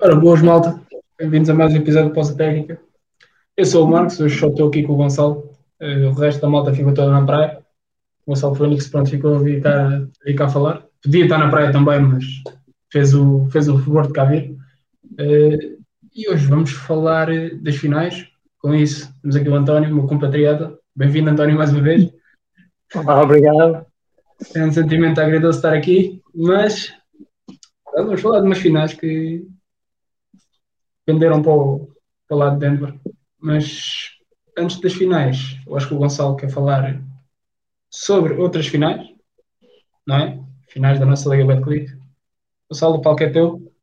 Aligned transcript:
Ora, 0.00 0.16
boas 0.16 0.42
malta, 0.42 0.80
bem-vindos 1.18 1.48
a 1.48 1.54
mais 1.54 1.72
um 1.72 1.76
episódio 1.76 2.08
de 2.08 2.14
Poça 2.14 2.36
Técnica. 2.36 2.80
Eu 3.56 3.64
sou 3.64 3.86
o 3.86 3.90
Marcos, 3.90 4.20
hoje 4.20 4.38
só 4.38 4.48
estou 4.48 4.68
aqui 4.68 4.82
com 4.82 4.92
o 4.92 4.96
Gonçalo, 4.96 5.50
uh, 5.80 6.08
o 6.08 6.12
resto 6.12 6.40
da 6.40 6.48
malta 6.48 6.74
ficou 6.74 6.92
toda 6.92 7.10
na 7.10 7.24
praia. 7.24 7.58
O 8.26 8.32
Gonçalo 8.32 8.54
foi 8.54 8.66
o 8.66 8.70
único 8.70 8.84
que 8.84 8.90
pronto, 8.90 9.10
ficou 9.10 9.36
a 9.36 9.38
vir 9.38 9.62
cá, 9.62 9.86
a 9.86 10.24
vir 10.24 10.34
cá 10.34 10.46
a 10.46 10.48
falar. 10.48 10.84
Podia 11.02 11.24
estar 11.24 11.38
na 11.38 11.48
praia 11.48 11.72
também, 11.72 12.00
mas 12.00 12.24
fez 12.90 13.14
o, 13.14 13.46
fez 13.50 13.68
o 13.68 13.78
favor 13.78 14.06
de 14.06 14.12
cá 14.12 14.24
vir. 14.24 14.56
Uh, 15.12 15.74
e 16.14 16.28
hoje 16.28 16.46
vamos 16.46 16.70
falar 16.70 17.28
eh, 17.28 17.50
das 17.56 17.74
finais. 17.76 18.26
Com 18.58 18.72
isso, 18.72 19.12
temos 19.20 19.34
aqui 19.34 19.48
o 19.48 19.54
António, 19.54 19.92
meu 19.92 20.06
compatriota. 20.06 20.78
Bem-vindo, 20.94 21.28
António, 21.28 21.56
mais 21.56 21.72
uma 21.72 21.82
vez. 21.82 22.08
Olá, 22.94 23.20
obrigado. 23.20 23.84
É 24.54 24.64
um 24.64 24.72
sentimento 24.72 25.20
agradoso 25.20 25.58
estar 25.58 25.74
aqui, 25.74 26.22
mas 26.32 26.92
vamos 28.02 28.20
falar 28.20 28.40
de 28.40 28.46
umas 28.46 28.58
finais 28.58 28.92
que 28.92 29.46
venderam 31.06 31.42
para 31.42 31.52
o, 31.52 31.88
para 32.26 32.36
o 32.36 32.38
lado 32.38 32.58
de 32.58 32.68
Denver. 32.68 32.94
Mas 33.38 34.10
antes 34.56 34.80
das 34.80 34.94
finais, 34.94 35.58
eu 35.66 35.76
acho 35.76 35.88
que 35.88 35.94
o 35.94 35.98
Gonçalo 35.98 36.36
quer 36.36 36.50
falar 36.50 37.00
sobre 37.90 38.34
outras 38.34 38.66
finais, 38.66 39.06
não 40.06 40.16
é? 40.16 40.40
Finais 40.68 40.98
da 40.98 41.06
nossa 41.06 41.28
Liga 41.28 41.46
Betclic. 41.46 41.92
Gonçalo, 42.70 42.96
o 42.96 43.02
palco 43.02 43.22
é 43.22 43.30
teu. 43.30 43.74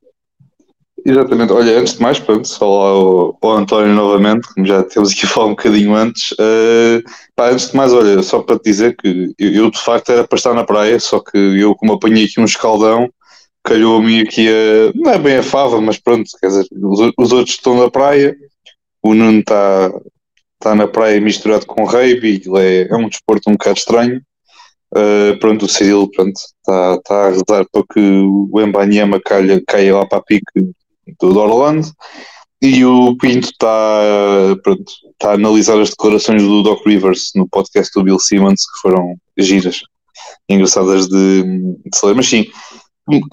Exatamente, 1.03 1.51
olha, 1.51 1.79
antes 1.79 1.95
de 1.95 2.01
mais, 2.01 2.19
pronto, 2.19 2.47
lá 2.61 2.67
ao, 2.67 3.37
ao 3.41 3.57
António 3.57 3.95
novamente, 3.95 4.47
como 4.53 4.67
já 4.67 4.83
temos 4.83 5.11
aqui 5.11 5.25
a 5.25 5.29
falar 5.29 5.47
um 5.47 5.51
bocadinho 5.51 5.95
antes. 5.95 6.31
Uh, 6.33 7.01
pá, 7.35 7.49
antes 7.49 7.71
de 7.71 7.77
mais, 7.77 7.91
olha, 7.91 8.21
só 8.21 8.41
para 8.43 8.59
te 8.59 8.65
dizer 8.65 8.95
que 8.95 9.33
eu, 9.39 9.51
eu, 9.51 9.71
de 9.71 9.79
facto 9.79 10.11
era 10.11 10.27
para 10.27 10.37
estar 10.37 10.53
na 10.53 10.63
praia, 10.63 10.99
só 10.99 11.19
que 11.19 11.37
eu, 11.37 11.73
como 11.75 11.93
apanhei 11.93 12.25
aqui 12.25 12.39
um 12.39 12.45
escaldão, 12.45 13.09
calhou-me 13.63 14.21
aqui 14.21 14.47
a. 14.47 14.91
não 14.95 15.11
é 15.11 15.19
bem 15.19 15.37
a 15.37 15.43
fava, 15.43 15.79
mas 15.81 15.99
pronto, 15.99 16.29
quer 16.39 16.47
dizer, 16.47 16.65
os, 16.71 17.11
os 17.17 17.31
outros 17.31 17.55
estão 17.55 17.77
na 17.77 17.89
praia, 17.89 18.35
o 19.01 19.13
Nuno 19.13 19.39
está 19.39 19.91
tá 20.59 20.75
na 20.75 20.87
praia 20.87 21.19
misturado 21.19 21.65
com 21.65 21.85
rugby, 21.85 22.41
é, 22.57 22.87
é 22.89 22.95
um 22.95 23.09
desporto 23.09 23.49
um 23.49 23.53
bocado 23.53 23.77
estranho. 23.77 24.21
Uh, 24.93 25.39
pronto, 25.39 25.65
o 25.65 25.69
Cirilo 25.69 26.09
está 26.13 26.99
tá 27.05 27.27
a 27.27 27.29
rezar 27.29 27.65
para 27.71 27.83
que 27.93 27.99
o 27.99 28.59
Embanyama 28.59 29.21
caia, 29.21 29.61
caia 29.65 29.95
lá 29.95 30.05
para 30.05 30.17
a 30.17 30.23
pique 30.23 30.73
do 31.19 31.39
Orlando 31.39 31.89
e 32.61 32.85
o 32.85 33.15
Pinto 33.17 33.47
está 33.47 34.01
tá 35.17 35.31
a 35.31 35.33
analisar 35.33 35.79
as 35.79 35.89
declarações 35.89 36.43
do 36.43 36.61
Doc 36.61 36.85
Rivers 36.85 37.31
no 37.35 37.47
podcast 37.47 37.91
do 37.95 38.03
Bill 38.03 38.19
Simmons 38.19 38.61
que 38.61 38.81
foram 38.81 39.15
giras, 39.37 39.81
engraçadas 40.47 41.07
de, 41.07 41.43
de 41.43 42.05
ler. 42.05 42.15
Mas 42.15 42.27
sim, 42.27 42.45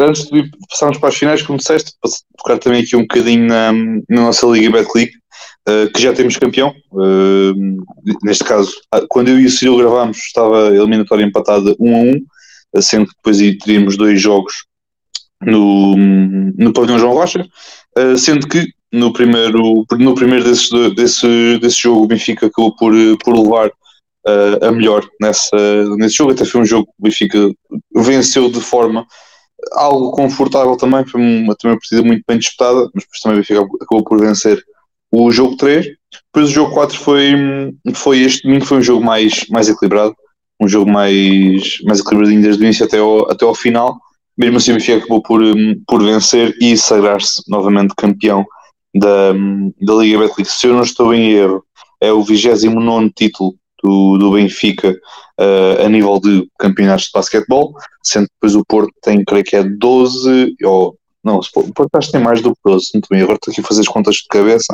antes 0.01 0.27
de 0.31 0.51
passarmos 0.69 0.99
para 0.99 1.09
as 1.09 1.17
finais, 1.17 1.43
como 1.43 1.59
disseste, 1.59 1.93
tocar 2.37 2.59
também 2.59 2.83
aqui 2.83 2.97
um 2.97 3.03
bocadinho 3.03 3.47
na, 3.47 3.73
na 3.73 4.23
nossa 4.23 4.47
Liga 4.47 4.71
Betclic, 4.71 5.13
uh, 5.69 5.93
que 5.93 6.01
já 6.01 6.13
temos 6.13 6.37
campeão. 6.37 6.75
Uh, 6.93 7.85
neste 8.23 8.45
caso, 8.45 8.73
ah, 8.93 9.03
quando 9.09 9.29
eu 9.29 9.39
e 9.39 9.47
o 9.47 9.51
Ciro 9.51 9.77
gravámos, 9.77 10.19
estava 10.19 10.69
a 10.69 10.75
eliminatória 10.75 11.25
empatada 11.25 11.77
1 11.79 11.97
a 11.97 11.99
1, 12.79 12.83
sendo 12.83 13.07
que 13.07 13.15
depois 13.17 13.39
teríamos 13.59 13.97
dois 13.97 14.21
jogos 14.21 14.65
no, 15.43 15.97
no 15.97 16.73
pavilhão 16.73 16.99
João 16.99 17.15
Rocha, 17.15 17.47
uh, 17.99 18.19
sendo 18.19 18.49
que 18.49 18.67
no 18.93 19.13
primeiro, 19.13 19.85
no 19.99 20.15
primeiro 20.15 20.45
desses, 20.45 20.71
desse, 20.95 21.59
desse 21.59 21.83
jogo 21.83 22.05
o 22.05 22.07
Benfica 22.07 22.47
acabou 22.47 22.75
por, 22.75 22.95
por 23.23 23.39
levar 23.39 23.71
a 24.63 24.71
melhor 24.71 25.07
nessa, 25.21 25.57
nesse 25.97 26.17
jogo, 26.17 26.33
até 26.33 26.45
foi 26.45 26.61
um 26.61 26.65
jogo 26.65 26.87
que 26.87 26.93
o 26.99 27.03
Benfica 27.03 27.51
venceu 27.95 28.51
de 28.51 28.61
forma 28.61 29.07
algo 29.73 30.13
confortável 30.13 30.77
também, 30.77 31.05
foi 31.05 31.21
uma, 31.21 31.55
também 31.57 31.75
uma 31.75 31.81
partida 31.81 32.03
muito 32.03 32.23
bem 32.27 32.39
disputada, 32.39 32.91
mas 32.95 33.05
depois 33.05 33.21
também 33.23 33.39
o 33.39 33.41
Benfica 33.41 33.61
acabou 33.83 34.05
por 34.05 34.21
vencer 34.21 34.63
o 35.11 35.31
jogo 35.31 35.57
3, 35.57 35.87
depois 36.27 36.51
o 36.51 36.53
jogo 36.53 36.75
4 36.75 36.99
foi, 36.99 37.35
foi 37.95 38.21
este 38.21 38.43
domingo, 38.43 38.65
foi 38.65 38.79
um 38.79 38.83
jogo 38.83 39.05
mais, 39.05 39.47
mais 39.49 39.69
equilibrado, 39.69 40.15
um 40.61 40.69
jogo 40.69 40.91
mais, 40.91 41.79
mais 41.85 42.01
equilibradinho 42.01 42.43
desde 42.43 42.63
o 42.63 42.65
início 42.65 42.85
até 42.85 42.99
ao, 42.99 43.31
até 43.31 43.45
ao 43.45 43.55
final, 43.55 43.99
mesmo 44.37 44.57
assim 44.57 44.71
o 44.71 44.75
Benfica 44.75 44.99
acabou 44.99 45.23
por, 45.23 45.43
hum, 45.43 45.81
por 45.87 46.03
vencer 46.03 46.55
e 46.61 46.77
sagrar-se 46.77 47.43
novamente 47.49 47.95
campeão 47.97 48.47
da, 48.95 49.33
hum, 49.33 49.73
da 49.81 49.95
Liga 49.95 50.19
Betclic. 50.19 50.51
Se 50.51 50.69
eu 50.69 50.75
não 50.75 50.83
estou 50.83 51.13
em 51.13 51.33
erro, 51.33 51.65
é 52.01 52.13
o 52.13 52.23
29 52.23 53.11
título 53.11 53.55
do, 53.83 54.19
do 54.19 54.33
Benfica 54.33 54.91
uh, 55.39 55.85
a 55.85 55.89
nível 55.89 56.21
de 56.21 56.49
campeonatos 56.59 57.07
de 57.07 57.13
basquetebol, 57.15 57.75
sendo 58.03 58.27
que 58.27 58.33
depois 58.35 58.55
o 58.55 58.65
Porto 58.65 58.93
tem, 59.03 59.25
creio 59.25 59.45
que 59.45 59.57
é 59.57 59.63
12, 59.63 60.57
ou 60.65 60.97
não, 61.23 61.39
o 61.39 61.73
Porto 61.75 61.95
acho 61.95 62.09
que 62.09 62.13
tem 62.13 62.23
mais 62.23 62.41
do 62.41 62.53
que 62.53 62.61
12, 62.65 62.91
não 62.95 63.01
estou 63.01 63.19
agora 63.19 63.35
estou 63.35 63.53
aqui 63.53 63.61
a 63.61 63.65
fazer 63.65 63.81
as 63.81 63.89
contas 63.89 64.17
de 64.17 64.29
cabeça. 64.29 64.73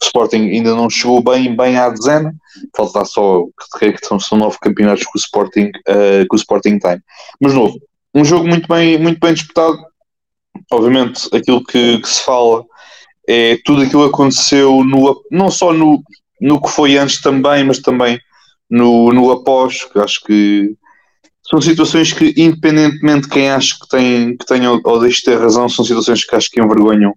O 0.00 0.04
Sporting 0.04 0.50
ainda 0.50 0.74
não 0.74 0.90
chegou 0.90 1.22
bem, 1.22 1.56
bem 1.56 1.76
à 1.78 1.88
dezena, 1.88 2.34
falta 2.76 3.04
só, 3.04 3.44
creio 3.72 3.94
que 3.94 4.06
são, 4.06 4.20
são 4.20 4.36
nove 4.36 4.58
campeonatos 4.60 5.04
que 5.04 5.16
o 5.16 5.18
Sporting, 5.18 5.70
uh, 5.88 6.28
que 6.28 6.34
o 6.34 6.36
Sporting 6.36 6.78
tem. 6.78 7.00
Mas 7.40 7.54
novo, 7.54 7.80
um 8.14 8.24
jogo 8.24 8.46
muito 8.46 8.68
bem, 8.68 8.98
muito 8.98 9.18
bem 9.18 9.32
disputado. 9.32 9.78
Obviamente, 10.70 11.28
aquilo 11.34 11.64
que, 11.64 11.98
que 11.98 12.08
se 12.08 12.22
fala 12.22 12.64
é 13.28 13.58
tudo 13.64 13.82
aquilo 13.82 14.04
que 14.04 14.14
aconteceu 14.14 14.84
no, 14.84 15.22
não 15.30 15.50
só 15.50 15.72
no, 15.72 16.02
no 16.40 16.60
que 16.60 16.68
foi 16.68 16.96
antes 16.98 17.20
também, 17.20 17.64
mas 17.64 17.78
também 17.78 18.20
no, 18.70 19.12
no 19.12 19.30
após, 19.30 19.86
acho 19.96 20.22
que 20.24 20.74
são 21.48 21.60
situações 21.60 22.12
que, 22.12 22.34
independentemente 22.36 23.22
de 23.22 23.28
quem 23.28 23.50
acha 23.50 23.76
que 23.80 23.88
tem, 23.88 24.36
que 24.36 24.46
tem 24.46 24.66
ou, 24.66 25.00
deixe 25.00 25.18
de 25.18 25.24
ter 25.24 25.38
razão, 25.38 25.68
são 25.68 25.84
situações 25.84 26.24
que 26.24 26.34
acho 26.34 26.50
que 26.50 26.60
envergonham 26.60 27.12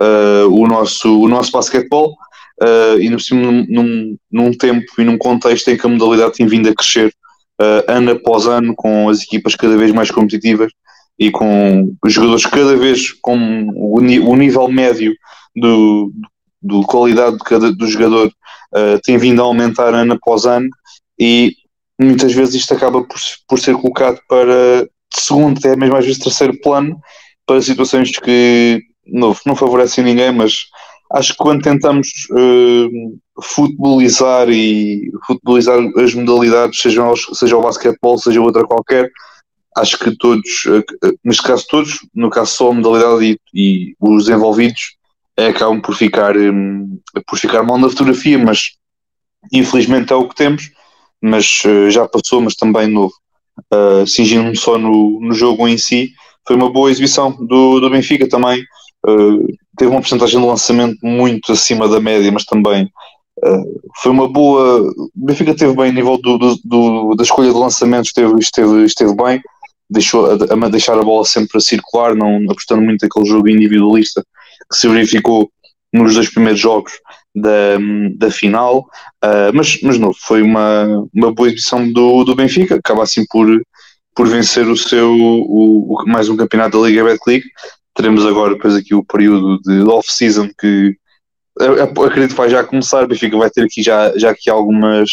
uh, 0.00 0.48
o, 0.50 0.66
nosso, 0.66 1.20
o 1.20 1.28
nosso 1.28 1.52
basquetebol 1.52 2.16
uh, 2.62 2.98
e 3.00 3.08
num, 3.08 3.66
num, 3.68 4.16
num 4.30 4.52
tempo 4.52 4.86
e 4.98 5.04
num 5.04 5.16
contexto 5.16 5.68
em 5.68 5.76
que 5.76 5.86
a 5.86 5.88
modalidade 5.90 6.34
tem 6.34 6.46
vindo 6.46 6.68
a 6.68 6.74
crescer 6.74 7.14
uh, 7.60 7.84
ano 7.86 8.12
após 8.12 8.46
ano, 8.46 8.74
com 8.74 9.08
as 9.08 9.22
equipas 9.22 9.54
cada 9.54 9.76
vez 9.76 9.92
mais 9.92 10.10
competitivas 10.10 10.72
e 11.16 11.30
com 11.30 11.94
os 12.04 12.12
jogadores 12.12 12.46
cada 12.46 12.76
vez 12.76 13.12
com 13.22 13.68
o, 13.76 13.98
o 13.98 14.36
nível 14.36 14.68
médio 14.68 15.14
do 15.54 16.82
qualidade 16.86 17.36
de 17.36 17.44
cada, 17.44 17.72
do 17.72 17.86
jogador 17.86 18.28
uh, 18.28 19.00
tem 19.02 19.16
vindo 19.16 19.40
a 19.40 19.44
aumentar 19.44 19.94
ano 19.94 20.14
após 20.14 20.44
ano 20.44 20.68
e 21.20 21.54
muitas 22.00 22.32
vezes 22.32 22.54
isto 22.54 22.72
acaba 22.72 23.04
por, 23.04 23.18
por 23.46 23.60
ser 23.60 23.74
colocado 23.74 24.18
para 24.26 24.88
segundo, 25.12 25.58
até 25.58 25.76
mesmo 25.76 25.96
às 25.96 26.06
vezes 26.06 26.22
terceiro 26.22 26.58
plano 26.60 26.98
para 27.46 27.60
situações 27.60 28.10
que 28.10 28.80
não, 29.06 29.36
não 29.44 29.54
favorecem 29.54 30.04
ninguém, 30.04 30.32
mas 30.32 30.66
acho 31.12 31.32
que 31.32 31.38
quando 31.38 31.62
tentamos 31.62 32.08
uh, 32.30 33.42
futebolizar 33.42 34.48
e 34.48 35.10
futebolizar 35.26 35.78
as 35.98 36.14
modalidades, 36.14 36.80
seja, 36.80 37.02
seja 37.34 37.56
o 37.56 37.62
basquetebol, 37.62 38.16
seja 38.18 38.40
outra 38.40 38.64
qualquer, 38.64 39.10
acho 39.76 39.98
que 39.98 40.16
todos, 40.16 40.64
uh, 40.66 40.84
neste 41.24 41.42
caso 41.42 41.66
todos, 41.68 41.98
no 42.14 42.30
caso 42.30 42.52
só 42.52 42.70
a 42.70 42.74
modalidade 42.74 43.38
e, 43.52 43.90
e 43.90 43.94
os 44.00 44.28
envolvidos, 44.28 44.96
é, 45.36 45.48
acabam 45.48 45.80
por 45.80 45.96
ficar, 45.96 46.36
um, 46.36 46.98
por 47.26 47.38
ficar 47.38 47.62
mal 47.62 47.78
na 47.78 47.88
fotografia, 47.88 48.38
mas 48.38 48.76
infelizmente 49.52 50.12
é 50.12 50.16
o 50.16 50.28
que 50.28 50.36
temos, 50.36 50.70
mas 51.22 51.62
uh, 51.64 51.90
já 51.90 52.06
passou, 52.08 52.40
mas 52.40 52.54
também 52.54 52.86
novo. 52.86 53.14
Uh, 53.72 54.06
Singindo-me 54.06 54.56
só 54.56 54.78
no, 54.78 55.20
no 55.20 55.32
jogo 55.32 55.68
em 55.68 55.76
si, 55.76 56.12
foi 56.46 56.56
uma 56.56 56.70
boa 56.70 56.90
exibição 56.90 57.32
do, 57.32 57.80
do 57.80 57.90
Benfica 57.90 58.28
também, 58.28 58.64
Uh, 59.06 59.46
teve 59.78 59.90
uma 59.90 60.00
porcentagem 60.00 60.38
de 60.38 60.46
lançamento 60.46 60.98
muito 61.02 61.52
acima 61.52 61.88
da 61.88 62.00
média, 62.00 62.30
mas 62.30 62.44
também 62.44 62.84
uh, 62.84 63.80
foi 64.02 64.12
uma 64.12 64.28
boa. 64.28 64.80
O 64.80 65.10
Benfica 65.14 65.54
teve 65.54 65.74
bem 65.74 65.88
a 65.88 65.92
nível 65.92 66.18
do, 66.18 66.36
do, 66.36 66.56
do, 66.64 67.14
da 67.14 67.22
escolha 67.22 67.50
de 67.50 67.58
lançamentos, 67.58 68.08
esteve, 68.08 68.38
esteve, 68.38 68.84
esteve 68.84 69.14
bem, 69.14 69.40
deixou 69.88 70.26
a, 70.26 70.34
a, 70.34 70.68
deixar 70.68 70.98
a 70.98 71.02
bola 71.02 71.24
sempre 71.24 71.56
a 71.56 71.60
circular, 71.60 72.14
não 72.14 72.44
apostando 72.50 72.82
muito 72.82 73.02
naquele 73.02 73.26
jogo 73.26 73.48
individualista 73.48 74.22
que 74.70 74.76
se 74.76 74.86
verificou 74.86 75.50
nos 75.92 76.14
dois 76.14 76.28
primeiros 76.30 76.60
jogos 76.60 76.92
da, 77.34 77.78
da 78.16 78.30
final, 78.30 78.86
uh, 79.24 79.54
mas, 79.54 79.80
mas 79.82 79.98
não, 79.98 80.12
foi 80.12 80.42
uma, 80.42 81.06
uma 81.14 81.32
boa 81.32 81.48
edição 81.48 81.90
do, 81.90 82.24
do 82.24 82.34
Benfica, 82.34 82.76
acaba 82.76 83.02
assim 83.02 83.24
por, 83.30 83.46
por 84.14 84.28
vencer 84.28 84.66
o 84.66 84.76
seu 84.76 85.12
o, 85.12 85.94
o 85.94 86.04
mais 86.06 86.28
um 86.28 86.36
campeonato 86.36 86.80
da 86.80 86.88
Liga 86.88 87.04
Betclic 87.04 87.46
teremos 87.94 88.26
agora 88.26 88.54
depois 88.54 88.74
aqui 88.74 88.94
o 88.94 89.04
período 89.04 89.60
de 89.62 89.82
off-season 89.82 90.48
que 90.58 90.96
acredito 92.04 92.30
que 92.30 92.36
vai 92.36 92.48
já 92.48 92.64
começar, 92.64 93.04
o 93.04 93.08
Benfica 93.08 93.36
vai 93.36 93.50
ter 93.50 93.64
aqui 93.64 93.82
já, 93.82 94.16
já 94.16 94.30
aqui 94.30 94.48
algumas 94.48 95.10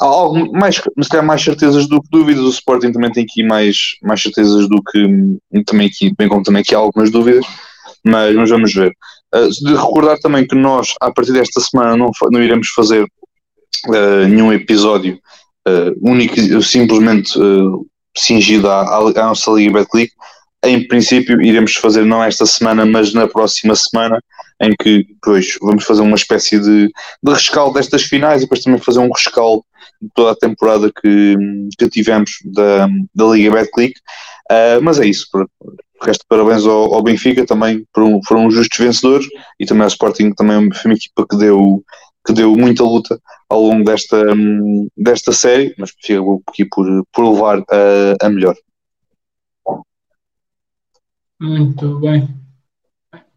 algo, 0.00 0.52
mais, 0.52 0.80
mas 0.96 1.08
calhar 1.08 1.24
mais 1.24 1.42
certezas 1.42 1.88
do 1.88 2.02
que 2.02 2.08
dúvidas, 2.10 2.44
o 2.44 2.50
Sporting 2.50 2.92
também 2.92 3.10
tem 3.10 3.24
aqui 3.24 3.42
mais, 3.42 3.96
mais 4.02 4.20
certezas 4.20 4.68
do 4.68 4.82
que 4.82 5.62
também 5.64 5.86
aqui, 5.86 6.14
bem 6.16 6.28
como 6.28 6.42
também 6.42 6.62
aqui 6.62 6.74
há 6.74 6.78
algumas 6.78 7.10
dúvidas, 7.10 7.44
mas, 8.04 8.34
mas 8.34 8.50
vamos 8.50 8.74
ver. 8.74 8.92
Uh, 9.36 9.48
de 9.50 9.74
recordar 9.74 10.18
também 10.18 10.46
que 10.46 10.54
nós, 10.54 10.94
a 11.00 11.12
partir 11.12 11.32
desta 11.32 11.60
semana, 11.60 11.96
não, 11.96 12.10
não 12.30 12.42
iremos 12.42 12.68
fazer 12.68 13.02
uh, 13.02 14.28
nenhum 14.28 14.52
episódio 14.52 15.18
uh, 15.66 16.10
único, 16.10 16.62
simplesmente 16.62 17.38
uh, 17.38 17.86
cingido 18.16 18.70
à, 18.70 18.96
à, 18.96 19.26
nossa 19.26 19.50
Liga 19.50 19.72
Betclic, 19.72 20.12
em 20.64 20.86
princípio, 20.86 21.40
iremos 21.42 21.74
fazer 21.76 22.04
não 22.04 22.22
esta 22.22 22.46
semana, 22.46 22.84
mas 22.84 23.12
na 23.12 23.28
próxima 23.28 23.74
semana, 23.76 24.20
em 24.60 24.74
que 24.74 25.04
depois 25.04 25.56
vamos 25.60 25.84
fazer 25.84 26.00
uma 26.00 26.16
espécie 26.16 26.58
de, 26.58 26.86
de 27.22 27.32
rescaldo 27.32 27.74
destas 27.74 28.02
finais 28.02 28.40
e 28.40 28.44
depois 28.44 28.62
também 28.62 28.80
fazer 28.80 28.98
um 28.98 29.12
rescaldo 29.12 29.62
de 30.00 30.08
toda 30.14 30.32
a 30.32 30.36
temporada 30.36 30.90
que, 30.90 31.36
que 31.78 31.88
tivemos 31.88 32.30
da, 32.44 32.88
da 33.14 33.24
Liga 33.26 33.52
Betclic. 33.52 33.94
Uh, 34.50 34.82
mas 34.82 34.98
é 34.98 35.06
isso, 35.06 35.28
resto 36.02 36.24
parabéns 36.28 36.64
ao, 36.66 36.94
ao, 36.94 37.02
Benfica 37.02 37.46
também 37.46 37.86
foram, 37.94 38.20
foram 38.26 38.50
justos 38.50 38.78
vencedores 38.78 39.26
e 39.58 39.66
também 39.66 39.82
ao 39.82 39.88
Sporting 39.88 40.32
também 40.32 40.72
foi 40.72 40.90
uma 40.90 40.96
equipa 40.96 41.26
que 41.28 41.36
deu 41.36 41.82
que 42.26 42.32
deu 42.32 42.56
muita 42.56 42.82
luta 42.82 43.20
ao 43.48 43.62
longo 43.62 43.84
desta, 43.84 44.20
desta 44.96 45.32
série, 45.32 45.72
mas 45.78 45.90
fica 45.90 46.20
aqui 46.48 46.64
por, 46.64 47.06
por 47.12 47.32
levar 47.32 47.58
a, 47.70 48.26
a 48.26 48.28
melhor. 48.28 48.56
Muito 51.40 52.00
bem. 52.00 52.28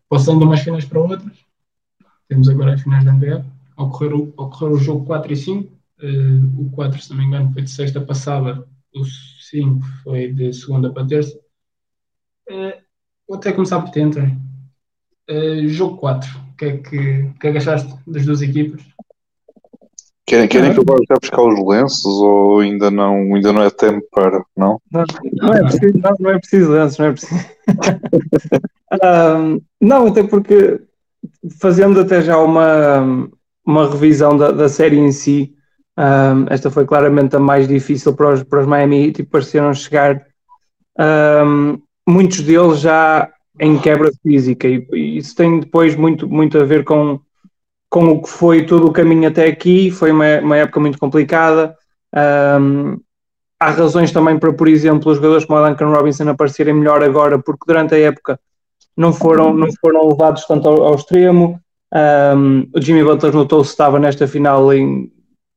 Passando 0.09 0.44
umas 0.44 0.61
finais 0.61 0.85
para 0.85 1.00
outras, 1.00 1.38
temos 2.27 2.50
agora 2.50 2.73
as 2.73 2.81
finais 2.81 3.06
da 3.06 3.13
NBA. 3.13 3.45
Ocorrer 3.77 4.15
o, 4.15 4.33
ocorrer 4.35 4.71
o 4.71 4.79
jogo 4.79 5.06
4 5.06 5.33
e 5.33 5.35
5. 5.35 5.63
Uh, 5.63 5.69
eh, 6.01 6.61
o 6.61 6.69
4, 6.71 7.01
se 7.01 7.09
não 7.11 7.17
me 7.17 7.25
engano, 7.25 7.51
foi 7.53 7.61
de 7.61 7.69
sexta 7.69 8.01
passada, 8.01 8.67
o 8.95 9.06
5 9.06 9.85
foi 10.03 10.31
de 10.31 10.51
segunda 10.53 10.91
para 10.91 11.06
terça. 11.06 11.39
Uh, 12.50 12.81
vou 13.28 13.38
até 13.38 13.51
começar 13.51 13.80
por 13.81 13.92
dentro. 13.92 14.24
Uh, 15.30 15.68
jogo 15.68 15.98
4 15.98 16.50
que 16.60 16.66
é 16.66 16.78
que, 16.78 17.30
que, 17.40 17.48
é 17.48 17.51
que 17.51 17.57
achaste 17.57 17.96
das 18.06 18.25
duas 18.25 18.42
equipas? 18.42 18.81
Querem, 20.25 20.48
querem 20.48 20.74
que 20.74 20.80
eu 20.80 20.84
vá 20.86 20.96
já 21.10 21.16
buscar 21.19 21.42
os 21.42 21.68
lenços 21.68 22.06
ou 22.06 22.60
ainda 22.60 22.92
não, 22.92 23.34
ainda 23.34 23.51
não 23.51 23.63
é 23.63 23.69
tempo 23.72 24.06
para, 24.12 24.44
não? 24.56 24.80
Não, 24.92 25.04
não 25.34 25.54
é 25.54 25.62
preciso, 25.62 25.98
não, 25.98 26.16
não 26.19 26.30
é 26.30 26.40
preciso 26.40 26.72
lenços, 26.72 26.98
não 27.00 27.06
é 27.07 27.12
preciso. 27.12 27.46
um, 29.40 29.62
não, 29.81 30.07
até 30.07 30.22
porque 30.22 30.81
fazendo 31.60 32.02
até 32.02 32.22
já 32.22 32.38
uma, 32.38 33.28
uma 33.66 33.90
revisão 33.90 34.38
da, 34.38 34.52
da 34.52 34.69
série 34.69 35.00
em 35.00 35.12
si, 35.12 35.56
um, 35.98 36.45
esta 36.50 36.69
foi 36.69 36.86
claramente 36.86 37.36
a 37.36 37.40
mais 37.40 37.68
difícil 37.68 38.13
para 38.13 38.34
os, 38.34 38.44
para 38.44 38.60
os 38.60 38.68
Miami 38.68 39.07
Heat 39.07 39.22
e 39.22 39.25
pareceram 39.25 39.74
chegar 39.74 40.22
um, 41.00 41.81
muitos 42.09 42.41
deles 42.41 42.79
já 42.79 43.29
em 43.59 43.77
quebra 43.77 44.11
física 44.23 44.67
e, 44.67 45.17
isso 45.17 45.35
tem 45.35 45.59
depois 45.59 45.95
muito, 45.95 46.27
muito 46.27 46.57
a 46.57 46.63
ver 46.63 46.83
com, 46.83 47.19
com 47.89 48.09
o 48.11 48.21
que 48.21 48.29
foi 48.29 48.65
todo 48.65 48.88
o 48.88 48.94
caminho 48.94 49.27
até 49.27 49.47
aqui, 49.47 49.91
foi 49.91 50.11
uma, 50.11 50.39
uma 50.39 50.57
época 50.57 50.79
muito 50.79 50.97
complicada. 50.97 51.75
Um, 52.15 53.00
há 53.59 53.69
razões 53.71 54.11
também 54.11 54.39
para, 54.39 54.53
por 54.53 54.67
exemplo, 54.67 55.11
os 55.11 55.17
jogadores 55.17 55.45
como 55.45 55.59
o 55.59 55.67
Duncan 55.67 55.89
Robinson 55.89 56.29
aparecerem 56.29 56.73
melhor 56.73 57.03
agora, 57.03 57.38
porque 57.38 57.65
durante 57.67 57.94
a 57.94 58.00
época 58.00 58.39
não 58.95 59.13
foram, 59.13 59.53
não 59.53 59.67
foram 59.79 60.07
levados 60.07 60.45
tanto 60.45 60.67
ao, 60.69 60.83
ao 60.83 60.95
extremo. 60.95 61.59
Um, 61.94 62.69
o 62.75 62.81
Jimmy 62.81 63.03
Butler 63.03 63.33
notou-se 63.33 63.71
estava 63.71 64.00
nesta 64.00 64.27
final 64.27 64.71
em, 64.73 65.11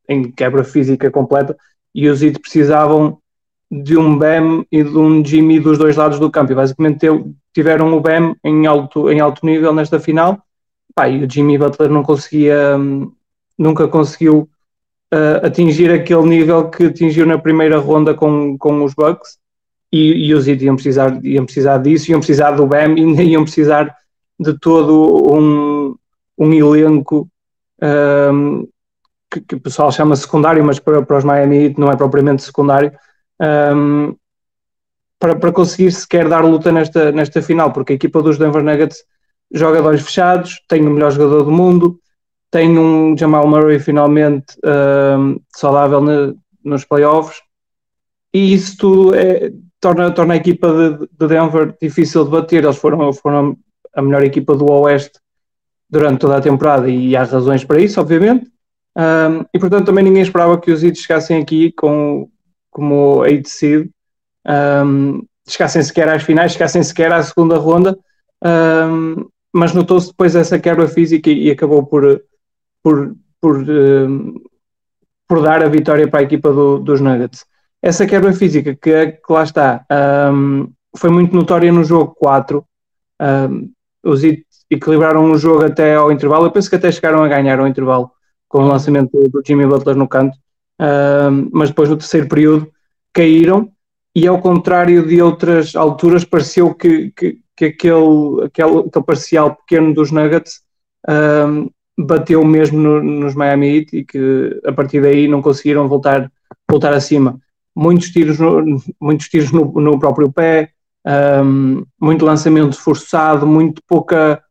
em 0.08 0.30
quebra 0.30 0.64
física 0.64 1.10
completa 1.10 1.56
e 1.94 2.08
os 2.08 2.22
Heat 2.22 2.38
precisavam 2.38 3.18
de 3.72 3.96
um 3.96 4.18
Bam 4.18 4.66
e 4.70 4.84
de 4.84 4.98
um 4.98 5.24
Jimmy 5.24 5.58
dos 5.58 5.78
dois 5.78 5.96
lados 5.96 6.18
do 6.18 6.30
campo. 6.30 6.52
E 6.52 6.54
basicamente 6.54 7.06
tiveram 7.54 7.96
o 7.96 8.00
Bam 8.00 8.36
em 8.44 8.66
alto, 8.66 9.10
em 9.10 9.18
alto 9.18 9.46
nível 9.46 9.72
nesta 9.72 9.98
final. 9.98 10.38
Pá, 10.94 11.08
e 11.08 11.24
o 11.24 11.30
Jimmy 11.30 11.56
Butler 11.56 11.90
não 11.90 12.02
conseguia, 12.02 12.76
nunca 13.58 13.88
conseguiu 13.88 14.46
uh, 15.14 15.46
atingir 15.46 15.90
aquele 15.90 16.24
nível 16.24 16.68
que 16.68 16.84
atingiu 16.84 17.24
na 17.24 17.38
primeira 17.38 17.78
ronda 17.78 18.12
com, 18.12 18.58
com 18.58 18.84
os 18.84 18.92
Bucks. 18.92 19.38
E, 19.90 20.26
e 20.26 20.34
os 20.34 20.46
Heat 20.46 20.64
iam 20.64 20.74
precisar, 20.74 21.24
iam 21.24 21.44
precisar 21.46 21.78
disso, 21.78 22.10
iam 22.10 22.20
precisar 22.20 22.52
do 22.52 22.66
Bam 22.66 22.94
e 22.98 23.22
iam 23.24 23.44
precisar 23.44 23.94
de 24.38 24.58
todo 24.58 25.32
um, 25.34 25.94
um 26.38 26.52
elenco 26.52 27.28
um, 27.82 28.68
que, 29.30 29.40
que, 29.40 29.54
o 29.54 29.60
pessoal 29.60 29.92
chama 29.92 30.16
secundário, 30.16 30.64
mas 30.64 30.78
para, 30.78 31.02
para 31.02 31.18
os 31.18 31.24
Miami 31.24 31.56
Heat 31.56 31.80
não 31.80 31.90
é 31.90 31.96
propriamente 31.96 32.42
secundário, 32.42 32.92
um, 33.42 34.14
para, 35.18 35.36
para 35.36 35.52
conseguir 35.52 35.90
sequer 35.92 36.28
dar 36.28 36.44
luta 36.44 36.72
nesta, 36.72 37.12
nesta 37.12 37.42
final, 37.42 37.72
porque 37.72 37.92
a 37.92 37.96
equipa 37.96 38.22
dos 38.22 38.38
Denver 38.38 38.62
Nuggets 38.62 39.04
joga 39.52 39.82
dois 39.82 40.02
fechados, 40.02 40.60
tem 40.68 40.86
o 40.86 40.90
melhor 40.90 41.12
jogador 41.12 41.44
do 41.44 41.50
mundo, 41.50 41.98
tem 42.50 42.78
um 42.78 43.16
Jamal 43.16 43.46
Murray 43.46 43.78
finalmente 43.78 44.56
um, 44.64 45.40
saudável 45.54 46.02
nos 46.64 46.84
playoffs, 46.84 47.40
e 48.32 48.54
isso 48.54 48.76
tudo 48.78 49.14
é, 49.14 49.52
torna, 49.80 50.10
torna 50.10 50.34
a 50.34 50.36
equipa 50.38 50.68
de, 50.72 51.08
de, 51.18 51.26
Denver 51.28 51.74
difícil 51.80 52.24
de 52.24 52.30
bater. 52.30 52.64
Eles 52.64 52.76
foram, 52.76 53.12
foram 53.12 53.56
a 53.94 54.00
melhor 54.00 54.22
equipa 54.22 54.54
do 54.56 54.70
Oeste 54.70 55.20
durante 55.90 56.20
toda 56.20 56.38
a 56.38 56.40
temporada 56.40 56.88
e 56.88 57.14
há 57.14 57.24
razões 57.24 57.64
para 57.64 57.80
isso, 57.80 58.00
obviamente. 58.00 58.50
Um, 58.96 59.44
e 59.54 59.58
portanto 59.58 59.86
também 59.86 60.04
ninguém 60.04 60.22
esperava 60.22 60.58
que 60.58 60.70
os 60.70 60.82
Heat 60.82 60.98
chegassem 60.98 61.40
aqui 61.40 61.72
com, 61.72 62.28
como 62.72 63.18
8 63.18 63.48
seed, 63.48 63.90
um, 64.84 65.22
chegassem 65.46 65.82
sequer 65.82 66.08
às 66.08 66.22
finais, 66.22 66.52
chegassem 66.52 66.82
sequer 66.82 67.12
à 67.12 67.22
segunda 67.22 67.58
ronda, 67.58 67.96
um, 68.42 69.28
mas 69.52 69.72
notou-se 69.74 70.08
depois 70.08 70.34
essa 70.34 70.58
quebra 70.58 70.88
física 70.88 71.30
e, 71.30 71.48
e 71.48 71.50
acabou 71.50 71.86
por, 71.86 72.22
por, 72.82 73.14
por, 73.40 73.58
um, 73.58 74.34
por 75.28 75.42
dar 75.42 75.62
a 75.62 75.68
vitória 75.68 76.08
para 76.08 76.20
a 76.20 76.24
equipa 76.24 76.50
do, 76.50 76.78
dos 76.78 77.00
Nuggets. 77.00 77.44
Essa 77.80 78.06
quebra 78.06 78.32
física 78.32 78.74
que, 78.74 79.12
que 79.12 79.32
lá 79.32 79.42
está 79.42 79.84
foi 80.96 81.10
muito 81.10 81.34
notória 81.34 81.72
no 81.72 81.82
jogo 81.82 82.14
4. 82.14 82.64
os 84.04 84.22
equilibraram 84.70 85.30
o 85.30 85.36
jogo 85.36 85.64
até 85.64 85.96
ao 85.96 86.12
intervalo. 86.12 86.46
Eu 86.46 86.52
penso 86.52 86.70
que 86.70 86.76
até 86.76 86.92
chegaram 86.92 87.24
a 87.24 87.28
ganhar 87.28 87.58
ao 87.58 87.66
intervalo 87.66 88.10
com 88.48 88.58
o 88.58 88.68
lançamento 88.68 89.10
do 89.28 89.42
Jimmy 89.44 89.66
Butler 89.66 89.96
no 89.96 90.06
canto 90.06 90.38
mas 91.52 91.68
depois 91.70 91.88
no 91.88 91.96
terceiro 91.96 92.28
período 92.28 92.72
caíram 93.12 93.70
e 94.14 94.26
ao 94.26 94.40
contrário 94.40 95.06
de 95.06 95.22
outras 95.22 95.74
alturas 95.74 96.24
pareceu 96.24 96.74
que, 96.74 97.10
que, 97.12 97.38
que 97.56 97.64
aquele, 97.66 98.44
aquele, 98.44 98.78
aquele 98.80 99.04
parcial 99.04 99.56
pequeno 99.56 99.94
dos 99.94 100.10
Nuggets 100.10 100.60
bateu 101.98 102.44
mesmo 102.44 102.78
no, 102.78 103.02
nos 103.02 103.34
Miami 103.34 103.78
Heat 103.78 103.96
e 103.96 104.04
que 104.04 104.60
a 104.66 104.72
partir 104.72 105.00
daí 105.00 105.28
não 105.28 105.42
conseguiram 105.42 105.88
voltar, 105.88 106.30
voltar 106.68 106.92
acima. 106.92 107.38
Muitos 107.74 108.10
tiros 108.10 108.38
no, 108.38 108.80
muitos 109.00 109.28
tiros 109.28 109.50
no, 109.52 109.72
no 109.72 109.98
próprio 109.98 110.30
pé, 110.30 110.70
um, 111.44 111.84
muito 112.00 112.24
lançamento 112.24 112.78
forçado, 112.78 113.46
muito 113.46 113.82
pouca 113.86 114.42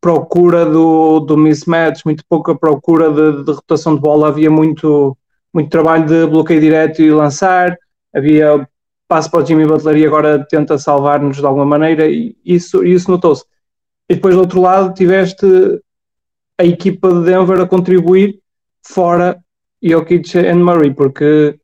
procura 0.00 0.66
do, 0.66 1.20
do 1.20 1.36
mismatch, 1.36 2.04
muito 2.04 2.24
pouca 2.28 2.54
procura 2.54 3.10
de, 3.10 3.44
de 3.44 3.52
rotação 3.52 3.94
de 3.94 4.00
bola, 4.00 4.28
havia 4.28 4.50
muito 4.50 5.16
muito 5.52 5.70
trabalho 5.70 6.06
de 6.06 6.26
bloqueio 6.26 6.60
direto 6.60 7.02
e 7.02 7.10
lançar, 7.10 7.76
havia 8.14 8.66
passo 9.08 9.30
para 9.30 9.42
o 9.42 9.46
Jimmy 9.46 9.66
Butler 9.66 9.96
e 9.98 10.06
agora 10.06 10.46
tenta 10.48 10.78
salvar-nos 10.78 11.36
de 11.36 11.44
alguma 11.44 11.66
maneira, 11.66 12.08
e 12.08 12.36
isso, 12.44 12.84
isso 12.84 13.10
notou-se. 13.10 13.44
E 14.08 14.14
depois 14.14 14.34
do 14.34 14.40
outro 14.40 14.60
lado 14.60 14.94
tiveste 14.94 15.46
a 16.58 16.64
equipa 16.64 17.12
de 17.12 17.24
Denver 17.24 17.60
a 17.60 17.66
contribuir 17.66 18.40
fora 18.82 19.38
Jokic 19.82 20.38
e 20.38 20.54
Murray, 20.54 20.94
porque 20.94 21.58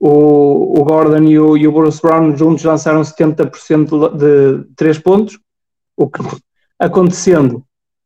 o, 0.00 0.80
o 0.80 0.84
Gordon 0.84 1.24
e 1.24 1.38
o, 1.38 1.56
e 1.56 1.66
o 1.66 1.72
Bruce 1.72 2.00
Brown 2.00 2.36
juntos 2.36 2.64
lançaram 2.64 3.02
70% 3.02 4.16
de 4.16 4.64
3 4.74 4.98
pontos, 4.98 5.38
o 5.96 6.08
que 6.08 6.20
acontecendo 6.78 7.64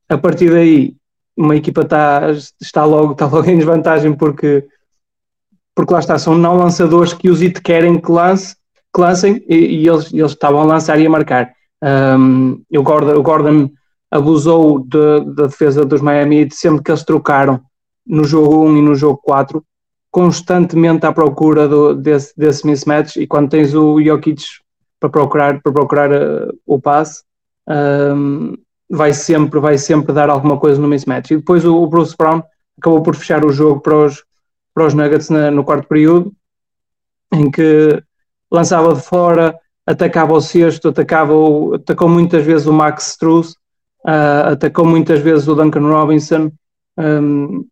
a 0.09 0.19
partir 0.19 0.51
daí 0.51 0.97
uma 1.37 1.57
equipa 1.57 1.83
está, 1.83 2.31
está, 2.61 2.85
logo, 2.85 3.13
está 3.13 3.27
logo 3.27 3.49
em 3.49 3.57
desvantagem 3.57 4.15
porque 4.15 4.67
porque 5.75 5.93
lá 5.93 6.01
está, 6.01 6.19
são 6.19 6.35
não 6.35 6.57
lançadores 6.57 7.15
que 7.15 7.31
os 7.31 7.41
IT 7.41 7.61
querem 7.63 7.99
que, 8.01 8.11
lance, 8.11 8.57
que 8.95 9.01
lancem 9.01 9.43
e, 9.49 9.83
e 9.83 9.89
eles, 9.89 10.13
eles 10.13 10.33
estavam 10.33 10.61
a 10.61 10.65
lançar 10.65 10.99
e 11.01 11.07
a 11.07 11.11
marcar. 11.11 11.53
Um, 11.83 12.63
o, 12.73 12.83
Gordon, 12.83 13.15
o 13.15 13.23
Gordon 13.23 13.71
abusou 14.11 14.81
de, 14.81 15.21
da 15.35 15.47
defesa 15.47 15.85
dos 15.85 16.01
Miami 16.01 16.43
Heat 16.43 16.55
sempre 16.55 16.83
que 16.83 16.91
eles 16.91 17.05
trocaram 17.05 17.61
no 18.07 18.25
jogo 18.25 18.67
1 18.67 18.77
e 18.77 18.83
no 18.83 18.95
jogo 18.95 19.21
4, 19.25 19.65
constantemente 20.11 21.07
à 21.07 21.13
procura 21.13 21.67
do, 21.67 21.95
desse, 21.95 22.33
desse 22.37 22.67
mismatch 22.67 23.17
e 23.17 23.27
quando 23.27 23.49
tens 23.51 23.75
o 23.75 24.01
Jokic 24.03 24.43
para 25.01 25.09
procurar, 25.09 25.61
para 25.63 25.73
procurar 25.73 26.13
uh, 26.13 26.59
o 26.67 26.79
passe, 26.79 27.23
um, 27.69 28.55
vai, 28.89 29.13
sempre, 29.13 29.59
vai 29.59 29.79
sempre 29.79 30.13
dar 30.13 30.29
alguma 30.29 30.59
coisa 30.59 30.81
no 30.81 30.87
mismatch. 30.87 31.31
E 31.31 31.37
depois 31.37 31.65
o, 31.65 31.75
o 31.75 31.87
Bruce 31.87 32.15
Brown 32.17 32.43
acabou 32.79 33.03
por 33.03 33.17
fechar 33.17 33.45
o 33.45 33.53
jogo 33.53 33.81
para 33.81 33.97
os, 33.97 34.23
para 34.75 34.87
os 34.87 34.95
Nuggets 34.95 35.29
na, 35.31 35.51
no 35.51 35.65
quarto 35.65 35.87
período, 35.89 36.33
em 37.33 37.51
que 37.51 38.03
lançava 38.51 38.95
de 38.95 39.01
fora, 39.01 39.55
atacava 39.87 40.35
o 40.35 40.41
sexto, 40.41 40.89
atacava 40.89 41.35
o, 41.35 41.75
atacou 41.75 42.09
muitas 42.09 42.45
vezes 42.45 42.67
o 42.67 42.73
Max 42.73 43.09
Struz, 43.09 43.53
uh, 44.05 44.53
atacou 44.53 44.85
muitas 44.85 45.21
vezes 45.21 45.49
o 45.49 45.55
Duncan 45.55 45.89
Robinson 45.89 46.53
um, 46.99 47.67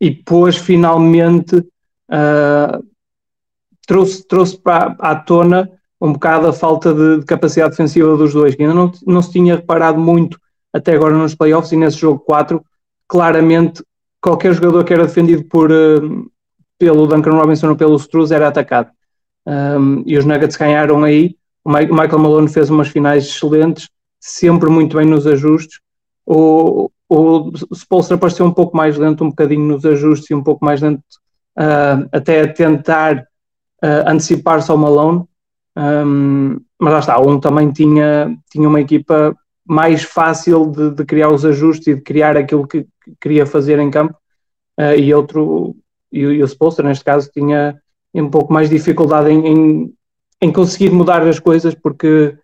e 0.00 0.10
depois 0.10 0.56
finalmente 0.56 1.56
uh, 1.56 2.84
trouxe, 3.86 4.26
trouxe 4.26 4.58
para, 4.58 4.94
à 4.98 5.14
tona 5.16 5.70
um 6.00 6.12
bocado 6.12 6.46
a 6.46 6.52
falta 6.52 6.92
de, 6.92 7.20
de, 7.20 7.24
capacidade 7.24 7.70
defensiva 7.70 8.16
dos 8.16 8.34
dois, 8.34 8.54
que 8.54 8.62
ainda 8.62 8.74
não, 8.74 8.92
não 9.06 9.22
se 9.22 9.32
tinha 9.32 9.56
reparado 9.56 9.98
muito 9.98 10.38
até 10.72 10.94
agora 10.94 11.16
nos 11.16 11.34
playoffs 11.34 11.72
e 11.72 11.76
nesse 11.76 11.96
jogo 11.96 12.20
4, 12.20 12.62
claramente 13.08 13.82
qualquer 14.20 14.52
jogador 14.52 14.84
que 14.84 14.92
era 14.92 15.06
defendido 15.06 15.44
por, 15.44 15.72
uh, 15.72 16.30
pelo 16.78 17.06
Duncan 17.06 17.32
Robinson 17.32 17.70
ou 17.70 17.76
pelo 17.76 17.96
Struz 17.96 18.30
era 18.30 18.48
atacado. 18.48 18.90
Um, 19.46 20.02
e 20.06 20.18
os 20.18 20.24
Nuggets 20.24 20.56
ganharam 20.56 21.04
aí. 21.04 21.36
O 21.64 21.70
Michael 21.70 22.18
Malone 22.18 22.48
fez 22.48 22.70
umas 22.70 22.88
finais 22.88 23.24
excelentes, 23.24 23.88
sempre 24.20 24.68
muito 24.68 24.96
bem 24.96 25.06
nos 25.06 25.26
ajustes. 25.26 25.80
O, 26.24 26.90
o 27.08 27.52
Spolstra 27.72 28.18
pareceu 28.18 28.46
um 28.46 28.52
pouco 28.52 28.76
mais 28.76 28.96
lento, 28.96 29.24
um 29.24 29.30
bocadinho 29.30 29.64
nos 29.64 29.84
ajustes 29.84 30.30
e 30.30 30.34
um 30.34 30.42
pouco 30.42 30.64
mais 30.64 30.80
lento 30.80 31.00
uh, 31.56 32.08
até 32.12 32.42
a 32.42 32.52
tentar 32.52 33.18
uh, 33.82 34.08
antecipar-se 34.08 34.70
ao 34.70 34.78
Malone. 34.78 35.24
Um, 35.76 36.60
mas 36.80 36.92
lá 36.92 36.98
está, 36.98 37.20
um 37.20 37.38
também 37.38 37.70
tinha, 37.70 38.36
tinha 38.50 38.68
uma 38.68 38.80
equipa 38.80 39.36
mais 39.64 40.02
fácil 40.02 40.70
de, 40.70 40.90
de 40.90 41.04
criar 41.04 41.30
os 41.30 41.44
ajustes 41.44 41.88
e 41.88 41.94
de 41.94 42.00
criar 42.00 42.36
aquilo 42.36 42.66
que, 42.66 42.82
que 42.82 43.16
queria 43.20 43.46
fazer 43.46 43.78
em 43.78 43.90
campo, 43.90 44.14
uh, 44.80 44.94
e 44.96 45.12
outro, 45.12 45.76
e, 46.12 46.20
e 46.20 46.42
o 46.42 46.46
Spolstra 46.46 46.86
neste 46.86 47.04
caso 47.04 47.30
tinha 47.32 47.80
um 48.14 48.30
pouco 48.30 48.52
mais 48.52 48.70
dificuldade 48.70 49.30
em, 49.30 49.46
em, 49.46 49.94
em 50.40 50.52
conseguir 50.52 50.90
mudar 50.90 51.22
as 51.22 51.38
coisas, 51.38 51.74
porque 51.74 52.36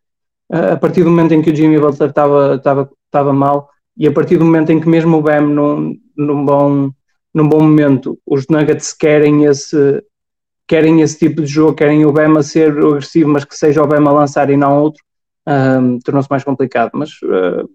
a 0.50 0.76
partir 0.76 1.02
do 1.02 1.10
momento 1.10 1.32
em 1.32 1.40
que 1.40 1.50
o 1.50 1.56
Jimmy 1.56 1.78
Butler 1.78 2.10
estava, 2.10 2.56
estava, 2.56 2.90
estava 3.06 3.32
mal, 3.32 3.70
e 3.96 4.06
a 4.06 4.12
partir 4.12 4.36
do 4.36 4.44
momento 4.44 4.70
em 4.70 4.80
que 4.80 4.88
mesmo 4.88 5.16
o 5.16 5.22
Bam 5.22 5.42
num, 5.42 5.98
num, 6.16 6.44
bom, 6.44 6.90
num 7.32 7.48
bom 7.48 7.60
momento, 7.60 8.18
os 8.26 8.46
Nuggets 8.48 8.92
querem 8.92 9.44
esse, 9.44 10.02
querem 10.66 11.00
esse 11.00 11.18
tipo 11.18 11.40
de 11.42 11.46
jogo, 11.46 11.74
querem 11.74 12.04
o 12.04 12.12
Bam 12.12 12.38
a 12.38 12.42
ser 12.42 12.76
agressivo, 12.76 13.30
mas 13.30 13.44
que 13.44 13.56
seja 13.56 13.82
o 13.82 13.86
Bam 13.86 14.06
a 14.08 14.12
lançar 14.12 14.50
e 14.50 14.56
não 14.56 14.82
outro, 14.82 15.02
um, 15.46 15.98
tornou-se 16.00 16.30
mais 16.30 16.44
complicado. 16.44 16.90
Mas 16.94 17.10
uh, 17.22 17.68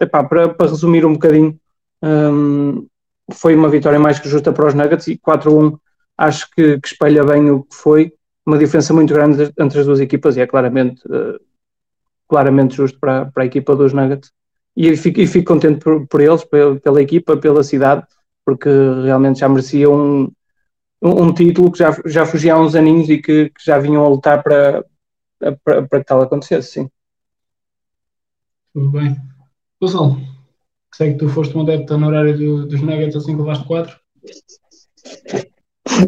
epá, 0.00 0.24
para, 0.24 0.48
para, 0.48 0.70
resumir 0.70 1.04
um 1.06 1.12
bocadinho, 1.12 1.58
um, 2.02 2.86
foi 3.30 3.54
uma 3.54 3.68
vitória 3.68 3.98
mais 3.98 4.18
que 4.18 4.28
justa 4.28 4.52
para 4.52 4.66
os 4.66 4.74
Nuggets 4.74 5.06
e 5.08 5.18
4-1 5.18 5.78
acho 6.16 6.48
que, 6.50 6.78
que, 6.80 6.88
espelha 6.88 7.24
bem 7.24 7.50
o 7.50 7.62
que 7.62 7.74
foi, 7.74 8.12
uma 8.46 8.58
diferença 8.58 8.92
muito 8.92 9.12
grande 9.12 9.52
entre 9.58 9.80
as 9.80 9.86
duas 9.86 10.00
equipas 10.00 10.36
e 10.36 10.40
é 10.40 10.46
claramente, 10.46 11.00
uh, 11.06 11.40
claramente 12.28 12.76
justo 12.76 12.98
para, 12.98 13.26
para 13.26 13.42
a 13.42 13.46
equipa 13.46 13.74
dos 13.74 13.92
Nuggets. 13.92 14.32
E 14.76 14.96
fico, 14.96 15.20
e 15.20 15.26
fico 15.26 15.52
contente 15.52 15.80
por, 15.80 16.06
por 16.06 16.20
eles, 16.20 16.44
pela, 16.44 16.78
pela, 16.80 17.02
equipa, 17.02 17.36
pela 17.36 17.62
cidade, 17.62 18.06
porque 18.44 18.68
realmente 19.04 19.40
já 19.40 19.48
merecia 19.48 19.90
um, 19.90 20.30
um, 21.02 21.22
um, 21.22 21.34
título 21.34 21.70
que 21.70 21.78
já, 21.78 21.96
já 22.06 22.24
fugia 22.24 22.54
há 22.54 22.60
uns 22.60 22.74
aninhos 22.74 23.08
e 23.08 23.18
que, 23.18 23.50
que 23.50 23.64
já 23.64 23.78
vinham 23.78 24.04
a 24.04 24.08
lutar 24.08 24.42
para, 24.42 24.84
para, 25.62 25.82
para 25.86 25.98
que 25.98 26.06
tal 26.06 26.22
acontecesse, 26.22 26.72
sim. 26.72 26.90
Tudo 28.72 28.90
bem. 28.90 29.16
Pessoal, 30.92 31.08
sei 31.08 31.12
que 31.12 31.18
tu 31.18 31.28
foste 31.28 31.56
um 31.56 31.62
adepto 31.62 31.96
no 31.96 32.06
horário 32.06 32.36
do, 32.36 32.66
dos 32.66 32.80
Nuggets 32.80 33.16
assim 33.16 33.34
que 33.34 33.40
levaste 33.40 33.64
4. 33.64 33.96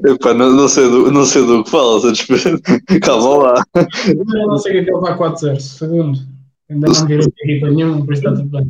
Epá, 0.06 0.34
não, 0.34 0.52
não, 0.52 0.68
sei 0.68 0.88
do, 0.88 1.10
não 1.10 1.24
sei 1.24 1.44
do 1.44 1.64
que 1.64 1.70
falas, 1.70 2.18
calma 3.02 3.36
lá. 3.36 3.64
Eu 4.06 4.46
não 4.46 4.58
sei 4.58 4.72
que 4.72 4.78
é 4.78 4.84
que 4.84 4.90
ele 4.90 5.00
vai 5.00 5.16
4-0, 5.16 5.60
segundo. 5.60 6.18
Ainda 6.70 6.88
não 6.88 7.06
virou 7.06 7.26
equipa 7.26 7.70
nenhuma, 7.70 8.04
por 8.04 8.14
isso 8.14 8.22
está 8.26 8.36
tudo 8.36 8.48
bem. 8.48 8.68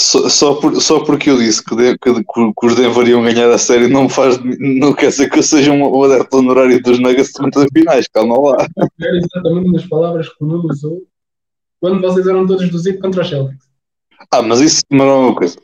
Só, 0.00 0.28
só, 0.28 0.54
por, 0.54 0.80
só 0.80 1.00
porque 1.00 1.30
eu 1.30 1.38
disse 1.38 1.64
que, 1.64 1.74
de, 1.74 1.98
que, 1.98 2.12
que, 2.14 2.66
os 2.66 2.74
Denver 2.74 3.08
iam 3.08 3.22
ganhar 3.22 3.50
a 3.50 3.58
série 3.58 3.88
não, 3.88 4.08
faz, 4.08 4.38
não 4.58 4.92
quer 4.92 5.08
dizer 5.08 5.30
que 5.30 5.38
eu 5.38 5.42
seja 5.42 5.72
um, 5.72 5.82
um 5.82 6.04
adepto 6.04 6.38
honorário 6.38 6.80
dos 6.82 6.98
Nuggets 6.98 7.32
durante 7.32 7.58
as 7.58 7.68
finais, 7.72 8.08
calma 8.08 8.38
lá. 8.38 8.66
Era 9.00 9.16
exatamente 9.16 9.72
nas 9.72 9.86
palavras 9.86 10.28
que 10.28 10.44
o 10.44 10.46
Nuno 10.46 10.68
usou 10.70 11.02
quando 11.80 12.00
vocês 12.00 12.26
eram 12.26 12.46
todos 12.46 12.68
do 12.68 12.78
Zip 12.78 12.98
contra 12.98 13.22
os 13.22 13.28
Celtics. 13.28 13.67
Ah, 14.30 14.42
mas 14.42 14.60
isso 14.60 14.82
não 14.90 15.04
é 15.08 15.14
uma 15.14 15.34
coisa. 15.34 15.56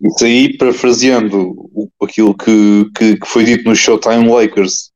Isso 0.00 0.24
aí, 0.24 0.56
parafraseando 0.56 1.54
aquilo 2.02 2.36
que, 2.36 2.90
que, 2.94 3.16
que, 3.16 3.26
foi 3.26 3.44
dito 3.44 3.68
no 3.68 3.74
Showtime 3.74 4.28
Lakers 4.28 4.90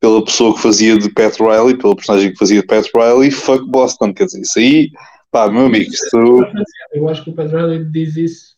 pela 0.00 0.24
pessoa 0.24 0.54
que 0.54 0.60
fazia 0.60 0.98
de 0.98 1.08
Pat 1.10 1.38
Riley, 1.38 1.78
pela 1.78 1.94
personagem 1.94 2.32
que 2.32 2.38
fazia 2.38 2.60
de 2.60 2.66
Pat 2.66 2.84
Riley, 2.92 3.30
fuck 3.30 3.64
Boston, 3.70 4.12
quer 4.12 4.24
dizer, 4.24 4.40
isso 4.40 4.58
aí, 4.58 4.90
pá, 5.30 5.48
meu 5.48 5.66
amigo, 5.66 5.92
isso... 5.92 6.16
Eu 6.92 7.08
acho 7.08 7.22
que 7.22 7.30
o 7.30 7.34
Pat 7.34 7.48
Riley 7.48 7.84
diz 7.84 8.16
isso... 8.16 8.56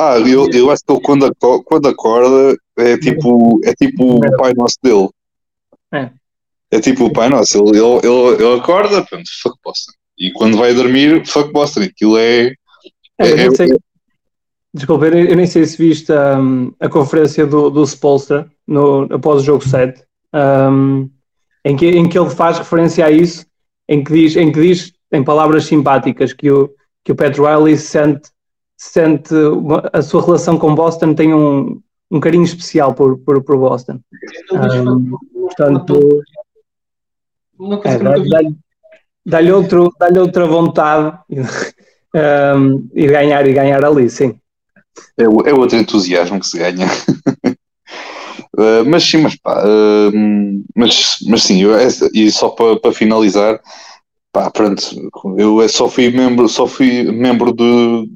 Ah, 0.00 0.16
eu, 0.16 0.48
eu 0.50 0.70
acho 0.70 0.84
que 0.84 0.92
ele 0.92 1.00
quando, 1.00 1.26
acorda, 1.26 1.64
quando 1.64 1.88
acorda 1.88 2.56
é 2.78 2.96
tipo, 2.98 3.58
é 3.64 3.74
tipo 3.74 4.18
o 4.18 4.36
pai 4.36 4.52
nosso 4.56 4.76
dele. 4.80 5.08
É. 5.92 6.10
É 6.70 6.80
tipo 6.80 7.06
o 7.06 7.12
pai 7.12 7.28
nosso, 7.28 7.58
ele, 7.58 7.78
ele, 7.78 8.06
ele, 8.06 8.44
ele 8.44 8.60
acorda, 8.60 9.04
pronto, 9.04 9.28
fuck 9.42 9.58
Boston. 9.64 9.92
E 10.16 10.30
quando 10.30 10.56
vai 10.56 10.72
dormir, 10.72 11.26
fuck 11.26 11.52
Boston, 11.52 11.82
aquilo 11.82 12.16
é... 12.16 12.54
É, 13.18 13.28
é, 13.28 13.46
é, 13.46 13.78
Desculpa, 14.72 15.06
eu 15.06 15.36
nem 15.36 15.46
sei 15.46 15.64
se 15.64 15.78
viste 15.78 16.12
um, 16.12 16.72
a 16.78 16.88
conferência 16.88 17.46
do, 17.46 17.70
do 17.70 17.82
Spolstra 17.84 18.50
no, 18.66 19.04
após 19.12 19.40
o 19.40 19.44
jogo 19.44 19.66
7, 19.66 20.02
um, 20.70 21.10
em, 21.64 21.76
que, 21.76 21.86
em 21.86 22.08
que 22.08 22.18
ele 22.18 22.30
faz 22.30 22.58
referência 22.58 23.04
a 23.06 23.10
isso, 23.10 23.46
em 23.88 24.04
que 24.04 24.12
diz, 24.12 24.36
em, 24.36 24.52
que 24.52 24.60
diz, 24.60 24.92
em 25.10 25.24
palavras 25.24 25.64
simpáticas, 25.64 26.32
que 26.34 26.50
o, 26.50 26.70
que 27.02 27.12
o 27.12 27.16
Pat 27.16 27.36
Riley 27.36 27.78
sente, 27.78 28.30
sente 28.76 29.34
a 29.92 30.02
sua 30.02 30.24
relação 30.24 30.58
com 30.58 30.74
Boston 30.74 31.14
tem 31.14 31.32
um, 31.32 31.80
um 32.10 32.20
carinho 32.20 32.44
especial 32.44 32.94
por, 32.94 33.18
por, 33.18 33.42
por 33.42 33.56
Boston. 33.56 34.00
Um, 34.52 35.10
portanto, 35.32 36.22
é, 37.84 37.98
dá-lhe 37.98 38.30
dá 39.26 40.08
dá 40.10 40.20
outra 40.20 40.46
vontade 40.46 41.18
um, 42.14 42.88
e 42.94 43.06
ganhar 43.06 43.46
e 43.46 43.52
ganhar 43.52 43.84
ali, 43.84 44.08
sim. 44.08 44.38
É, 45.18 45.24
é 45.24 45.54
outro 45.54 45.76
entusiasmo 45.76 46.40
que 46.40 46.46
se 46.46 46.58
ganha. 46.58 46.86
uh, 48.56 48.84
mas 48.88 49.04
sim, 49.04 49.18
mas 49.18 49.36
pá, 49.36 49.62
uh, 49.64 50.12
mas, 50.74 51.18
mas 51.26 51.42
sim, 51.42 51.62
eu, 51.62 51.72
e 52.12 52.30
só 52.30 52.48
para, 52.50 52.78
para 52.80 52.92
finalizar, 52.92 53.60
pá, 54.32 54.50
pronto, 54.50 54.82
eu 55.36 55.68
só 55.68 55.88
fui 55.88 56.10
membro, 56.10 56.48
só 56.48 56.66
fui 56.66 57.04
membro 57.04 57.52
do 57.52 58.06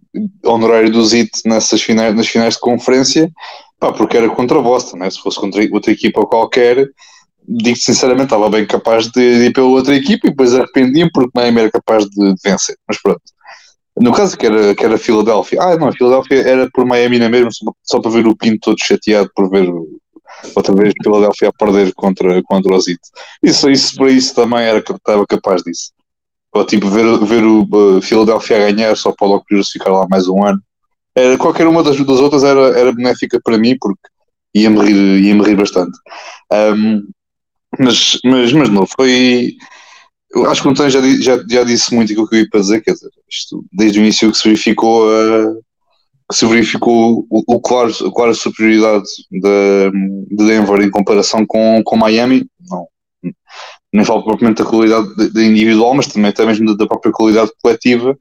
honorário 0.45 0.91
do 0.91 1.05
ZIT 1.05 1.31
nessas 1.45 1.83
finais, 1.83 2.15
nas 2.15 2.29
finais 2.29 2.55
de 2.55 2.61
conferência, 2.61 3.31
pá, 3.79 3.93
porque 3.93 4.17
era 4.17 4.29
contra 4.31 4.59
a 4.59 4.63
Boston, 4.63 4.99
né? 4.99 5.11
se 5.11 5.21
fosse 5.21 5.39
contra 5.39 5.63
outra 5.73 5.93
equipa 5.93 6.27
qualquer, 6.27 6.89
digo 7.49 7.77
sinceramente, 7.77 8.25
estava 8.25 8.49
bem 8.49 8.67
capaz 8.67 9.09
de 9.09 9.21
ir 9.21 9.53
pela 9.53 9.67
outra 9.67 9.95
equipa 9.95 10.27
e 10.27 10.31
depois 10.31 10.55
arrependia 10.55 11.09
porque 11.13 11.31
Miami 11.35 11.61
era 11.61 11.71
capaz 11.71 12.05
de, 12.07 12.35
de 12.35 12.41
vencer, 12.43 12.77
mas 12.87 13.01
pronto. 13.01 13.23
No 14.01 14.13
caso 14.13 14.37
que 14.39 14.47
era, 14.47 14.75
que 14.75 14.85
era 14.85 14.97
Filadélfia, 14.97 15.63
ah, 15.63 15.77
não, 15.77 15.93
Filadélfia 15.93 16.41
era 16.49 16.71
por 16.73 16.87
Miami 16.87 17.19
na 17.19 17.29
mesma, 17.29 17.51
só, 17.51 17.73
só 17.83 18.01
para 18.01 18.11
ver 18.11 18.27
o 18.27 18.37
Pinto 18.37 18.59
todo 18.63 18.77
chateado 18.83 19.31
por 19.35 19.51
ver 19.51 19.69
outra 20.55 20.75
vez 20.75 20.95
Filadélfia 21.03 21.49
a 21.49 21.53
perder 21.53 21.93
contra, 21.95 22.43
contra 22.43 22.75
o 22.75 22.81
Zit. 22.81 23.01
Isso, 23.43 23.71
isso 23.71 23.97
para 23.97 24.11
isso 24.11 24.35
também 24.35 24.61
era 24.61 24.83
que 24.83 24.93
estava 24.93 25.27
capaz 25.27 25.63
disso. 25.63 25.93
Ou 26.55 26.65
tipo, 26.65 26.89
ver, 26.89 27.19
ver 27.19 27.45
o 27.45 27.63
uh, 27.71 28.03
Filadélfia 28.03 28.57
a 28.57 28.73
ganhar 28.73 28.97
só 28.97 29.13
para 29.13 29.27
o 29.27 29.31
Lock 29.31 29.47
ficar 29.71 29.91
lá 29.91 30.07
mais 30.09 30.29
um 30.29 30.45
ano. 30.45 30.61
Era, 31.15 31.37
qualquer 31.37 31.67
uma 31.67 31.83
das, 31.83 31.97
das 31.97 32.19
outras 32.19 32.45
era, 32.45 32.79
era 32.79 32.93
benéfica 32.93 33.41
para 33.43 33.59
mim 33.59 33.77
porque 33.79 34.09
ia-me 34.55 34.81
rir, 34.81 35.23
ia 35.23 35.43
rir 35.43 35.57
bastante. 35.57 35.99
Um, 36.53 37.09
mas, 37.79 38.19
mas, 38.25 38.53
mas 38.53 38.69
não, 38.69 38.87
foi 38.87 39.57
eu 40.35 40.51
acho 40.51 40.63
que 40.63 40.69
o 40.69 40.71
António 40.71 40.91
já, 40.91 41.01
já, 41.21 41.45
já 41.49 41.65
disse 41.65 41.95
muito 41.95 42.13
aquilo 42.13 42.29
que 42.29 42.37
eu 42.37 42.41
ia 42.41 42.49
para 42.49 42.61
dizer, 42.61 42.81
quer 42.81 42.93
dizer, 42.93 43.11
isto, 43.29 43.65
desde 43.73 43.99
o 43.99 44.03
início 44.03 44.31
que 44.31 44.39
se 44.39 44.45
verificou 44.45 45.09
a, 45.09 45.55
que 46.31 46.37
se 46.37 46.47
verificou 46.47 47.27
o, 47.31 47.57
o 47.57 47.61
claro, 47.61 47.91
a 47.91 48.13
clara 48.13 48.35
superioridade 48.35 49.05
de, 49.31 49.91
de, 50.31 50.47
Denver 50.47 50.81
em 50.81 50.91
comparação 50.91 51.45
com, 51.47 51.83
com 51.85 51.97
Miami, 51.97 52.47
não, 52.69 52.87
nem 53.93 54.05
falo 54.05 54.25
propriamente 54.25 54.63
da 54.63 54.69
qualidade 54.69 55.15
de, 55.15 55.31
de 55.31 55.45
individual, 55.45 55.95
mas 55.95 56.07
também 56.07 56.31
até 56.31 56.47
mesmo 56.47 56.67
da, 56.67 56.75
da 56.75 56.87
própria 56.87 57.13
qualidade 57.13 57.51
coletiva, 57.63 58.17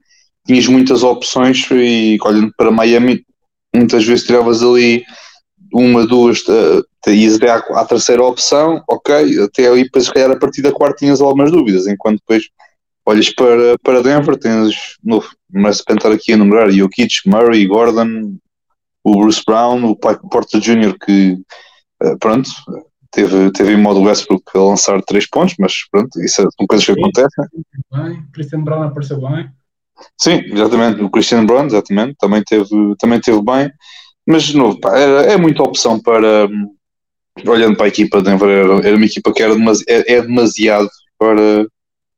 tinhas 0.46 0.66
muitas 0.66 1.02
opções 1.02 1.66
e 1.70 2.18
olhando 2.22 2.52
para 2.56 2.70
Miami, 2.70 3.24
muitas 3.74 4.04
vezes 4.04 4.26
tiravas 4.26 4.62
ali 4.62 5.02
uma, 5.72 6.06
duas, 6.06 6.40
uh, 6.40 6.84
ias 7.10 7.36
até 7.36 7.50
à, 7.50 7.56
à, 7.56 7.84
terceira 7.84 8.22
opção, 8.22 8.82
ok, 8.88 9.40
até 9.40 9.68
aí 9.68 9.84
depois 9.84 10.04
se 10.06 10.12
calhar 10.12 10.30
a 10.30 10.38
partir 10.38 10.62
da 10.62 10.72
quarta 10.72 10.98
tinhas 10.98 11.20
algumas 11.20 11.50
dúvidas, 11.50 11.86
enquanto 11.86 12.20
depois 12.20 12.44
olhas 13.04 13.30
para, 13.34 13.76
para 13.82 14.02
Denver, 14.02 14.38
tens, 14.38 14.96
novo, 15.02 15.28
mas 15.50 15.80
a 15.80 15.84
tentar 15.84 16.12
aqui 16.12 16.32
a 16.32 16.36
numerar, 16.36 16.70
Jokic, 16.70 17.26
Murray, 17.26 17.66
Gordon, 17.66 18.36
o 19.04 19.20
Bruce 19.20 19.42
Brown, 19.44 19.84
o 19.84 19.96
Porta 19.96 20.60
Jr. 20.60 20.96
que, 21.04 21.36
uh, 22.04 22.18
pronto, 22.20 22.48
teve, 23.10 23.50
teve 23.50 23.72
em 23.72 23.80
modo 23.80 24.02
Westbrook 24.02 24.44
a 24.54 24.60
lançar 24.60 25.02
três 25.02 25.28
pontos, 25.28 25.56
mas 25.58 25.72
pronto, 25.90 26.20
isso 26.22 26.40
é, 26.40 26.44
são 26.56 26.66
coisas 26.66 26.86
que 26.86 26.92
acontecem. 26.92 27.44
Bem, 27.92 28.24
Christian 28.32 28.62
Brown 28.62 28.82
apareceu 28.84 29.20
bem. 29.20 29.48
Sim, 30.18 30.42
exatamente, 30.46 31.02
o 31.02 31.10
Christian 31.10 31.44
Brown, 31.44 31.66
exatamente, 31.66 32.16
também 32.18 32.42
teve, 32.44 32.94
também 32.98 33.20
teve 33.20 33.42
bem. 33.42 33.70
Mas, 34.26 34.44
de 34.44 34.56
novo, 34.56 34.78
pá, 34.80 34.96
é, 34.96 35.32
é 35.32 35.36
muita 35.36 35.62
opção 35.62 36.00
para. 36.00 36.48
Olhando 37.46 37.76
para 37.76 37.86
a 37.86 37.88
equipa 37.88 38.18
de 38.18 38.24
Denver, 38.24 38.48
era, 38.48 38.86
era 38.86 38.96
uma 38.96 39.06
equipa 39.06 39.32
que 39.32 39.42
era 39.42 39.54
é, 39.88 40.14
é, 40.14 40.22
demasiado 40.22 40.88
para, 41.18 41.66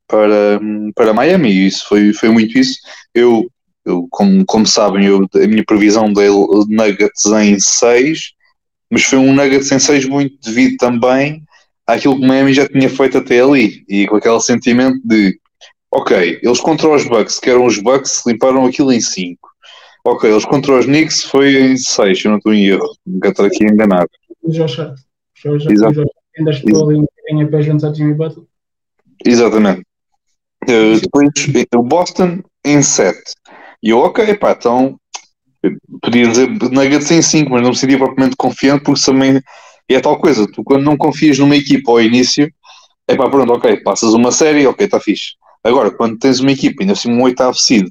para, 0.07 0.59
para 0.93 1.13
Miami, 1.13 1.49
e 1.49 1.67
isso 1.67 1.87
foi, 1.87 2.13
foi 2.13 2.29
muito 2.29 2.57
isso. 2.57 2.77
Eu, 3.13 3.49
eu 3.85 4.07
como, 4.11 4.45
como 4.45 4.67
sabem, 4.67 5.05
eu, 5.05 5.25
a 5.33 5.47
minha 5.47 5.63
previsão 5.63 6.11
dele 6.11 6.45
Nuggets 6.69 7.25
em 7.25 7.59
6, 7.59 8.19
mas 8.91 9.03
foi 9.03 9.19
um 9.19 9.33
Nuggets 9.33 9.71
em 9.71 9.79
6 9.79 10.05
muito 10.05 10.37
devido 10.43 10.77
também 10.77 11.41
àquilo 11.87 12.19
que 12.19 12.25
Miami 12.25 12.53
já 12.53 12.67
tinha 12.67 12.89
feito 12.89 13.17
até 13.17 13.41
ali, 13.41 13.83
e 13.87 14.07
com 14.07 14.15
aquele 14.15 14.39
sentimento 14.41 14.99
de 15.03 15.39
ok, 15.91 16.39
eles 16.41 16.59
contra 16.59 16.89
os 16.89 17.05
Bucks, 17.05 17.39
que 17.39 17.49
eram 17.49 17.65
os 17.65 17.77
Bucks, 17.77 18.23
limparam 18.25 18.65
aquilo 18.65 18.91
em 18.91 18.99
5. 18.99 19.39
Ok, 20.07 20.29
eles 20.29 20.45
contra 20.45 20.77
os 20.77 20.85
Knicks 20.85 21.23
foi 21.23 21.55
em 21.55 21.77
6, 21.77 22.25
eu 22.25 22.31
não 22.31 22.37
estou 22.37 22.53
em 22.53 22.67
erro, 22.67 22.95
nunca 23.05 23.29
estou 23.29 23.45
aqui 23.45 23.65
a 23.65 23.67
enganar. 24.47 24.67
Josh 24.67 24.79
Hart. 24.79 24.99
Ainda 26.37 26.51
estou 26.51 26.89
ali 26.89 27.05
a 27.41 27.47
pé 27.47 27.61
juntos 27.61 27.83
a 27.83 27.93
Jimmy 27.93 28.13
Butler. 28.13 28.45
Exatamente. 29.25 29.83
Uh, 30.63 30.99
depois 30.99 31.29
o 31.75 31.83
Boston 31.83 32.41
em 32.63 32.81
7. 32.81 33.17
E 33.83 33.89
eu, 33.89 33.99
ok, 33.99 34.35
pá, 34.35 34.51
então 34.51 34.99
podia 36.01 36.27
dizer 36.27 36.49
Nuggets 36.49 37.09
em 37.11 37.21
5, 37.21 37.51
mas 37.51 37.61
não 37.61 37.69
me 37.69 37.75
sentia 37.75 37.97
propriamente 37.97 38.35
confiante 38.35 38.83
porque 38.83 39.01
também 39.03 39.41
é 39.89 39.99
tal 39.99 40.19
coisa. 40.19 40.47
Tu 40.51 40.63
quando 40.63 40.83
não 40.83 40.97
confias 40.97 41.39
numa 41.39 41.55
equipa 41.55 41.91
ao 41.91 42.01
início, 42.01 42.51
é 43.07 43.15
pá, 43.15 43.29
pronto, 43.29 43.53
ok, 43.53 43.77
passas 43.77 44.13
uma 44.13 44.31
série, 44.31 44.65
ok, 44.67 44.85
está 44.85 44.99
fixe. 44.99 45.35
Agora, 45.63 45.91
quando 45.91 46.17
tens 46.17 46.39
uma 46.39 46.51
equipa, 46.51 46.83
ainda 46.83 46.93
assim 46.93 47.11
um 47.11 47.21
oitavo 47.23 47.57
seed, 47.57 47.87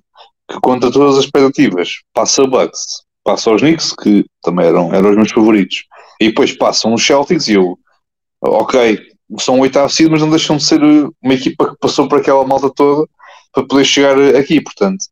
que 0.50 0.58
contra 0.60 0.90
todas 0.90 1.18
as 1.18 1.24
expectativas 1.24 2.00
passa 2.12 2.42
o 2.42 2.48
Bucks, 2.48 3.02
passa 3.24 3.50
os 3.50 3.62
Knicks, 3.62 3.94
que 3.94 4.24
também 4.42 4.66
eram, 4.66 4.92
eram 4.92 5.10
os 5.10 5.16
meus 5.16 5.32
favoritos, 5.32 5.84
e 6.24 6.28
depois 6.28 6.52
passam 6.52 6.94
os 6.94 7.06
Celtics 7.06 7.48
e 7.48 7.54
eu, 7.54 7.78
ok, 8.40 8.98
são 9.38 9.60
oitavo 9.60 9.90
seed, 9.90 10.10
mas 10.10 10.20
não 10.20 10.30
deixam 10.30 10.56
de 10.56 10.64
ser 10.64 10.82
uma 10.82 11.34
equipa 11.34 11.70
que 11.70 11.78
passou 11.78 12.08
por 12.08 12.18
aquela 12.18 12.46
malta 12.46 12.70
toda 12.70 13.06
para 13.52 13.66
poder 13.66 13.84
chegar 13.84 14.18
aqui, 14.36 14.60
portanto, 14.60 15.04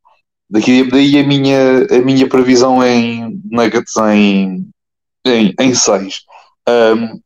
daqui, 0.51 0.89
daí 0.91 1.19
a 1.19 1.27
minha, 1.27 1.87
a 1.91 1.99
minha 1.99 2.29
previsão 2.29 2.85
em 2.85 3.41
Nuggets 3.51 3.97
em, 3.97 4.69
em, 5.27 5.55
em 5.59 5.75
seis. 5.75 6.23
Um, 6.69 7.21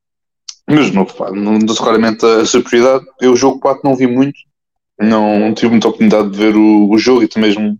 mas 0.68 0.90
não, 0.90 1.04
pá, 1.04 1.30
não 1.30 1.58
dou 1.58 1.76
claramente 1.76 2.24
a 2.26 2.44
superioridade. 2.44 3.04
Eu 3.20 3.32
o 3.32 3.36
jogo 3.36 3.60
4 3.60 3.82
não 3.84 3.94
vi 3.94 4.06
muito, 4.06 4.38
não 4.98 5.54
tive 5.54 5.70
muita 5.70 5.88
oportunidade 5.88 6.30
de 6.30 6.36
ver 6.36 6.56
o, 6.56 6.90
o 6.90 6.98
jogo 6.98 7.22
e 7.22 7.28
também 7.28 7.50
mesmo, 7.50 7.78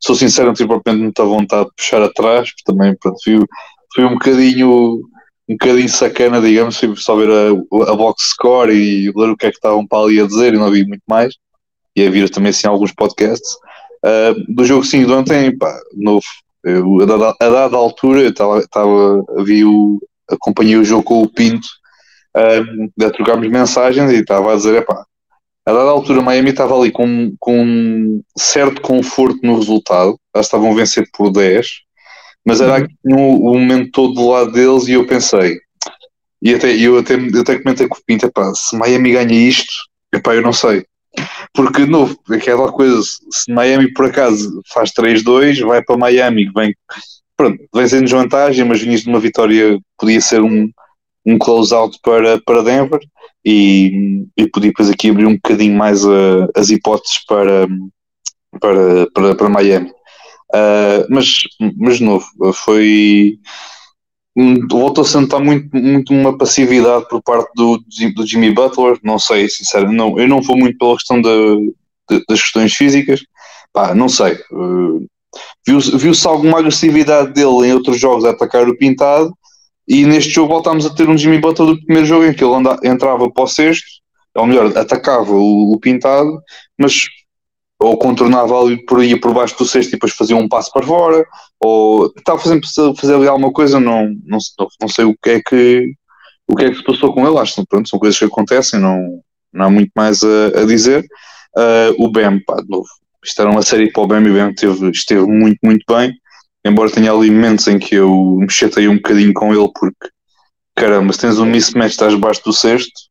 sou 0.00 0.14
sincero, 0.14 0.48
não 0.48 0.54
tive 0.54 0.68
propriamente 0.68 1.04
muita 1.04 1.24
vontade 1.24 1.66
de 1.66 1.74
puxar 1.76 2.02
atrás, 2.02 2.50
também 2.64 2.96
pronto, 2.96 3.18
fui, 3.22 3.38
fui 3.94 4.04
um 4.04 4.14
bocadinho 4.14 5.02
um 5.48 5.54
bocadinho 5.54 5.88
sacana, 5.88 6.40
digamos, 6.40 6.78
fui 6.78 6.94
só 6.96 7.16
ver 7.16 7.30
a, 7.30 7.90
a 7.90 7.96
box 7.96 8.30
score 8.30 8.72
e 8.72 9.12
ler 9.14 9.30
o 9.30 9.36
que 9.36 9.46
é 9.46 9.50
que 9.50 9.56
estavam 9.56 9.86
para 9.86 10.04
ali 10.04 10.20
a 10.20 10.26
dizer 10.26 10.54
e 10.54 10.58
não 10.58 10.70
vi 10.70 10.86
muito 10.86 11.02
mais. 11.08 11.34
E 11.94 12.06
a 12.06 12.10
vir 12.10 12.30
também 12.30 12.50
assim 12.50 12.66
alguns 12.66 12.92
podcasts. 12.92 13.56
Uh, 14.04 14.52
do 14.52 14.64
jogo 14.64 14.84
5 14.84 15.06
de 15.06 15.12
ontem, 15.12 15.56
pá, 15.56 15.78
novo. 15.94 16.24
Eu, 16.64 17.02
a, 17.02 17.06
dada, 17.06 17.36
a 17.40 17.48
dada 17.48 17.76
altura, 17.76 18.20
eu 18.20 18.30
estava, 18.30 19.24
vi 19.44 19.64
o, 19.64 19.98
acompanhei 20.30 20.76
o 20.76 20.84
jogo 20.84 21.02
com 21.02 21.22
o 21.22 21.28
Pinto, 21.28 21.66
uh, 22.36 23.04
a 23.04 23.10
trocarmos 23.10 23.48
mensagens 23.48 24.10
e 24.12 24.16
estava 24.20 24.52
a 24.52 24.56
dizer, 24.56 24.84
pá, 24.86 25.04
a 25.66 25.72
dada 25.72 25.90
altura, 25.90 26.22
Miami 26.22 26.50
estava 26.50 26.76
ali 26.76 26.90
com, 26.90 27.34
com 27.38 27.62
um 27.62 28.22
certo 28.36 28.80
conforto 28.80 29.38
no 29.42 29.56
resultado. 29.56 30.18
Elas 30.34 30.46
estavam 30.46 30.72
a 30.72 30.74
vencer 30.74 31.08
por 31.12 31.30
10, 31.30 31.66
mas 32.44 32.60
era 32.60 32.80
uhum. 32.80 32.88
no, 33.04 33.50
o 33.50 33.58
momento 33.58 33.90
todo 33.92 34.14
do 34.14 34.28
lado 34.28 34.52
deles 34.52 34.88
e 34.88 34.92
eu 34.92 35.06
pensei, 35.06 35.58
e 36.42 36.54
até, 36.54 36.74
eu, 36.74 36.98
até, 36.98 37.14
eu 37.14 37.40
até 37.40 37.58
comentei 37.58 37.86
com 37.86 37.96
o 37.96 38.02
Pinto, 38.04 38.26
epá, 38.26 38.52
se 38.54 38.76
Miami 38.76 39.12
ganha 39.12 39.48
isto, 39.48 39.72
epá, 40.12 40.34
eu 40.34 40.42
não 40.42 40.52
sei. 40.52 40.84
Porque, 41.54 41.84
de 41.84 41.90
novo, 41.90 42.18
aquela 42.30 42.72
coisa, 42.72 43.00
se 43.02 43.52
Miami 43.52 43.92
por 43.92 44.06
acaso 44.06 44.60
faz 44.72 44.90
3-2, 44.90 45.60
vai 45.64 45.82
para 45.82 45.96
Miami, 45.96 46.46
que 46.46 46.52
vem, 46.52 46.74
pronto, 47.36 47.62
vem 47.72 47.86
sendo 47.86 48.04
desvantagem, 48.04 48.64
mas 48.64 48.80
vinhas 48.80 49.02
de 49.02 49.08
uma 49.08 49.20
vitória, 49.20 49.78
podia 49.96 50.20
ser 50.20 50.42
um, 50.42 50.68
um 51.24 51.38
close-out 51.38 51.96
para, 52.02 52.40
para 52.40 52.62
Denver 52.62 53.00
e, 53.44 54.24
e 54.36 54.48
podia 54.48 54.70
depois 54.70 54.90
aqui 54.90 55.10
abrir 55.10 55.26
um 55.26 55.34
bocadinho 55.34 55.76
mais 55.76 56.04
a, 56.04 56.48
as 56.56 56.70
hipóteses 56.70 57.24
para, 57.26 57.68
para, 58.60 59.10
para, 59.12 59.34
para 59.36 59.48
Miami. 59.48 59.92
Uh, 60.54 61.06
mas, 61.08 61.42
mas 61.76 61.98
de 61.98 62.04
novo, 62.04 62.26
foi. 62.52 63.38
Voltou-se 64.70 65.16
a 65.16 65.20
notar 65.20 65.40
muito, 65.40 65.68
muito 65.76 66.12
uma 66.12 66.36
passividade 66.36 67.06
por 67.08 67.22
parte 67.22 67.50
do, 67.54 67.82
do 68.14 68.26
Jimmy 68.26 68.50
Butler. 68.50 68.98
Não 69.02 69.18
sei, 69.18 69.48
sinceramente, 69.48 69.96
não, 69.96 70.18
eu 70.18 70.26
não 70.26 70.40
vou 70.40 70.56
muito 70.56 70.78
pela 70.78 70.96
questão 70.96 71.20
de, 71.20 71.74
de, 72.10 72.24
das 72.28 72.40
questões 72.40 72.72
físicas. 72.74 73.22
Pá, 73.72 73.94
não 73.94 74.08
sei. 74.08 74.34
Uh, 74.50 75.06
Viu-se 75.66 75.96
viu 75.96 76.12
alguma 76.26 76.58
agressividade 76.58 77.32
dele 77.32 77.68
em 77.68 77.72
outros 77.72 77.98
jogos 77.98 78.24
a 78.24 78.30
atacar 78.30 78.68
o 78.68 78.76
pintado, 78.76 79.32
e 79.88 80.04
neste 80.04 80.30
jogo 80.30 80.52
voltámos 80.52 80.84
a 80.84 80.94
ter 80.94 81.08
um 81.08 81.16
Jimmy 81.16 81.38
Butler 81.38 81.68
do 81.68 81.84
primeiro 81.84 82.06
jogo 82.06 82.24
em 82.24 82.34
que 82.34 82.44
ele 82.44 82.54
entrava 82.84 83.30
para 83.30 83.44
o 83.44 83.46
sexto, 83.46 83.86
ou 84.34 84.46
melhor, 84.46 84.76
atacava 84.76 85.32
o, 85.32 85.72
o 85.72 85.80
pintado, 85.80 86.40
mas 86.78 87.04
ou 87.82 87.96
contornava 87.98 88.58
ali 88.60 88.84
por 88.84 89.00
aí 89.00 89.18
por 89.18 89.34
baixo 89.34 89.58
do 89.58 89.64
sexto 89.64 89.88
e 89.88 89.92
depois 89.92 90.12
fazia 90.12 90.36
um 90.36 90.48
passo 90.48 90.72
para 90.72 90.86
fora, 90.86 91.24
ou 91.60 92.06
estava 92.16 92.38
fazendo 92.38 92.66
fazer 92.96 93.14
ali 93.14 93.26
alguma 93.26 93.52
coisa, 93.52 93.80
não, 93.80 94.08
não, 94.24 94.38
não 94.80 94.88
sei 94.88 95.04
o 95.04 95.16
que 95.20 95.30
é 95.30 95.42
que 95.42 95.92
o 96.46 96.56
que 96.56 96.64
é 96.64 96.70
que 96.70 96.76
se 96.76 96.84
passou 96.84 97.14
com 97.14 97.26
ele, 97.26 97.38
acho 97.38 97.54
que 97.54 97.66
pronto, 97.66 97.88
são 97.88 97.98
coisas 97.98 98.18
que 98.18 98.24
acontecem, 98.24 98.78
não, 98.78 99.20
não 99.52 99.66
há 99.66 99.70
muito 99.70 99.90
mais 99.94 100.22
a, 100.22 100.60
a 100.60 100.64
dizer. 100.64 101.04
Uh, 101.56 102.04
o 102.04 102.10
Bem, 102.10 102.40
pá, 102.44 102.56
de 102.56 102.68
novo, 102.68 102.88
isto 103.24 103.40
era 103.40 103.50
uma 103.50 103.62
série 103.62 103.90
para 103.90 104.02
o 104.02 104.06
Bem 104.06 104.22
e 104.26 104.30
o 104.30 104.34
Bem 104.34 104.50
esteve, 104.50 104.90
esteve 104.90 105.26
muito, 105.26 105.58
muito 105.62 105.84
bem 105.88 106.12
embora 106.64 106.90
tenha 106.90 107.12
ali 107.12 107.30
momentos 107.30 107.66
em 107.66 107.78
que 107.78 107.96
eu 107.96 108.36
me 108.38 108.50
chatei 108.50 108.88
um 108.88 108.96
bocadinho 108.96 109.32
com 109.32 109.52
ele, 109.52 109.68
porque 109.74 110.10
caramba, 110.74 111.12
se 111.12 111.20
tens 111.20 111.38
um 111.38 111.46
mismatch, 111.46 111.90
estás 111.90 112.14
baixo 112.14 112.42
do 112.44 112.52
sexto. 112.52 113.10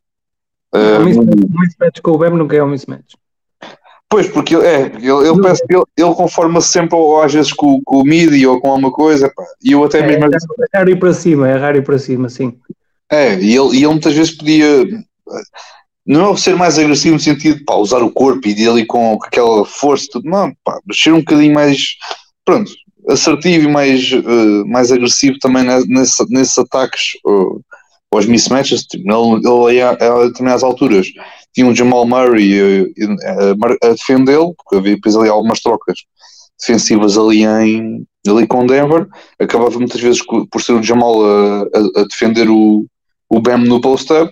Uh, 0.74 1.02
um 1.02 1.60
mismatch 1.60 2.02
com 2.02 2.12
o 2.12 2.18
Bem 2.18 2.32
nunca 2.32 2.56
é 2.56 2.64
um 2.64 2.70
mismatch. 2.70 3.16
Pois, 4.12 4.28
porque 4.28 4.58
é, 4.58 4.82
ele, 4.82 5.08
ele, 5.08 5.48
ele, 5.70 5.84
ele 5.98 6.14
conforma-se 6.16 6.68
sempre, 6.68 6.98
ou 6.98 7.22
às 7.22 7.34
vezes 7.34 7.54
com, 7.54 7.82
com 7.82 8.02
o 8.02 8.04
midi 8.04 8.46
ou 8.46 8.60
com 8.60 8.72
alguma 8.72 8.92
coisa, 8.92 9.32
pá, 9.34 9.46
e 9.64 9.72
eu 9.72 9.82
até 9.86 10.00
é, 10.00 10.06
mesmo. 10.06 10.26
É 10.26 10.78
raro 10.78 10.90
ir 10.90 11.00
para 11.00 11.14
cima, 11.14 11.50
é 11.50 11.56
raro 11.56 11.78
ir 11.78 11.84
para 11.84 11.98
cima, 11.98 12.28
sim. 12.28 12.54
É, 13.10 13.36
e 13.36 13.56
ele, 13.56 13.78
e 13.78 13.78
ele 13.78 13.88
muitas 13.88 14.14
vezes 14.14 14.36
podia. 14.36 14.86
Não 16.06 16.34
é 16.34 16.38
ser 16.38 16.58
mais 16.58 16.78
agressivo 16.78 17.14
no 17.14 17.22
sentido 17.22 17.64
de 17.64 17.74
usar 17.74 18.04
o 18.04 18.12
corpo 18.12 18.46
e 18.46 18.54
dele 18.54 18.86
com 18.86 19.18
aquela 19.24 19.64
força, 19.64 20.08
tudo, 20.12 20.30
não, 20.30 20.52
pá, 20.62 20.78
ser 20.92 21.14
um 21.14 21.20
bocadinho 21.20 21.54
mais. 21.54 21.96
Pronto, 22.44 22.70
assertivo 23.08 23.70
e 23.70 23.72
mais, 23.72 24.12
uh, 24.12 24.68
mais 24.68 24.92
agressivo 24.92 25.40
também 25.40 25.64
nesse, 25.88 26.30
nesses 26.30 26.58
ataques 26.58 27.14
uh, 27.26 27.62
aos 28.14 28.26
mismatches. 28.26 28.84
Tipo, 28.84 29.06
ele, 29.10 29.72
ele 29.72 29.82
a, 29.82 29.92
a 29.92 30.26
determinadas 30.26 30.64
alturas 30.64 31.08
tinha 31.54 31.68
um 31.68 31.76
Jamal 31.76 32.06
Murray 32.06 32.84
uh, 32.84 33.78
a 33.84 33.90
defendê-lo, 33.90 34.54
porque 34.56 34.78
havia 34.78 34.96
depois 34.96 35.16
ali 35.16 35.30
algumas 35.30 35.60
trocas 35.60 36.00
defensivas 36.60 37.18
ali, 37.18 37.44
em, 37.44 38.06
ali 38.28 38.48
com 38.48 38.66
Denver. 38.66 39.08
Acabava 39.40 39.78
muitas 39.78 40.00
vezes 40.00 40.22
por 40.26 40.62
ser 40.62 40.74
o 40.74 40.84
Jamal 40.84 41.24
a, 41.26 41.62
a, 41.62 42.02
a 42.02 42.04
defender 42.04 42.50
o, 42.50 42.86
o 43.30 43.40
Bam 43.40 43.60
no 43.60 43.82
post-up. 43.82 44.32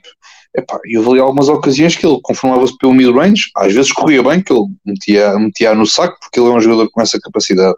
E 0.86 0.98
houve 0.98 1.12
ali 1.12 1.20
algumas 1.20 1.48
ocasiões 1.48 1.96
que 1.96 2.06
ele 2.06 2.20
conformava-se 2.24 2.76
pelo 2.80 2.94
mid-range, 2.94 3.44
às 3.56 3.72
vezes 3.72 3.92
corria 3.92 4.24
bem, 4.24 4.42
que 4.42 4.52
ele 4.52 4.66
metia, 4.84 5.38
metia 5.38 5.76
no 5.76 5.86
saco, 5.86 6.18
porque 6.20 6.40
ele 6.40 6.50
é 6.50 6.54
um 6.54 6.60
jogador 6.60 6.90
com 6.92 7.02
essa 7.02 7.20
capacidade 7.20 7.76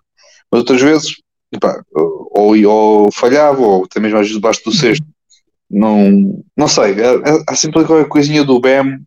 mas 0.52 0.60
outras 0.60 0.82
vezes 0.82 1.16
epá, 1.52 1.82
ou, 1.94 2.62
ou 2.68 3.12
falhava, 3.12 3.62
ou 3.62 3.86
até 3.86 4.00
mesmo 4.00 4.18
às 4.18 4.24
vezes 4.24 4.36
debaixo 4.36 4.64
do 4.66 4.72
sexto. 4.72 5.06
Não, 5.70 6.44
não 6.56 6.68
sei, 6.68 6.94
há, 7.02 7.08
é, 7.08 7.16
é, 7.16 7.44
há 7.48 7.56
sempre 7.56 7.86
qualquer 7.86 8.08
coisinha 8.10 8.44
do 8.44 8.60
BEM. 8.60 9.00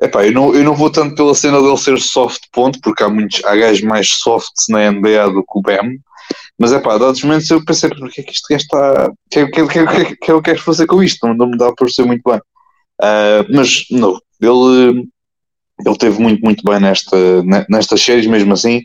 Epá, 0.00 0.24
eu, 0.24 0.32
não, 0.32 0.54
eu 0.54 0.62
não 0.62 0.74
vou 0.74 0.90
tanto 0.90 1.14
pela 1.14 1.34
cena 1.34 1.60
dele 1.60 1.76
ser 1.76 1.98
soft 1.98 2.42
ponto, 2.52 2.80
porque 2.80 3.02
há 3.02 3.08
muitos 3.08 3.44
há 3.44 3.56
gajos 3.56 3.82
mais 3.82 4.08
softs 4.08 4.66
na 4.68 4.90
NBA 4.90 5.30
do 5.32 5.42
que 5.42 5.58
o 5.58 5.62
BEM. 5.62 5.98
Mas 6.58 6.72
é 6.72 6.78
pá, 6.78 6.98
dados 6.98 7.22
momentos 7.22 7.50
eu 7.50 7.64
pensei, 7.64 7.90
porque 7.90 8.20
é 8.20 8.24
que 8.24 8.32
isto 8.32 8.52
está. 8.52 9.06
O 9.08 9.14
que, 9.30 9.46
que, 9.46 9.66
que, 9.66 9.86
que, 9.86 10.16
que 10.16 10.32
eu 10.32 10.42
quero 10.42 10.60
fazer 10.60 10.86
com 10.86 11.02
isto? 11.02 11.26
Não, 11.26 11.34
não 11.34 11.50
me 11.50 11.56
dá 11.56 11.72
para 11.72 11.88
ser 11.88 12.04
muito 12.04 12.22
bem. 12.24 12.38
Uh, 13.00 13.46
mas, 13.50 13.86
não, 13.90 14.20
ele, 14.40 15.08
ele 15.86 15.98
teve 15.98 16.20
muito, 16.20 16.42
muito 16.42 16.62
bem 16.64 16.80
nesta, 16.80 17.16
nestas 17.68 18.02
séries, 18.02 18.26
mesmo 18.26 18.52
assim 18.52 18.82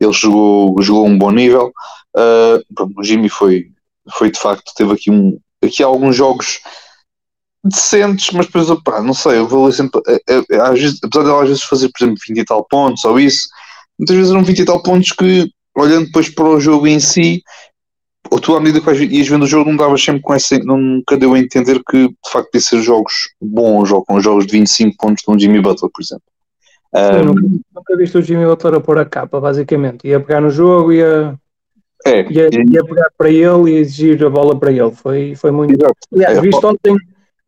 ele 0.00 0.12
jogou, 0.12 0.80
jogou 0.82 1.06
um 1.06 1.18
bom 1.18 1.30
nível. 1.30 1.72
Uh, 2.16 2.92
o 2.96 3.02
Jimmy 3.02 3.28
foi, 3.28 3.70
foi 4.12 4.30
de 4.30 4.38
facto, 4.38 4.72
teve 4.76 4.92
aqui, 4.92 5.10
um, 5.10 5.38
aqui 5.62 5.82
alguns 5.82 6.16
jogos 6.16 6.60
decentes, 7.64 8.30
mas 8.32 8.46
depois, 8.46 8.68
opá, 8.68 9.00
não 9.00 9.14
sei, 9.14 9.38
eu 9.38 9.48
vou 9.48 9.72
sempre, 9.72 10.00
às 10.60 10.80
vezes, 10.80 11.00
apesar 11.02 11.24
de 11.24 11.30
às 11.30 11.48
vezes 11.48 11.62
fazer, 11.62 11.88
por 11.88 12.04
exemplo, 12.04 12.22
20 12.28 12.38
e 12.38 12.44
tal 12.44 12.64
pontos 12.64 13.04
ou 13.04 13.18
isso, 13.18 13.48
muitas 13.98 14.16
vezes 14.16 14.30
eram 14.30 14.44
20 14.44 14.58
e 14.58 14.64
tal 14.64 14.82
pontos 14.82 15.12
que, 15.12 15.50
olhando 15.76 16.06
depois 16.06 16.28
para 16.28 16.44
o 16.44 16.60
jogo 16.60 16.86
em 16.86 17.00
si, 17.00 17.42
ou 18.30 18.40
tu 18.40 18.56
à 18.56 18.60
medida 18.60 18.80
que 18.80 19.04
ias 19.04 19.28
vendo 19.28 19.44
o 19.44 19.46
jogo 19.46 19.70
não 19.70 19.76
davas 19.76 20.02
sempre 20.02 20.22
com 20.22 20.34
essa, 20.34 20.58
nunca 20.58 21.16
deu 21.16 21.34
a 21.34 21.38
entender 21.38 21.80
que 21.88 22.08
de 22.08 22.30
facto 22.30 22.54
ia 22.54 22.60
ser 22.60 22.82
jogos 22.82 23.12
bons, 23.40 23.90
ou 23.90 24.04
com 24.04 24.20
jogos 24.20 24.46
de 24.46 24.52
25 24.52 24.96
pontos 24.96 25.24
de 25.24 25.30
um 25.30 25.38
Jimmy 25.38 25.60
Butler, 25.60 25.90
por 25.92 26.02
exemplo. 26.02 26.24
Sim, 26.96 27.24
nunca, 27.24 27.42
nunca 27.74 27.96
viste 27.96 28.16
o 28.16 28.22
Jimmy 28.22 28.44
Butler 28.46 28.74
a 28.74 28.80
pôr 28.80 28.98
a 28.98 29.04
capa, 29.04 29.40
basicamente. 29.40 30.06
Ia 30.06 30.20
pegar 30.20 30.40
no 30.40 30.50
jogo, 30.50 30.92
ia, 30.92 31.34
É, 32.06 32.20
ia, 32.30 32.48
ia 32.52 32.84
pegar 32.84 33.08
para 33.18 33.30
ele 33.30 33.72
e 33.72 33.76
exigir 33.76 34.24
a 34.24 34.30
bola 34.30 34.56
para 34.56 34.70
ele. 34.70 34.92
Foi, 34.92 35.34
foi 35.34 35.50
muito. 35.50 35.74
Exato. 35.74 35.96
Aliás, 36.12 36.38
É, 36.38 36.40
visto 36.40 36.64
ontem, 36.64 36.96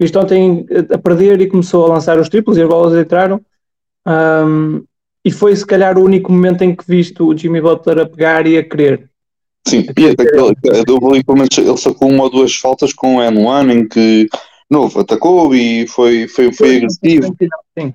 visto 0.01 0.19
ontem 0.19 0.67
a 0.93 0.99
perder 0.99 1.41
e 1.41 1.49
começou 1.49 1.87
a 1.87 1.95
lançar 1.95 2.19
os 2.19 2.29
triplos 2.29 2.57
e 2.57 2.63
as 2.63 2.69
bolas 2.69 2.99
entraram. 2.99 3.41
Ahm, 4.07 4.83
e 5.25 5.31
foi 5.31 5.57
se 5.57 5.67
calhar 5.67 5.99
o 5.99 6.05
único 6.05 6.31
momento 6.31 6.63
em 6.63 6.75
que 6.75 6.85
viste 6.87 7.21
o 7.23 7.37
Jimmy 7.37 7.61
Butler 7.61 7.99
a 7.99 8.07
pegar 8.07 8.47
e 8.47 8.57
a 8.57 8.63
querer. 8.63 9.11
Sim, 9.67 9.85
e 9.99 10.11
até 10.11 10.25
que 10.25 10.37
ele, 10.37 10.55
ele 11.59 11.77
sacou 11.77 12.09
uma 12.09 12.25
ou 12.25 12.31
duas 12.31 12.55
faltas 12.55 12.93
com 12.93 13.17
o 13.17 13.19
N1 13.19 13.73
em 13.73 13.89
que 13.89 14.29
novo, 14.71 15.01
atacou 15.01 15.55
e 15.55 15.87
foi, 15.89 16.29
foi, 16.29 16.53
foi 16.53 16.77
agressivo. 16.77 17.37
Sim. 17.77 17.95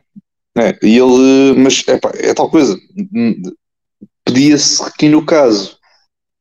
É, 0.58 0.78
e 0.84 0.98
ele, 0.98 1.54
mas 1.58 1.82
epá, 1.88 2.12
é 2.16 2.34
tal 2.34 2.50
coisa. 2.50 2.78
Pedia-se 4.26 4.92
que 4.98 5.08
no 5.08 5.26
caso 5.26 5.78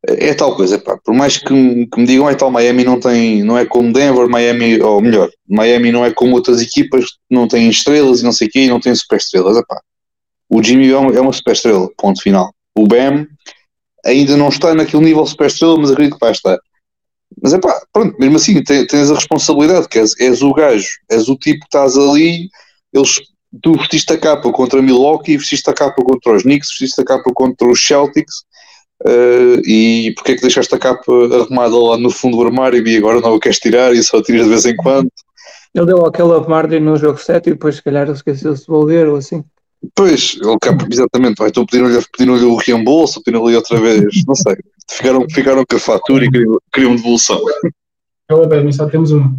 é 0.06 0.34
tal 0.34 0.56
coisa, 0.56 0.76
epá, 0.76 0.96
por 1.04 1.14
mais 1.14 1.36
que, 1.36 1.46
que 1.46 2.00
me 2.00 2.06
digam, 2.06 2.28
é 2.28 2.34
tal, 2.34 2.50
Miami 2.50 2.84
não 2.84 2.98
tem, 2.98 3.42
não 3.42 3.58
é 3.58 3.66
como 3.66 3.92
Denver, 3.92 4.28
Miami, 4.28 4.80
ou 4.80 5.00
melhor, 5.00 5.30
Miami 5.48 5.92
não 5.92 6.04
é 6.04 6.12
como 6.12 6.34
outras 6.34 6.60
equipas, 6.62 7.04
não 7.28 7.46
tem 7.46 7.68
estrelas 7.68 8.20
e 8.20 8.24
não 8.24 8.32
sei 8.32 8.48
o 8.48 8.50
quê, 8.50 8.66
não 8.66 8.80
tem 8.80 8.94
super 8.94 9.16
estrelas, 9.16 9.56
epá. 9.56 9.80
O 10.48 10.62
Jimmy 10.62 10.90
é 10.90 10.96
uma, 10.96 11.14
é 11.14 11.20
uma 11.20 11.32
super 11.32 11.52
estrela, 11.52 11.88
ponto 11.96 12.20
final. 12.22 12.52
O 12.76 12.86
Bam 12.86 13.26
ainda 14.04 14.36
não 14.36 14.48
está 14.48 14.74
naquele 14.74 15.04
nível 15.04 15.24
super 15.26 15.46
estrela, 15.46 15.78
mas 15.78 15.90
acredito 15.90 16.14
que 16.14 16.20
vai 16.20 16.32
estar. 16.32 16.58
Mas 17.40 17.52
é 17.52 17.58
pá, 17.58 17.80
pronto, 17.92 18.18
mesmo 18.18 18.36
assim 18.36 18.62
te- 18.62 18.86
tens 18.86 19.10
a 19.10 19.14
responsabilidade, 19.14 19.88
que 19.88 19.98
és, 19.98 20.18
és 20.18 20.42
o 20.42 20.52
gajo, 20.52 20.88
és 21.08 21.28
o 21.28 21.36
tipo 21.36 21.60
que 21.60 21.66
estás 21.66 21.96
ali, 21.96 22.48
eles, 22.92 23.20
tu 23.62 23.74
vestiste 23.74 24.12
a 24.12 24.18
capa 24.18 24.50
contra 24.50 24.82
Milwaukee, 24.82 25.36
vestiste 25.36 25.70
a 25.70 25.74
capa 25.74 26.02
contra 26.02 26.32
os 26.32 26.42
Knicks, 26.42 26.70
vestiste 26.70 27.00
a 27.00 27.04
capa 27.04 27.30
contra 27.32 27.68
os 27.68 27.80
Celtics, 27.80 28.44
eh, 29.06 29.62
e 29.64 30.12
porque 30.14 30.32
é 30.32 30.34
que 30.36 30.42
deixaste 30.42 30.74
a 30.74 30.78
capa 30.78 31.12
arrumada 31.12 31.76
lá 31.76 31.96
no 31.96 32.10
fundo 32.10 32.36
do 32.36 32.44
armário 32.44 32.86
e 32.86 32.96
agora 32.96 33.20
não 33.20 33.34
a 33.34 33.40
queres 33.40 33.58
tirar 33.58 33.92
e 33.94 34.02
só 34.02 34.22
tiras 34.22 34.44
de 34.44 34.50
vez 34.50 34.66
em 34.66 34.76
quando? 34.76 35.10
Ele 35.74 35.86
deu 35.86 36.04
aquele 36.04 36.32
up 36.32 36.48
Martin 36.48 36.80
no 36.80 36.96
jogo 36.96 37.18
7 37.18 37.46
e 37.46 37.52
depois, 37.52 37.76
se 37.76 37.82
calhar, 37.82 38.04
ele 38.04 38.12
esqueceu-se 38.12 38.62
de 38.62 38.66
devolver 38.66 39.08
ou 39.08 39.16
assim. 39.16 39.44
Pois, 39.94 40.36
ele 40.42 40.58
capa, 40.60 40.86
exatamente, 40.90 41.38
vai, 41.38 41.48
então 41.48 41.64
pediram-lhe 41.64 42.04
pediram 42.12 42.34
o 42.34 42.56
reembolso, 42.56 43.22
pediram-lhe 43.22 43.56
outra 43.56 43.80
vez, 43.80 44.24
não 44.26 44.34
sei, 44.34 44.56
ficaram, 44.90 45.26
ficaram 45.30 45.64
com 45.68 45.76
a 45.76 45.78
fatura 45.78 46.24
e 46.24 46.30
queriam, 46.30 46.58
queriam 46.72 46.96
devolução. 46.96 47.40
Eu, 48.28 48.46
bem, 48.46 48.70
só 48.70 48.86
temos 48.88 49.10
uma. 49.10 49.34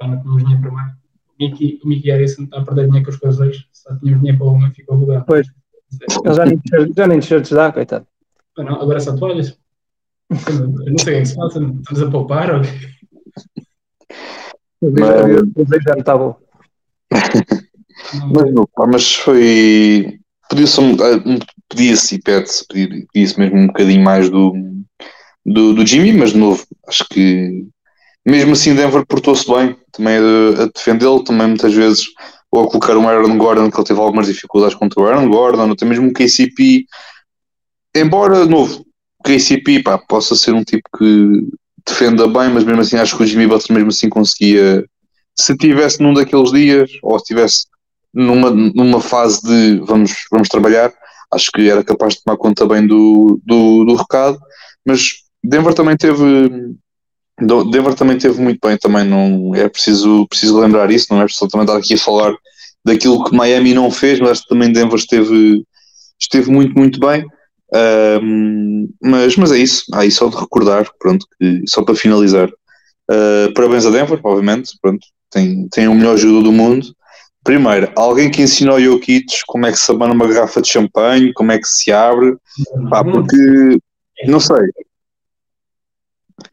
Só 0.00 0.08
não 0.08 0.20
temos 0.20 0.42
dinheiro 0.42 0.62
para 0.62 0.72
mais. 0.72 0.92
O 0.92 0.96
Mickey, 1.38 1.80
o 1.84 1.88
Mickey 1.88 2.10
Harrison 2.10 2.44
está 2.44 2.58
a 2.58 2.64
perder 2.64 2.86
dinheiro 2.86 3.04
com 3.04 3.12
os 3.12 3.18
coisas. 3.18 3.56
Só 3.72 3.94
tínhamos 3.96 4.20
dinheiro 4.20 4.38
para 4.38 4.46
uma, 4.48 4.70
ficou 4.70 4.96
bugado. 4.96 5.24
Pois. 5.26 5.46
Ele 6.24 6.34
já 6.34 6.44
nem, 6.46 6.60
já 6.96 7.06
nem 7.06 7.20
t-shirts 7.20 7.50
dá, 7.50 7.70
coitado. 7.70 8.06
Ah, 8.58 8.62
não, 8.62 8.80
agora 8.80 9.00
são 9.00 9.16
toalhas. 9.16 9.56
Eu 10.30 10.68
não 10.90 10.98
sei 10.98 11.18
o 11.18 11.20
que 11.20 11.26
se 11.26 11.36
passa. 11.36 11.58
Estamos 11.58 12.02
a 12.02 12.10
poupar 12.10 12.54
ou 12.54 12.62
quê? 12.62 12.68
O 14.80 14.90
Mas- 14.92 15.82
já 15.82 15.94
está 15.94 16.16
bom. 16.16 16.36
Mas, 17.10 18.54
não, 18.54 18.66
pá, 18.74 18.86
mas 18.86 19.14
foi. 19.14 20.18
Podia-se 20.48 20.80
um, 20.80 20.92
um- 20.92 21.38
podia-se 21.68 22.16
e 22.16 22.22
pede-se 22.22 22.66
pedir- 22.68 23.06
pedia-se 23.12 23.38
mesmo 23.38 23.56
um 23.58 23.66
bocadinho 23.66 24.04
mais 24.04 24.28
do, 24.28 24.52
do, 25.44 25.72
do 25.74 25.86
Jimmy, 25.86 26.12
mas 26.12 26.32
de 26.32 26.38
novo, 26.38 26.64
acho 26.86 27.04
que 27.08 27.66
mesmo 28.26 28.52
assim 28.52 28.74
Denver 28.74 29.06
portou-se 29.06 29.46
bem 29.50 29.76
também 29.90 30.16
a, 30.18 30.62
a 30.62 30.66
defendê-lo, 30.66 31.24
também 31.24 31.48
muitas 31.48 31.72
vezes, 31.72 32.04
ou 32.50 32.64
a 32.64 32.68
colocar 32.68 32.96
um 32.96 33.08
Aaron 33.08 33.38
Gordon, 33.38 33.70
que 33.70 33.76
ele 33.78 33.86
teve 33.86 34.00
algumas 34.00 34.26
dificuldades 34.26 34.76
contra 34.76 35.00
o 35.02 35.06
Aaron 35.06 35.28
Gordon, 35.30 35.66
ou 35.66 35.72
até 35.72 35.84
mesmo 35.86 36.06
um 36.08 36.12
KCP, 36.12 36.84
embora 37.94 38.44
novo, 38.44 38.84
KCP 39.24 39.82
pá, 39.82 39.98
possa 39.98 40.34
ser 40.34 40.54
um 40.54 40.64
tipo 40.64 40.88
que 40.98 41.48
defenda 41.86 42.26
bem, 42.26 42.50
mas 42.50 42.64
mesmo 42.64 42.80
assim 42.80 42.96
acho 42.96 43.16
que 43.16 43.22
o 43.22 43.26
Jimmy 43.26 43.46
Butler 43.46 43.76
mesmo 43.76 43.90
assim 43.90 44.08
conseguia 44.08 44.84
se 45.38 45.52
estivesse 45.52 46.02
num 46.02 46.14
daqueles 46.14 46.52
dias, 46.52 46.90
ou 47.02 47.18
se 47.18 47.24
estivesse 47.24 47.66
numa, 48.12 48.50
numa 48.50 49.00
fase 49.00 49.42
de 49.42 49.80
vamos, 49.80 50.12
vamos 50.30 50.48
trabalhar, 50.48 50.92
acho 51.32 51.50
que 51.50 51.68
era 51.68 51.82
capaz 51.82 52.14
de 52.14 52.22
tomar 52.22 52.36
conta 52.38 52.64
bem 52.66 52.86
do, 52.86 53.40
do, 53.44 53.84
do 53.84 53.94
recado, 53.94 54.38
mas 54.86 55.24
Denver 55.42 55.74
também 55.74 55.96
teve 55.96 56.76
Denver 57.40 57.94
também 57.94 58.16
teve 58.16 58.40
muito 58.40 58.60
bem, 58.64 58.78
também 58.78 59.04
não 59.04 59.54
é 59.54 59.68
preciso, 59.68 60.26
preciso 60.28 60.58
lembrar 60.60 60.90
isso, 60.90 61.06
não 61.10 61.20
é 61.20 61.24
preciso 61.24 61.48
também 61.48 61.66
estar 61.66 61.76
aqui 61.76 61.94
a 61.94 61.98
falar 61.98 62.32
daquilo 62.84 63.24
que 63.24 63.34
Miami 63.34 63.74
não 63.74 63.90
fez, 63.90 64.20
mas 64.20 64.40
também 64.42 64.70
Denver 64.70 64.94
esteve, 64.94 65.64
esteve 66.20 66.50
muito, 66.50 66.78
muito 66.78 67.00
bem. 67.00 67.26
Ahm, 67.74 68.88
mas, 69.02 69.36
mas 69.36 69.52
é 69.52 69.58
isso, 69.58 69.84
aí 69.92 70.10
só 70.10 70.28
de 70.28 70.36
recordar, 70.36 70.88
pronto, 70.98 71.26
que, 71.38 71.62
só 71.66 71.82
para 71.82 71.94
finalizar. 71.94 72.48
Ah, 73.10 73.50
parabéns 73.54 73.86
a 73.86 73.90
Denver, 73.90 74.20
obviamente, 74.22 74.72
pronto, 74.80 75.06
tem, 75.30 75.68
tem 75.68 75.88
o 75.88 75.94
melhor 75.94 76.16
jogador 76.16 76.42
do 76.42 76.52
mundo. 76.52 76.86
Primeiro, 77.42 77.92
alguém 77.94 78.30
que 78.30 78.42
ensinou 78.42 78.80
Jokic 78.80 79.26
como 79.46 79.66
é 79.66 79.72
que 79.72 79.78
se 79.78 79.90
abana 79.90 80.14
uma 80.14 80.26
garrafa 80.26 80.62
de 80.62 80.68
champanhe, 80.68 81.32
como 81.34 81.52
é 81.52 81.58
que 81.58 81.68
se 81.68 81.92
abre, 81.92 82.36
pá, 82.88 83.04
porque 83.04 83.78
não 84.26 84.40
sei, 84.40 84.56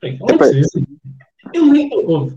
Epá. 0.03 0.45
Ouve. 2.05 2.36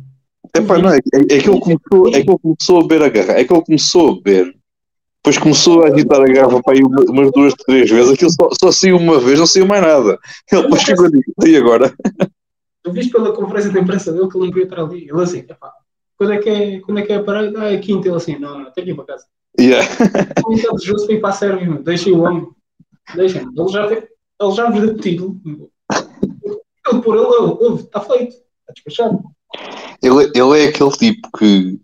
Epá, 0.56 0.78
não, 0.78 0.90
é, 0.90 0.98
é, 0.98 1.36
é 1.36 1.40
que 1.40 1.48
ele 1.48 1.60
começou, 1.60 2.08
é 2.08 2.22
que 2.22 2.30
ele 2.30 2.38
começou 2.38 2.78
a 2.78 2.82
beber 2.82 3.02
a 3.02 3.08
garrafa, 3.08 3.40
é 3.40 3.44
que 3.44 3.52
ele 3.52 3.64
começou 3.64 4.10
a 4.10 4.14
beber, 4.14 4.54
depois 5.24 5.38
começou 5.38 5.82
a 5.82 5.88
agitar 5.88 6.20
a 6.20 6.26
garrafa 6.26 6.62
para 6.62 6.74
aí 6.74 6.82
uma- 6.82 7.10
umas 7.10 7.32
duas, 7.32 7.54
três 7.54 7.90
vezes, 7.90 8.12
aquilo 8.12 8.30
só, 8.30 8.50
só 8.60 8.70
saiu 8.70 8.98
uma 8.98 9.18
vez, 9.18 9.38
não 9.38 9.46
saiu 9.46 9.66
mais 9.66 9.80
nada. 9.80 10.18
Ele 10.52 10.62
depois 10.62 10.82
ficou 10.82 11.06
ali, 11.06 11.22
e 11.46 11.56
agora? 11.56 11.94
Eu 12.84 12.92
vi 12.92 13.08
pela 13.10 13.32
conferência 13.32 13.70
de 13.70 13.78
imprensa 13.78 14.12
dele 14.12 14.28
que 14.28 14.36
ele 14.36 14.50
não 14.50 14.58
estar 14.62 14.80
ali. 14.80 15.08
Ele 15.08 15.22
assim, 15.22 15.38
epá, 15.38 15.72
quando 16.18 16.34
é 16.34 16.38
que 16.38 16.50
é, 16.50 16.80
quando 16.80 16.98
é, 16.98 17.02
que 17.02 17.12
é 17.14 17.16
a 17.16 17.24
parada? 17.24 17.52
Ah, 17.56 17.72
é 17.72 17.78
quinta. 17.78 18.06
Ele 18.06 18.16
assim, 18.16 18.38
não, 18.38 18.58
não, 18.58 18.70
tenho 18.70 18.86
que 18.86 18.92
ir 18.92 18.94
para 18.94 19.06
casa. 19.06 19.24
Yeah. 19.58 19.88
Está 19.88 20.72
desejoso 20.74 21.06
para 21.06 21.14
ir 21.14 21.20
para 21.20 21.30
a 21.30 21.32
Sérvia, 21.32 21.72
deixem 21.82 22.12
o 22.12 22.20
homem. 22.20 22.46
Deixem. 23.14 23.42
Ele 23.42 23.68
já, 23.68 23.86
ele 23.90 24.52
já 24.54 24.70
vos 24.70 24.80
deu 24.80 24.90
o 24.90 24.98
título. 24.98 25.40
Ele 25.46 27.00
por 27.02 27.16
ele, 27.16 27.26
ouve, 27.26 27.84
está 27.84 28.00
feito. 28.00 28.36
Está 28.36 28.72
despachado. 28.74 29.22
Ele, 30.02 30.30
ele 30.34 30.62
é 30.62 30.68
aquele 30.68 30.90
tipo 30.90 31.30
que 31.38 31.80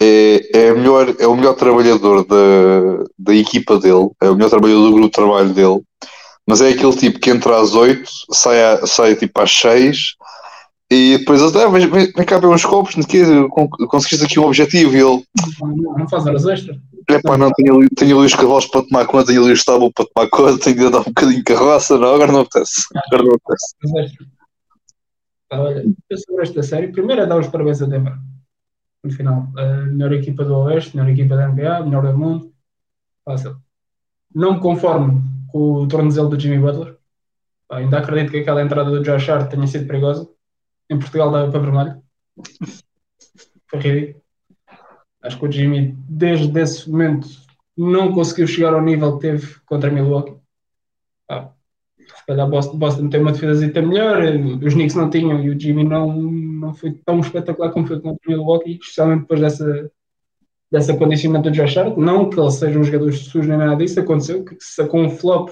é, 0.00 0.58
é, 0.68 0.74
melhor, 0.74 1.14
é 1.18 1.26
o 1.26 1.34
melhor 1.36 1.54
trabalhador 1.54 2.24
da, 2.26 3.04
da 3.18 3.34
equipa 3.34 3.78
dele, 3.78 4.10
é 4.20 4.28
o 4.28 4.34
melhor 4.34 4.50
trabalhador 4.50 4.82
do 4.86 4.92
grupo 4.92 5.06
de 5.06 5.12
trabalho 5.12 5.54
dele, 5.54 5.82
mas 6.46 6.60
é 6.60 6.68
aquele 6.68 6.94
tipo 6.96 7.18
que 7.18 7.30
entra 7.30 7.58
às 7.60 7.74
8, 7.74 8.08
sai, 8.32 8.62
a- 8.62 8.86
sai 8.86 9.14
tipo 9.16 9.40
às 9.40 9.50
6 9.52 10.14
e 10.90 11.18
depois 11.18 11.40
ele 11.42 11.60
ah, 11.62 11.68
vem, 11.68 11.88
vem, 11.88 12.12
cá 12.12 12.38
ver 12.38 12.46
uns 12.46 12.64
copos, 12.64 12.94
con- 13.50 13.68
conseguiste 13.88 14.24
aqui 14.26 14.38
um 14.38 14.44
objetivo 14.46 14.92
e 14.94 15.00
ele 15.00 15.22
Não, 15.60 15.98
não 15.98 16.08
faz 16.08 16.24
horas 16.26 16.46
extras. 16.46 16.76
Epá, 17.08 17.36
não, 17.38 17.50
tenho 17.52 17.76
ali, 17.76 17.88
tenho 17.96 18.16
ali 18.18 18.26
os 18.26 18.34
cavalos 18.34 18.66
para 18.66 18.82
tomar 18.82 19.06
conta, 19.06 19.26
tenho 19.26 19.42
ali 19.42 19.50
o 19.50 19.54
estábulo 19.54 19.92
para 19.92 20.06
tomar 20.12 20.28
conta, 20.28 20.58
tenho 20.64 20.76
de 20.76 20.84
andar 20.86 21.00
um 21.00 21.04
bocadinho 21.04 21.38
de 21.38 21.44
carroça, 21.44 21.96
não, 21.98 22.14
agora 22.14 22.30
não 22.32 22.40
apetece. 22.40 22.82
Agora 23.12 23.22
não 23.24 23.34
apetece. 23.34 24.16
Olha, 25.52 25.84
eu 26.10 26.18
sobre 26.18 26.42
esta 26.42 26.62
série, 26.62 26.88
primeiro 26.88 27.22
é 27.22 27.26
dar 27.26 27.38
os 27.38 27.46
parabéns 27.46 27.80
a 27.80 27.86
Denver. 27.86 28.14
No 29.06 29.12
final, 29.12 29.48
a 29.56 29.86
melhor 29.86 30.12
equipa 30.12 30.44
do 30.44 30.56
Oeste, 30.56 30.96
melhor 30.96 31.12
equipa 31.12 31.36
da 31.36 31.46
NBA, 31.46 31.84
melhor 31.84 32.02
do 32.02 32.18
mundo. 32.18 32.52
Fácil. 33.24 33.56
Não 34.34 34.54
me 34.54 34.60
conformo 34.60 35.22
com 35.46 35.74
o 35.74 35.86
tornozelo 35.86 36.28
do 36.28 36.40
Jimmy 36.40 36.58
Butler. 36.58 36.96
Ainda 37.70 37.98
acredito 37.98 38.32
que 38.32 38.38
aquela 38.38 38.62
entrada 38.62 38.90
do 38.90 39.02
Josh 39.04 39.28
Hart 39.28 39.48
tenha 39.48 39.66
sido 39.68 39.86
perigosa. 39.86 40.28
Em 40.90 40.98
Portugal 40.98 41.30
dava 41.30 41.52
para 41.52 41.60
vermelho. 41.60 42.02
Foi 43.70 43.78
ridículo. 43.78 44.24
Acho 45.22 45.38
que 45.38 45.46
o 45.46 45.52
Jimmy, 45.52 45.96
desde 46.08 46.60
esse 46.60 46.90
momento, 46.90 47.28
não 47.76 48.12
conseguiu 48.12 48.48
chegar 48.48 48.74
ao 48.74 48.82
nível 48.82 49.18
que 49.18 49.20
teve 49.20 49.60
contra 49.66 49.88
Milwaukee. 49.88 50.36
Pá, 51.28 51.52
se 52.14 52.26
calhar 52.26 52.48
Boston, 52.48 52.76
Boston 52.78 53.08
tem 53.08 53.20
uma 53.20 53.32
defesa 53.32 53.82
melhor, 53.82 54.22
os 54.62 54.74
Knicks 54.74 54.94
não 54.94 55.10
tinham 55.10 55.40
e 55.42 55.50
o 55.50 55.58
Jimmy 55.58 55.84
não, 55.84 56.12
não 56.14 56.74
foi 56.74 56.92
tão 57.04 57.20
espetacular 57.20 57.70
como 57.70 57.86
foi 57.86 58.00
contra 58.00 58.20
o 58.26 58.30
Milwaukee, 58.30 58.78
especialmente 58.80 59.22
depois 59.22 59.40
dessa, 59.40 59.90
dessa 60.70 60.96
condicionamento 60.96 61.50
do 61.50 61.56
Josh 61.56 61.76
Hart. 61.76 61.96
Não 61.96 62.30
que 62.30 62.38
ele 62.38 62.50
seja 62.50 62.78
um 62.78 62.84
jogador 62.84 63.12
sujo 63.12 63.48
nem 63.48 63.58
nada 63.58 63.76
disso, 63.76 64.00
aconteceu 64.00 64.44
que 64.44 64.56
sacou 64.60 65.00
um 65.00 65.10
flop, 65.10 65.50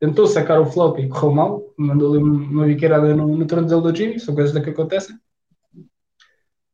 tentou 0.00 0.26
sacar 0.26 0.60
o 0.60 0.66
flop 0.66 0.98
e 0.98 1.08
correu 1.08 1.32
mal, 1.32 1.62
mandou 1.76 2.14
ali 2.14 2.22
uma 2.22 2.66
biqueirada 2.66 3.14
no, 3.14 3.36
no 3.36 3.46
tornozelo 3.46 3.82
do 3.82 3.94
Jimmy, 3.94 4.20
são 4.20 4.34
coisas 4.34 4.62
que 4.62 4.70
acontecem. 4.70 5.16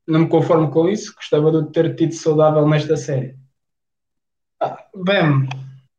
Não 0.07 0.21
me 0.21 0.29
conformo 0.29 0.71
com 0.71 0.89
isso, 0.89 1.15
gostava 1.15 1.63
de 1.63 1.71
ter 1.71 1.95
tido 1.95 2.13
saudável 2.13 2.67
nesta 2.69 2.97
série. 2.97 3.37
Ah, 4.61 4.85
Bem, 4.95 5.49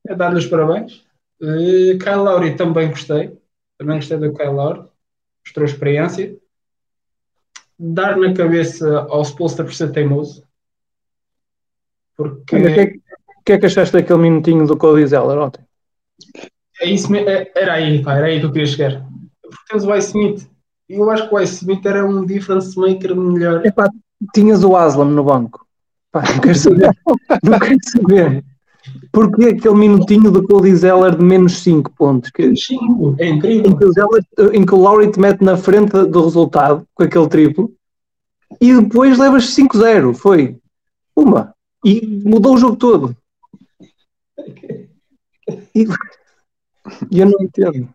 é 0.08 0.16
dar-lhe 0.16 0.38
os 0.38 0.46
parabéns. 0.46 1.04
Uh, 1.44 1.98
Kyle 2.00 2.16
Lowry 2.24 2.56
também 2.56 2.90
gostei. 2.90 3.38
Também 3.78 3.98
gostei 3.98 4.18
do 4.18 4.34
Kyle 4.34 4.50
Lowry. 4.52 4.84
Mostrou 5.46 5.66
experiência. 5.66 6.38
Dar 7.78 8.16
na 8.18 8.34
cabeça 8.34 9.00
ao 9.10 9.22
Spolster 9.24 9.66
por 9.66 9.74
ser 9.74 9.92
teimoso. 9.92 10.44
Porque 12.16 12.40
o 12.40 12.46
que 12.46 12.56
é 12.56 12.86
que- 12.88 13.52
é 13.52 13.58
que 13.58 13.66
achaste 13.66 13.92
daquele 13.94 14.20
minutinho 14.20 14.66
do 14.66 14.78
Cody 14.78 15.06
Zeller 15.06 15.38
ontem? 15.38 15.62
É 16.80 16.88
isso, 16.88 17.14
é- 17.14 17.52
era 17.56 17.74
aí, 17.74 18.02
pá, 18.02 18.16
era 18.16 18.28
aí 18.28 18.40
que 18.40 18.46
eu 18.46 18.52
queria 18.52 18.68
chegar. 18.68 19.06
Porque 19.42 19.58
temos 19.68 19.84
o 19.84 19.96
Ice 19.96 20.08
Smith. 20.10 20.50
E 20.88 20.94
eu 20.94 21.10
acho 21.12 21.28
que 21.28 21.36
o 21.36 21.40
Ice 21.42 21.56
Smith 21.56 21.86
era 21.86 22.06
um 22.06 22.26
difference 22.26 22.78
maker 22.80 23.16
melhor. 23.16 23.66
Epá, 23.66 23.90
tinhas 24.34 24.64
o 24.64 24.76
Aslam 24.78 25.10
no 25.10 25.24
banco. 25.24 25.68
Pá, 26.12 26.22
não 26.22 26.40
quero 26.40 26.56
saber. 26.58 26.90
não 27.44 27.60
quero 27.60 27.80
saber. 27.84 28.46
Porquê 29.12 29.46
aquele 29.46 29.76
minutinho 29.76 30.32
do 30.32 30.44
Cody 30.44 30.76
Zeller 30.76 31.16
de 31.16 31.24
menos 31.24 31.54
5 31.60 31.92
pontos? 31.92 32.30
Que, 32.32 32.56
Cinco, 32.56 33.16
É 33.20 33.28
em, 33.28 33.38
incrível. 33.38 33.78
que 33.78 33.86
o 33.86 33.92
Zeller, 33.94 34.26
em 34.54 34.66
que 34.66 34.74
o 34.74 34.78
Lowry 34.78 35.12
te 35.12 35.20
mete 35.20 35.42
na 35.42 35.56
frente 35.56 35.92
do 35.92 36.24
resultado 36.24 36.86
com 36.94 37.04
aquele 37.04 37.28
triplo 37.30 37.72
e 38.60 38.74
depois 38.76 39.18
levas 39.18 39.46
5-0. 39.46 40.14
Foi 40.14 40.58
uma. 41.16 41.54
E 41.86 42.06
mudou 42.26 42.56
o 42.56 42.58
jogo 42.58 42.76
todo. 42.76 43.16
E, 45.76 45.86
e 47.12 47.20
eu 47.20 47.26
não 47.26 47.42
entendo. 47.42 47.90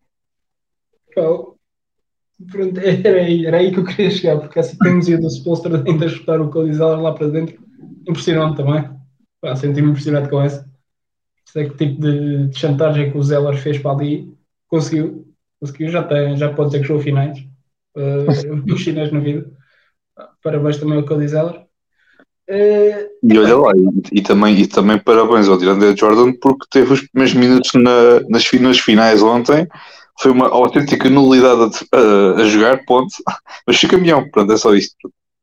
Pronto, 2.50 2.78
era, 2.80 3.20
aí, 3.20 3.46
era 3.46 3.56
aí 3.56 3.72
que 3.72 3.80
eu 3.80 3.84
queria 3.84 4.10
chegar, 4.10 4.38
porque 4.38 4.58
essa 4.60 4.76
teimosia 4.78 5.18
do 5.18 5.26
Spolster 5.26 5.74
ainda 5.74 6.08
chutar 6.08 6.40
o 6.40 6.48
Cody 6.50 6.72
Zeller 6.74 7.00
lá 7.00 7.12
para 7.12 7.28
dentro, 7.28 7.58
impressionante 8.06 8.56
também. 8.56 8.88
Senti-me 9.56 9.90
impressionado 9.90 10.28
com 10.28 10.40
essa. 10.40 10.67
Sei 11.52 11.68
que 11.68 11.76
tipo 11.76 12.00
de, 12.00 12.48
de 12.48 12.58
chantagem 12.58 13.10
que 13.10 13.16
o 13.18 13.22
Zeller 13.22 13.56
fez 13.56 13.78
para 13.78 13.92
ali, 13.92 14.32
conseguiu. 14.68 15.26
Conseguiu, 15.60 15.88
já, 15.90 16.02
tem, 16.04 16.36
já 16.36 16.52
pode 16.52 16.70
dizer 16.70 16.82
que 16.82 16.88
jogou 16.88 17.02
finais. 17.02 17.38
Uh, 17.96 18.62
os 18.72 18.82
finais 18.82 19.10
na 19.10 19.18
vida. 19.20 19.50
Parabéns 20.42 20.76
também 20.76 20.98
ao 20.98 21.04
Cody 21.06 21.28
Zeller. 21.28 21.62
Uh, 22.50 23.08
E 23.22 23.38
olha 23.38 23.56
lá, 23.56 23.72
e, 23.76 24.18
e 24.18 24.22
também, 24.22 24.58
e 24.60 24.66
também 24.66 24.98
parabéns 24.98 25.48
ao 25.48 25.58
DeAndre 25.58 25.96
Jordan 25.96 26.32
porque 26.40 26.66
teve 26.70 26.92
os 26.92 27.06
primeiros 27.08 27.34
minutos 27.34 27.70
na- 27.74 28.20
nas, 28.28 28.50
nas 28.52 28.78
finais 28.78 29.22
ontem. 29.22 29.66
Foi 30.20 30.30
uma 30.32 30.48
autêntica 30.48 31.08
nulidade 31.10 31.62
a, 31.92 31.96
a- 31.98 32.42
a 32.42 32.44
jogar, 32.44 32.84
ponto. 32.86 33.14
Mas 33.66 33.78
foi 33.80 33.88
campeão, 33.88 34.28
pronto, 34.30 34.52
é 34.52 34.56
só 34.56 34.74
isto. 34.74 34.94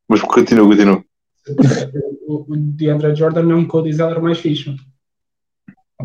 Mas 0.07 0.21
continua, 0.21 0.67
continua. 0.67 1.03
o, 2.27 2.45
o 2.51 2.55
DeAndre 2.57 3.15
Jordan 3.15 3.51
é 3.51 3.55
um 3.55 3.67
Cody 3.67 3.93
Zeller 3.93 4.21
mais 4.21 4.39
fixe. 4.39 4.75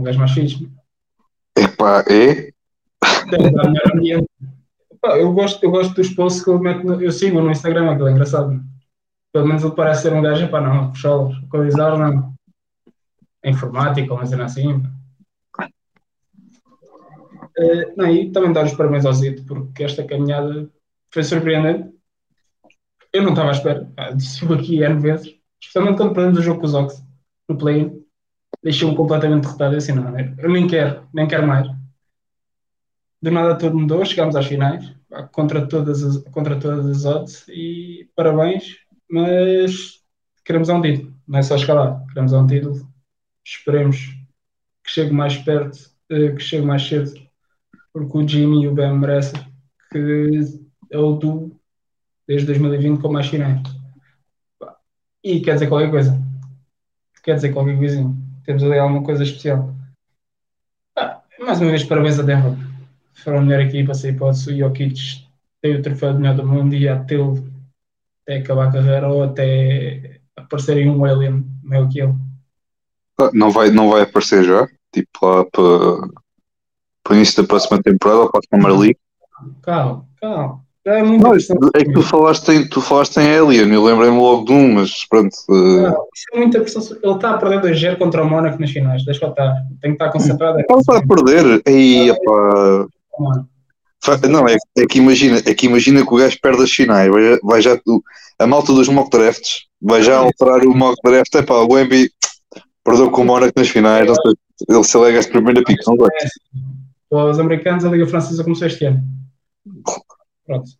Um 0.00 0.02
gajo 0.02 0.18
mais 0.18 0.32
fixe. 0.32 0.62
mano. 0.62 0.80
Epá, 1.56 2.04
é? 2.08 2.50
Deve 3.30 3.50
dar 3.50 3.70
melhor 3.70 3.92
ambiente. 3.94 4.28
Pá, 5.00 5.16
eu, 5.18 5.32
gosto, 5.32 5.62
eu 5.62 5.70
gosto 5.70 5.94
dos 5.94 6.10
posts 6.10 6.42
que 6.42 6.50
ele 6.50 6.60
mete. 6.60 6.84
No, 6.84 7.00
eu 7.00 7.12
sigo 7.12 7.40
no 7.40 7.50
Instagram, 7.50 7.90
aquilo 7.90 8.08
é 8.08 8.12
engraçado. 8.12 8.60
Pelo 9.32 9.46
menos 9.46 9.62
ele 9.62 9.74
parece 9.74 10.02
ser 10.02 10.12
um 10.12 10.22
gajo, 10.22 10.48
pá, 10.48 10.60
não, 10.60 10.90
puxá-los. 10.90 11.38
Cody 11.48 11.70
Zeller 11.70 11.98
não. 11.98 12.34
É 13.42 13.50
informática, 13.50 14.12
uma 14.12 14.26
cena 14.26 14.44
assim. 14.44 14.82
Eh, 17.56 17.94
não, 17.96 18.06
e 18.06 18.30
também 18.30 18.52
dar 18.52 18.64
os 18.64 18.74
parabéns 18.74 19.04
ao 19.04 19.12
Zito, 19.12 19.44
porque 19.44 19.84
esta 19.84 20.04
caminhada 20.04 20.68
foi 21.12 21.22
surpreendente. 21.22 21.90
Eu 23.12 23.22
não 23.22 23.30
estava 23.30 23.48
à 23.48 23.52
espera. 23.52 23.90
Disse-o 24.14 24.52
aqui 24.54 24.82
N 24.82 25.00
vezes, 25.00 25.34
especialmente 25.60 25.96
quando 25.96 26.14
perdemos 26.14 26.38
o 26.38 26.42
jogo 26.42 26.60
com 26.60 26.66
os 26.66 26.74
Ox 26.74 27.04
no 27.48 27.56
play-in. 27.56 27.99
Deixou-me 28.62 28.96
completamente 28.96 29.42
derrotado. 29.42 29.75
Eu 29.75 29.79
assim, 29.79 29.92
não, 29.92 30.18
eu 30.18 30.51
nem 30.51 30.66
quero, 30.66 31.07
nem 31.12 31.27
quero 31.27 31.46
mais. 31.46 31.68
Do 33.23 33.31
nada 33.31 33.57
tudo 33.59 33.79
mudou, 33.79 34.05
chegámos 34.05 34.35
às 34.35 34.46
finais, 34.46 34.94
contra 35.33 35.66
todas 35.66 36.03
as, 36.03 36.18
contra 36.31 36.59
todas 36.59 36.87
as 36.87 37.05
odds, 37.05 37.46
e 37.49 38.09
parabéns, 38.16 38.79
mas 39.11 40.01
queremos 40.44 40.68
um 40.70 40.81
título, 40.81 41.14
não 41.29 41.38
é 41.38 41.42
só 41.42 41.57
lá, 41.75 42.03
queremos 42.09 42.33
um 42.33 42.46
título. 42.46 42.88
Esperemos 43.44 43.99
que 44.85 44.90
chegue 44.90 45.12
mais 45.12 45.37
perto, 45.37 45.79
eh, 46.11 46.33
que 46.33 46.40
chegue 46.40 46.64
mais 46.64 46.83
cedo, 46.83 47.12
porque 47.92 48.18
o 48.18 48.27
Jimmy 48.27 48.64
e 48.64 48.68
o 48.68 48.75
Ben 48.75 48.96
merecem, 48.96 49.40
que 49.90 50.40
é 50.90 50.99
o 50.99 51.12
duo 51.12 51.61
desde 52.27 52.46
2020 52.46 53.01
com 53.01 53.12
mais 53.12 53.27
finais. 53.27 53.61
E 55.23 55.40
quer 55.40 55.55
dizer 55.55 55.68
qualquer 55.68 55.90
coisa. 55.90 56.18
Quer 57.23 57.35
dizer 57.35 57.53
qualquer 57.53 57.77
coisinha. 57.77 58.16
Temos 58.44 58.62
ali 58.62 58.79
alguma 58.79 59.03
coisa 59.03 59.22
especial. 59.22 59.74
Ah, 60.96 61.20
mais 61.38 61.61
uma 61.61 61.70
vez, 61.70 61.85
parabéns 61.85 62.18
a 62.18 62.22
Denver. 62.22 62.57
Foram 63.14 63.38
a 63.38 63.42
melhor 63.42 63.61
equipa, 63.61 63.94
se 63.94 64.09
hipótese. 64.09 64.53
O 64.53 64.57
Jokic 64.59 65.26
tem 65.61 65.76
o 65.76 65.83
troféu 65.83 66.12
de 66.14 66.20
melhor 66.20 66.37
do 66.37 66.46
mundo 66.46 66.74
e 66.74 66.88
há 66.88 67.03
tê-lo 67.05 67.46
até 68.22 68.38
acabar 68.38 68.68
a 68.68 68.72
carreira 68.72 69.09
ou 69.09 69.22
até 69.22 70.20
aparecer 70.37 70.79
em 70.79 70.88
um 70.88 71.05
alien 71.05 71.44
maior 71.62 71.88
que 71.88 72.00
ele. 72.00 72.14
Ah, 73.20 73.31
Não 73.35 73.50
vai, 73.50 73.70
não 73.70 73.90
vai 73.90 74.03
aparecer 74.03 74.44
já? 74.44 74.66
Tipo 74.92 75.26
lá 75.26 75.44
para, 75.44 76.09
para 77.05 77.12
o 77.12 77.16
início 77.16 77.42
da 77.42 77.48
próxima 77.48 77.83
temporada 77.83 78.20
ou 78.22 78.31
para 78.31 78.40
a 78.40 78.57
Summer 78.57 78.79
League? 78.79 78.98
Calma, 79.62 80.09
calma. 80.20 80.64
É 80.90 81.03
Não, 81.03 81.35
é 81.74 81.85
que 81.85 81.92
tu 81.92 82.03
falaste 82.03 82.48
em, 82.50 82.68
tu 82.68 82.81
falaste 82.81 83.16
em 83.18 83.37
Alien, 83.38 83.72
eu 83.72 83.85
lembrei-me 83.85 84.18
logo 84.18 84.44
de 84.44 84.53
um, 84.53 84.74
mas 84.74 85.05
pronto. 85.09 85.35
eh, 85.50 85.53
Não, 85.83 85.90
isso 86.14 86.24
é 86.33 86.38
muita 86.38 86.61
pressão. 86.61 86.83
Ele 87.03 87.14
está 87.14 87.31
a 87.31 87.38
perder 87.38 87.61
2-0 87.61 87.96
contra 87.98 88.22
o 88.22 88.29
Mónaco 88.29 88.61
nas 88.61 88.70
finais. 88.70 89.05
Deixa 89.05 89.24
eu 89.24 89.31
estar. 89.31 89.55
Tem 89.81 89.90
que 89.92 89.94
estar 89.94 90.11
concentrado. 90.11 90.59
É 90.59 90.64
Ele 90.68 90.81
está 90.81 90.96
a 90.98 91.07
perder. 91.07 91.62
Ei, 91.66 92.11
epá. 92.11 92.87
Fa- 94.03 94.29
Não, 94.29 94.48
é, 94.48 94.57
é 94.79 94.87
que 94.87 94.98
imagina, 94.98 95.38
é 95.44 95.55
que 95.55 95.66
imagina 95.66 96.05
que 96.05 96.12
o 96.14 96.16
gajo 96.16 96.38
perde 96.42 96.62
as 96.62 96.70
finais, 96.72 97.11
vai, 97.11 97.38
vai 97.42 97.61
já, 97.61 97.79
a 98.38 98.46
malta 98.46 98.72
dos 98.72 98.88
mock 98.88 99.11
drafts 99.11 99.66
vai 99.81 100.03
já 100.03 100.16
alterar 100.16 100.64
o 100.66 100.74
mock 100.74 100.96
draft, 101.05 101.35
é 101.35 101.42
pá, 101.42 101.55
o 101.57 101.72
Wemby 101.74 102.11
perdeu 102.83 103.11
com 103.11 103.20
o 103.20 103.24
Mónaco 103.26 103.53
nas 103.57 103.68
finais, 103.68 104.07
não 104.09 104.14
sei, 104.14 104.33
ele 104.70 104.85
se 104.85 104.96
alega 104.96 105.20
a 105.20 105.29
primeira 105.29 105.62
não 105.87 105.96
vai. 105.96 106.09
Os 107.31 107.38
americanos, 107.38 107.85
a 107.85 107.90
Liga 107.90 108.07
Francesa 108.07 108.42
começou 108.42 108.66
este 108.66 108.87
ano. 108.87 109.03
Pronto. 110.46 110.70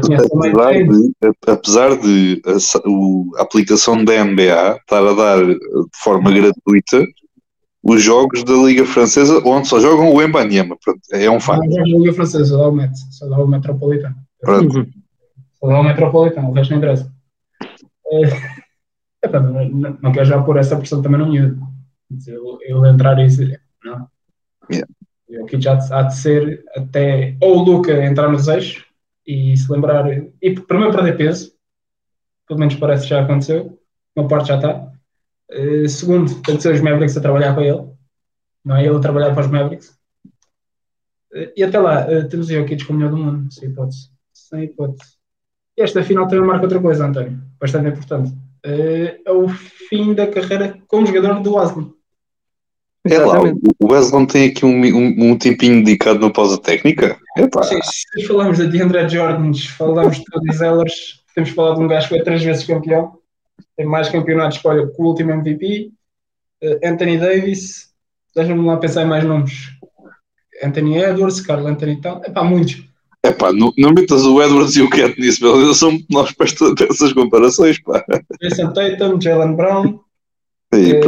Conhece 0.00 0.28
também. 0.28 0.52
Apesar 0.52 0.72
de, 0.84 1.12
apesar 1.46 1.96
de 1.98 2.42
a, 2.46 3.40
a 3.40 3.42
aplicação 3.42 4.04
da 4.04 4.24
NBA 4.24 4.76
estar 4.76 5.04
a 5.04 5.12
dar 5.12 5.42
eh, 5.42 5.54
de 5.54 6.02
forma 6.02 6.30
gratuita 6.30 7.04
os 7.82 8.00
jogos 8.00 8.44
da 8.44 8.52
Liga 8.52 8.86
Francesa 8.86 9.42
onde 9.44 9.66
só 9.66 9.80
jogam 9.80 10.14
o 10.14 10.22
Embanyama, 10.22 10.76
pronto, 10.82 11.00
é 11.10 11.28
um 11.28 11.40
facto. 11.40 11.64
Não, 11.64 11.72
já 11.72 11.82
a 11.82 11.84
Liga 11.84 12.12
Francesa, 12.12 12.44
só 12.44 12.58
dá 12.58 12.68
o 12.68 12.72
Met, 12.72 12.96
só 13.10 13.28
dá 13.28 13.38
o 13.38 13.48
Metropolitano. 13.48 14.14
Pronto. 14.40 14.78
Uhum. 14.78 14.90
Só 15.58 15.66
dá 15.66 15.80
o 15.80 15.82
Metropolitano, 15.82 16.50
o 16.50 16.52
resto 16.52 16.70
não 16.70 16.78
interessa. 16.78 17.12
É, 19.24 19.28
não, 19.28 19.68
não, 19.70 19.98
não 20.02 20.12
quero 20.12 20.24
já 20.24 20.42
pôr 20.42 20.56
essa 20.56 20.76
pressão 20.76 21.00
também 21.00 21.20
no 21.20 21.30
miúdo. 21.30 21.56
Eu, 22.26 22.58
eu 22.62 22.84
entrar 22.86 23.16
e 23.20 23.26
dizer, 23.26 23.62
não. 23.84 24.08
Yeah. 24.68 24.92
Eu 25.32 25.44
aqui 25.44 25.58
já 25.58 25.78
há 25.90 26.02
de 26.02 26.14
ser 26.14 26.62
até 26.76 27.34
ou 27.40 27.56
o 27.56 27.62
Luca 27.62 28.04
entrar 28.04 28.30
nos 28.30 28.48
eixos 28.48 28.84
e 29.26 29.56
se 29.56 29.72
lembrar, 29.72 30.04
e 30.42 30.60
primeiro 30.60 30.94
perder 30.94 31.16
peso, 31.16 31.52
pelo 32.46 32.60
menos 32.60 32.74
parece 32.74 33.04
que 33.04 33.10
já 33.10 33.22
aconteceu, 33.22 33.80
uma 34.14 34.28
parte 34.28 34.48
já 34.48 34.56
está. 34.56 34.92
Eh, 35.50 35.88
segundo, 35.88 36.42
tem 36.42 36.56
de 36.56 36.62
ser 36.62 36.74
os 36.74 36.82
Mavericks 36.82 37.16
a 37.16 37.20
trabalhar 37.22 37.54
para 37.54 37.64
ele, 37.64 37.88
não 38.62 38.76
é 38.76 38.84
ele 38.84 38.94
a 38.94 39.00
trabalhar 39.00 39.32
para 39.32 39.40
os 39.40 39.50
Mavericks. 39.50 39.98
Eh, 41.32 41.52
E 41.56 41.64
até 41.64 41.78
lá, 41.78 42.00
eh, 42.12 42.24
temos 42.24 42.50
o 42.50 42.52
Jokic 42.52 42.84
como 42.84 42.98
melhor 42.98 43.12
do 43.12 43.16
mundo, 43.16 43.50
sem 43.54 43.70
hipótese. 43.70 44.10
Sem 44.34 44.64
hipótese. 44.64 45.16
E 45.78 45.82
esta 45.82 46.02
final 46.02 46.28
também 46.28 46.46
marca 46.46 46.64
outra 46.64 46.78
coisa, 46.80 47.06
António, 47.06 47.40
bastante 47.58 47.88
importante. 47.88 48.34
É 48.62 49.32
o 49.32 49.48
fim 49.48 50.12
da 50.14 50.26
carreira 50.26 50.78
como 50.86 51.06
jogador 51.06 51.40
do 51.40 51.58
Aslan. 51.58 51.90
É 53.04 53.18
lá, 53.18 53.40
o 53.80 53.92
Wesley 53.92 54.26
tem 54.28 54.48
aqui 54.48 54.64
um, 54.64 54.80
um, 54.80 55.32
um 55.32 55.38
tempinho 55.38 55.82
dedicado 55.82 56.20
na 56.20 56.30
pausa 56.30 56.56
técnica. 56.56 57.18
Epá, 57.36 57.62
Sim, 57.64 57.80
se 57.82 58.26
falamos 58.26 58.58
de 58.58 58.68
DeAndre 58.68 59.08
Jordans, 59.08 59.66
falamos 59.66 60.18
de 60.18 60.24
Cody 60.26 60.56
Zellers, 60.56 61.20
temos 61.34 61.50
falado 61.50 61.78
de 61.78 61.84
um 61.84 61.88
gajo 61.88 62.08
que 62.08 62.14
foi 62.14 62.22
três 62.22 62.44
vezes 62.44 62.64
campeão, 62.64 63.18
tem 63.76 63.86
mais 63.86 64.08
campeonatos, 64.08 64.60
olha, 64.64 64.86
com 64.86 65.02
o 65.02 65.06
último 65.08 65.32
MVP, 65.32 65.90
eh, 66.62 66.78
Anthony 66.84 67.18
Davis, 67.18 67.92
deixa-me 68.36 68.64
lá 68.64 68.76
pensar 68.76 69.02
em 69.02 69.08
mais 69.08 69.24
nomes. 69.24 69.70
Anthony 70.62 70.98
Edwards, 70.98 71.40
Carl 71.40 71.66
Anthony 71.66 72.00
Town, 72.00 72.20
é 72.24 72.30
pá, 72.30 72.44
muitos. 72.44 72.84
epá 73.24 73.52
não, 73.52 73.72
não 73.76 73.92
metas 73.92 74.24
o 74.24 74.40
Edwards 74.40 74.76
e 74.76 74.82
o 74.82 74.88
Cat 74.88 75.18
nisso, 75.20 75.42
meu 75.42 75.56
Deus, 75.56 75.76
são 75.76 75.98
nós 76.08 76.30
para 76.30 76.46
essas 76.88 77.12
comparações, 77.12 77.82
pá. 77.82 78.04
Jason 78.40 78.72
Tatum, 78.72 79.20
Jalen 79.20 79.56
Brown, 79.56 79.98
Aí, 80.72 80.92
eh. 80.92 81.00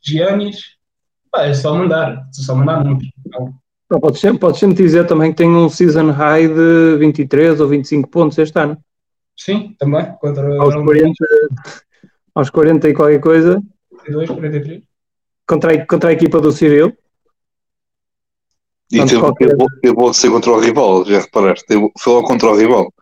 Giannis, 0.00 0.79
pá, 1.30 1.44
é 1.44 1.54
só 1.54 1.74
mandar, 1.74 2.12
é 2.12 2.32
só 2.32 2.54
mandar 2.54 2.84
nomes. 2.84 3.08
Não, 3.90 3.98
podes, 4.00 4.20
sempre, 4.20 4.38
podes 4.38 4.60
sempre 4.60 4.82
dizer 4.82 5.06
também 5.06 5.32
que 5.32 5.38
tem 5.38 5.48
um 5.48 5.68
season 5.68 6.10
high 6.12 6.46
de 6.48 6.96
23 6.98 7.60
ou 7.60 7.68
25 7.68 8.08
pontos 8.08 8.38
este 8.38 8.58
ano. 8.58 8.78
Sim, 9.36 9.74
também, 9.78 10.04
contra 10.20 10.60
Aos 10.60 10.74
40, 10.74 11.12
aos 12.34 12.50
40 12.50 12.88
e 12.88 12.94
qualquer 12.94 13.20
coisa, 13.20 13.60
42, 13.90 14.30
43. 14.30 14.82
contra 15.46 15.72
a, 15.74 15.86
contra 15.86 16.10
a 16.10 16.12
equipa 16.12 16.40
do 16.40 16.52
Cyril. 16.52 16.96
E 18.92 18.96
Portanto, 18.98 19.08
teve, 19.08 19.20
qualquer- 19.20 19.48
teve, 19.56 19.80
teve 19.82 19.94
logo 19.94 20.10
de 20.10 20.16
ser 20.16 20.30
contra 20.30 20.50
o 20.52 20.60
rival, 20.60 21.04
já 21.04 21.20
reparaste? 21.20 21.66
Teve, 21.66 21.90
foi 21.98 22.12
logo 22.12 22.26
contra 22.28 22.48
o 22.48 22.56
rival. 22.56 22.92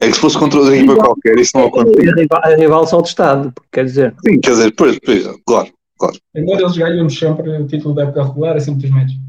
É 0.00 0.06
que 0.06 0.14
se 0.14 0.20
fosse 0.20 0.38
contra 0.38 0.60
outra 0.60 0.76
equipa 0.76 0.94
qualquer, 0.96 1.36
isso 1.38 1.52
não 1.56 1.66
acontece. 1.66 2.08
É 2.08 2.12
rival, 2.12 2.40
é 2.44 2.54
rival 2.56 2.86
só 2.86 3.00
de 3.00 3.08
Estado, 3.08 3.52
quer 3.72 3.84
dizer. 3.84 4.14
Sim, 4.24 4.40
quer 4.40 4.50
dizer, 4.50 4.74
pois, 4.76 4.98
pois, 5.04 5.26
claro, 5.44 5.68
claro. 5.98 6.18
Embora 6.34 6.62
eles 6.62 6.76
ganham 6.76 7.08
sempre 7.08 7.50
o 7.50 7.66
título 7.66 7.94
da 7.94 8.04
época 8.04 8.24
regular, 8.24 8.56
é 8.56 8.60
simplesmente. 8.60 9.20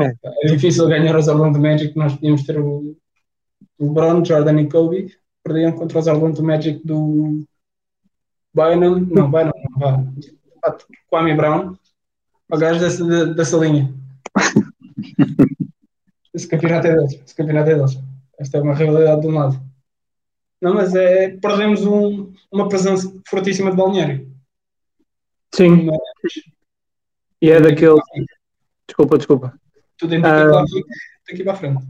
É. 0.00 0.14
É 0.42 0.46
difícil 0.48 0.88
ganhar 0.88 1.16
os 1.16 1.28
Orlando 1.28 1.60
Magic, 1.60 1.96
nós 1.96 2.14
podíamos 2.14 2.42
ter 2.44 2.58
o 2.58 2.96
LeBron, 3.78 4.24
Jordan 4.24 4.60
e 4.60 4.68
Kobe, 4.68 5.16
perdiam 5.42 5.72
contra 5.72 5.98
os 5.98 6.06
Orlando 6.06 6.42
Magic 6.42 6.80
do 6.84 7.44
Bynum, 8.54 9.06
não, 9.10 9.30
Bynum, 9.30 9.52
não, 9.70 9.78
vá, 9.78 10.04
Kwame 11.08 11.34
Brown, 11.34 11.76
o 12.50 12.56
gajo 12.56 12.80
dessa, 12.80 13.26
dessa 13.34 13.56
linha. 13.56 13.92
Esse 16.34 16.48
campeonato 16.48 16.88
é 16.88 16.96
deles, 16.96 17.12
esse 17.24 17.34
campeonato 17.36 17.70
é 17.70 17.74
deles. 17.76 17.96
Esta 18.40 18.58
é 18.58 18.60
uma 18.60 18.74
rivalidade 18.74 19.20
de 19.20 19.28
um 19.28 19.34
lado. 19.34 19.60
Não, 20.60 20.74
mas 20.74 20.92
é, 20.94 21.28
perdemos 21.28 21.86
um, 21.86 22.32
uma 22.50 22.68
presença 22.68 23.12
fortíssima 23.28 23.70
de 23.70 23.76
balneário. 23.76 24.33
Sim, 25.54 25.86
Mas 25.86 25.98
e 27.40 27.50
é 27.50 27.60
daquele. 27.60 28.00
Desculpa, 28.86 29.18
desculpa. 29.18 29.52
tudo 29.98 30.14
Ah. 30.16 30.18
que 30.18 30.44
lá 30.46 30.64
fica 30.66 30.88
daqui 31.28 31.44
para 31.44 31.52
a 31.52 31.56
frente. 31.56 31.84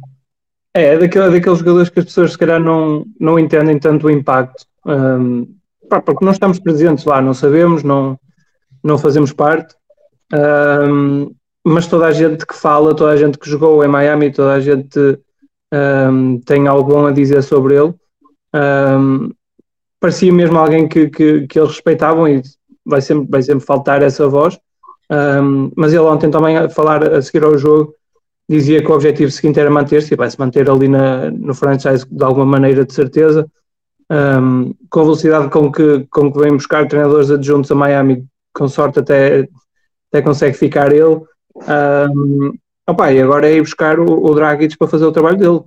É, 0.74 0.85
é 0.94 0.98
daquele, 0.98 1.31
daqueles 1.31 1.59
jogadores 1.61 1.88
que 1.88 2.00
as 2.00 2.05
pessoas 2.07 2.33
se 2.33 2.38
calhar 2.38 2.61
não, 2.61 3.05
não 3.18 3.38
entendem 3.38 3.79
tanto 3.79 4.07
o 4.07 4.11
impacto. 4.11 4.66
Pá, 5.88 6.00
porque 6.00 6.24
não 6.24 6.33
estamos 6.33 6.59
presentes 6.59 7.05
lá, 7.05 7.20
não 7.22 7.33
sabemos, 7.35 7.83
não, 7.83 8.18
não 8.83 8.98
fazemos 8.98 9.33
parte. 9.33 9.74
Hum, 10.33 11.33
mas 11.64 11.87
toda 11.87 12.07
a 12.07 12.12
gente 12.12 12.44
que 12.46 12.55
fala, 12.55 12.94
toda 12.94 13.12
a 13.12 13.16
gente 13.16 13.38
que 13.38 13.48
jogou 13.48 13.85
em 13.85 13.88
Miami, 13.88 14.33
toda 14.33 14.55
a 14.55 14.61
gente 14.61 14.98
hum, 15.72 16.40
tem 16.40 16.66
algo 16.66 16.90
bom 16.92 17.07
a 17.07 17.12
dizer 17.12 17.42
sobre 17.42 17.77
ele. 17.77 17.94
Hum, 18.55 19.31
parecia 20.00 20.33
mesmo 20.33 20.59
alguém 20.59 20.88
que, 20.88 21.09
que, 21.09 21.46
que 21.46 21.59
eles 21.59 21.70
respeitavam 21.70 22.29
e 22.29 22.42
vai 22.85 23.01
sempre, 23.01 23.29
vai 23.31 23.42
sempre 23.42 23.64
faltar 23.64 24.03
essa 24.03 24.29
voz. 24.29 24.59
Hum, 25.11 25.70
mas 25.77 25.92
ele 25.92 26.03
ontem 26.03 26.31
também 26.31 26.57
a 26.57 26.68
falar 26.68 27.05
a 27.12 27.20
seguir 27.20 27.44
ao 27.44 27.59
jogo 27.59 27.94
dizia 28.49 28.83
que 28.83 28.90
o 28.90 28.94
objetivo 28.94 29.31
seguinte 29.31 29.59
era 29.59 29.70
manter-se 29.70 30.12
e 30.12 30.16
vai 30.16 30.31
se 30.31 30.38
manter 30.38 30.68
ali 30.68 30.88
na, 30.88 31.31
no 31.31 31.55
franchise 31.55 32.07
de 32.11 32.25
alguma 32.25 32.47
maneira 32.47 32.85
de 32.85 32.92
certeza. 32.92 33.47
Um, 34.11 34.75
com 34.90 35.01
a 35.01 35.03
velocidade 35.03 35.49
com 35.49 35.73
que, 35.73 36.07
com 36.11 36.31
que 36.31 36.38
vem 36.38 36.53
buscar 36.53 36.87
treinadores 36.87 37.31
adjuntos 37.31 37.70
a 37.70 37.75
Miami, 37.75 38.27
com 38.53 38.68
sorte 38.68 38.99
até, 38.99 39.49
até 40.11 40.23
consegue 40.23 40.57
ficar 40.57 40.92
ele. 40.92 41.23
Um, 41.57 42.53
opa, 42.87 43.12
e 43.12 43.20
agora 43.20 43.49
é 43.49 43.57
ir 43.57 43.62
buscar 43.62 43.99
o, 43.99 44.25
o 44.25 44.35
Dragic 44.35 44.77
para 44.77 44.88
fazer 44.88 45.07
o 45.07 45.12
trabalho 45.12 45.38
dele. 45.38 45.61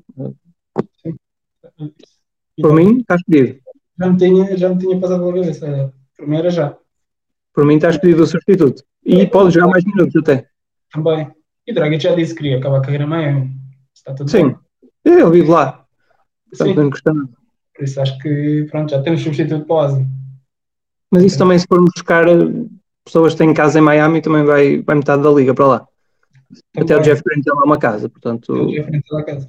Por 2.61 2.73
mim, 2.73 2.99
está 2.99 3.15
escolhido. 3.15 3.59
Já 3.99 4.09
me 4.09 4.17
tinha, 4.17 4.57
já 4.57 4.69
me 4.69 4.77
tinha 4.77 4.99
passado 4.99 5.19
pela 5.21 5.41
cabeça. 5.41 5.67
Era, 5.67 5.93
Primeiro 6.15 6.49
já. 6.49 6.77
Por 7.57 7.65
mim 7.65 7.77
está 7.77 7.89
escolhido 7.89 8.21
o 8.21 8.27
substituto. 8.27 8.83
E 9.03 9.25
pode 9.25 9.51
jogar 9.55 9.69
mais 9.69 9.83
minutos 9.83 10.15
até. 10.15 10.45
Também. 10.93 11.27
E 11.65 11.71
o 11.71 11.73
Dragic 11.73 12.03
já 12.03 12.13
disse 12.13 12.35
que 12.35 12.43
queria 12.43 12.59
acabar 12.59 12.77
a 12.77 12.81
carreira 12.81 13.05
em 13.05 13.07
Miami. 13.07 13.51
Está 13.95 14.13
tudo 14.13 14.29
Sim. 14.29 14.49
bem. 14.49 14.57
Ele 15.03 15.31
vive 15.31 15.49
lá. 15.49 15.83
Portanto, 16.51 16.67
Sim. 16.67 16.75
não 16.75 16.89
custa 16.91 17.11
nada. 17.15 17.29
Por 17.75 17.83
isso 17.83 17.99
acho 17.99 18.15
que 18.19 18.67
pronto, 18.69 18.91
já 18.91 19.01
temos 19.01 19.23
substituto 19.23 19.65
para 19.65 19.75
o 19.75 19.79
Ozzy. 19.79 20.05
Mas 21.11 21.23
isso 21.23 21.39
também, 21.39 21.57
se 21.57 21.65
formos 21.67 21.89
buscar 21.95 22.27
eh, 22.27 22.35
pessoas 23.03 23.33
que 23.33 23.39
têm 23.39 23.51
casa 23.55 23.79
em 23.79 23.81
Miami, 23.81 24.21
também 24.21 24.43
vai, 24.43 24.79
vai 24.83 24.95
metade 24.95 25.23
da 25.23 25.31
liga 25.31 25.55
para 25.55 25.65
lá. 25.65 25.87
Até 26.77 26.95
o 26.95 27.01
Jeff 27.01 27.23
Green 27.25 27.41
tem 27.41 27.55
lá 27.55 27.63
uma 27.63 27.79
casa, 27.79 28.07
portanto. 28.07 28.55
Eu 28.55 28.69
ia 28.69 28.83
frente 28.83 29.09
da 29.09 29.23
casa. 29.23 29.47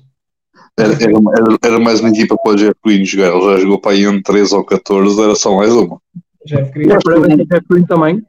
Era, 0.78 0.94
era, 0.94 1.58
era- 1.62 1.78
mais 1.78 2.00
uma 2.00 2.08
equipa 2.08 2.38
para 2.42 2.52
o 2.52 2.56
Jeff 2.56 2.74
Green 2.82 3.04
jogar. 3.04 3.34
Ele 3.36 3.52
já 3.54 3.60
jogou 3.60 3.78
para 3.78 3.92
aí 3.92 4.04
em 4.04 4.22
13 4.22 4.54
ou 4.54 4.64
14, 4.64 5.20
era 5.22 5.34
só 5.34 5.54
mais 5.54 5.74
uma. 5.74 6.00
Jeff 6.48 6.72
Green. 6.72 6.86
Yeah, 6.86 7.00
parabéns 7.04 7.38
ao 7.40 7.46
Jeff 7.46 7.66
Green 7.68 7.86
também. 7.86 8.26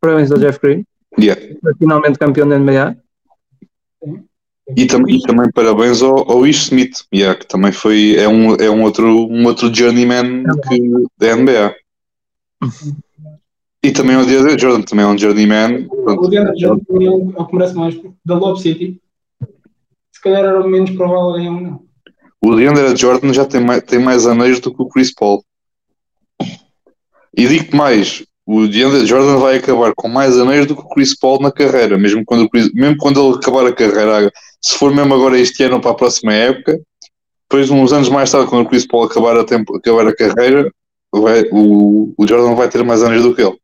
Parabéns 0.00 0.30
ao 0.32 0.38
Jeff 0.38 0.58
Green, 0.60 0.84
Yeah. 1.18 1.40
finalmente 1.78 2.18
campeão 2.18 2.48
da 2.48 2.58
NBA. 2.58 2.96
E, 4.76 4.86
tam- 4.86 5.08
e 5.08 5.20
também 5.22 5.50
parabéns 5.52 6.00
ao, 6.00 6.30
ao 6.30 6.46
Ish 6.46 6.64
Smith, 6.68 6.98
yeah, 7.12 7.36
que 7.38 7.46
também 7.46 7.72
foi, 7.72 8.14
é 8.16 8.28
um, 8.28 8.54
é 8.54 8.70
um 8.70 8.82
outro, 8.82 9.06
um 9.28 9.44
outro 9.46 9.72
journeyman 9.74 10.44
que, 10.68 10.80
da 11.18 11.34
NBA. 11.36 11.74
E 13.82 13.90
também 13.92 14.14
ao 14.14 14.24
DeAndre 14.24 14.58
Jordan, 14.58 14.82
também 14.82 15.04
é 15.04 15.08
um 15.08 15.18
journeyman. 15.18 15.86
O 15.90 16.28
Deandre 16.28 16.58
Jordan 16.58 16.82
é 17.04 17.10
o 17.10 17.32
é 17.36 17.42
o 17.42 17.46
que 17.46 17.54
merece 17.56 17.74
mais. 17.74 18.00
Da 18.24 18.34
Lob 18.38 18.60
City, 18.60 19.00
se 20.12 20.20
calhar 20.22 20.44
era 20.44 20.60
o 20.60 20.68
menos 20.68 20.90
provável 20.92 21.32
ganhar 21.32 21.50
um 21.50 21.60
não. 21.60 21.82
O 22.42 22.54
DeAndre 22.54 22.94
Jordan 22.96 23.32
já 23.32 23.44
tem 23.44 23.60
mais, 23.62 23.82
tem 23.82 23.98
mais 23.98 24.26
anéis 24.26 24.60
do 24.60 24.72
que 24.74 24.82
o 24.82 24.88
Chris 24.88 25.12
Paul. 25.12 25.42
E 27.36 27.46
digo-te 27.46 27.76
mais, 27.76 28.24
o 28.46 28.66
DeAndre 28.66 29.06
Jordan 29.06 29.38
vai 29.38 29.56
acabar 29.58 29.92
com 29.94 30.08
mais 30.08 30.36
anéis 30.38 30.66
do 30.66 30.74
que 30.74 30.82
o 30.82 30.88
Chris 30.88 31.16
Paul 31.16 31.40
na 31.40 31.52
carreira, 31.52 31.96
mesmo 31.96 32.24
quando, 32.24 32.48
Chris- 32.48 32.72
mesmo 32.72 32.96
quando 32.98 33.20
ele 33.24 33.36
acabar 33.38 33.66
a 33.66 33.72
carreira, 33.72 34.30
se 34.60 34.76
for 34.76 34.92
mesmo 34.94 35.14
agora 35.14 35.38
este 35.38 35.62
ano 35.64 35.76
ou 35.76 35.80
para 35.80 35.92
a 35.92 35.94
próxima 35.94 36.32
época, 36.32 36.78
depois 37.48 37.70
uns 37.70 37.92
anos 37.92 38.08
mais 38.08 38.30
tarde, 38.30 38.48
quando 38.48 38.66
o 38.66 38.68
Chris 38.68 38.86
Paul 38.86 39.04
acabar 39.04 39.36
a, 39.36 39.44
tempo, 39.44 39.76
acabar 39.76 40.06
a 40.06 40.14
carreira, 40.14 40.72
vai- 41.12 41.48
o, 41.52 42.12
o 42.16 42.26
Jordan 42.26 42.54
vai 42.54 42.68
ter 42.68 42.82
mais 42.84 43.02
anéis 43.02 43.22
do 43.22 43.34
que 43.34 43.42
ele. 43.42 43.58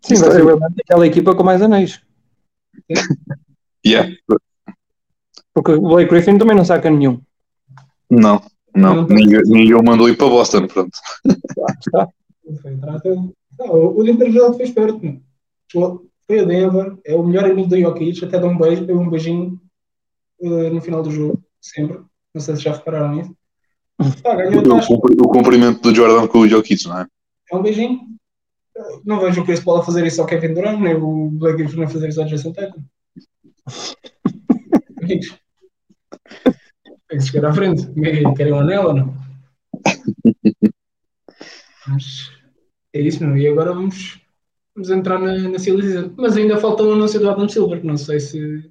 Sim, 0.00 0.16
vai 0.16 0.30
ser 0.32 0.58
aquela 0.84 1.06
equipa 1.06 1.34
com 1.34 1.42
mais 1.44 1.60
anéis. 1.62 2.00
Yeah. 3.84 4.12
Porque 5.52 5.72
o 5.72 5.80
Blake 5.80 6.08
Griffin 6.08 6.38
também 6.38 6.56
não 6.56 6.64
saca 6.64 6.88
nenhum. 6.88 7.20
Não, 8.08 8.40
não, 8.72 9.04
ninguém, 9.08 9.42
ninguém 9.46 9.74
o 9.74 9.82
mandou 9.84 10.08
ir 10.08 10.16
para 10.16 10.28
Boston, 10.28 10.68
pronto. 10.68 10.92
Está. 11.84 12.02
Ele 12.02 12.08
Foi 12.60 12.74
atrás 12.74 13.02
dele. 13.02 13.32
Não, 13.58 13.74
o 13.74 14.02
Deandre 14.02 14.30
Jordan 14.32 14.56
foi 14.56 14.64
esperto. 14.64 15.20
Chegou- 15.70 16.06
Foi 16.26 16.38
a 16.40 16.44
Denver, 16.44 16.96
é 17.04 17.14
o 17.14 17.22
melhor 17.24 17.44
amigo 17.50 17.68
do 17.68 17.78
Jokic, 17.78 18.24
até 18.24 18.38
dá 18.38 18.46
um 18.46 18.56
beijo, 18.56 18.86
deu 18.86 18.98
um 18.98 19.10
beijinho 19.10 19.60
eh, 20.40 20.70
no 20.70 20.80
final 20.80 21.02
do 21.02 21.10
jogo, 21.10 21.42
sempre. 21.60 21.98
Não 22.34 22.40
sei 22.40 22.56
se 22.56 22.62
já 22.62 22.72
repararam 22.72 23.14
nisso. 23.14 23.36
Ganhou 24.24 24.62
O, 25.24 25.28
cumprimento 25.28 25.82
do 25.82 25.94
Jordan 25.94 26.26
com 26.28 26.38
o 26.40 26.48
Jokic, 26.48 26.86
não 26.88 27.00
é? 27.00 27.06
É 27.50 27.56
um 27.56 27.62
beijinho. 27.62 28.00
Não 29.04 29.20
vejo 29.20 29.42
o 29.42 29.44
Chris 29.44 29.60
Paul 29.60 29.78
a 29.78 29.84
fazer 29.84 30.06
isso 30.06 30.20
ao 30.20 30.26
Kevin 30.26 30.54
Durant, 30.54 30.80
nem 30.80 30.94
o 30.94 31.30
Blake 31.30 31.58
Griffin 31.58 31.82
a 31.82 31.88
fazer 31.88 32.08
isso 32.08 32.20
ao 32.22 32.26
Jason 32.26 32.52
Tatum. 32.52 32.82
Amigos. 35.02 35.38
Tem 37.08 37.18
que 37.18 37.20
chegar 37.20 37.50
à 37.50 37.52
frente. 37.52 37.86
Querem 38.36 38.52
um 38.52 38.60
anel 38.60 38.86
ou 38.86 38.94
não? 38.94 39.14
Mas 41.88 42.30
é 42.92 43.00
isso, 43.00 43.24
meu. 43.24 43.36
E 43.36 43.46
agora 43.48 43.72
vamos, 43.72 44.20
vamos 44.74 44.90
entrar 44.90 45.18
na, 45.18 45.36
na 45.36 45.58
Mas 46.16 46.36
ainda 46.36 46.58
falta 46.58 46.82
um 46.82 46.92
anúncio 46.92 47.20
do 47.20 47.30
Adam 47.30 47.48
Silver, 47.48 47.80
que 47.80 47.86
não 47.86 47.96
sei 47.96 48.20
se 48.20 48.70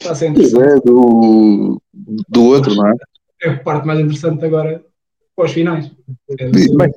está 0.00 0.12
a 0.12 0.14
ser 0.14 0.32
Pois 0.32 0.52
interessante. 0.52 0.78
é, 0.78 0.80
do, 0.80 1.82
do 2.28 2.44
outro, 2.44 2.74
não 2.74 2.88
é? 2.88 2.94
É 3.42 3.50
a 3.50 3.58
parte 3.60 3.86
mais 3.86 4.00
interessante 4.00 4.44
agora 4.44 4.84
para 5.36 5.44
os 5.44 5.52
finais. 5.52 5.90
É, 6.40 6.48
Mas, 6.74 6.90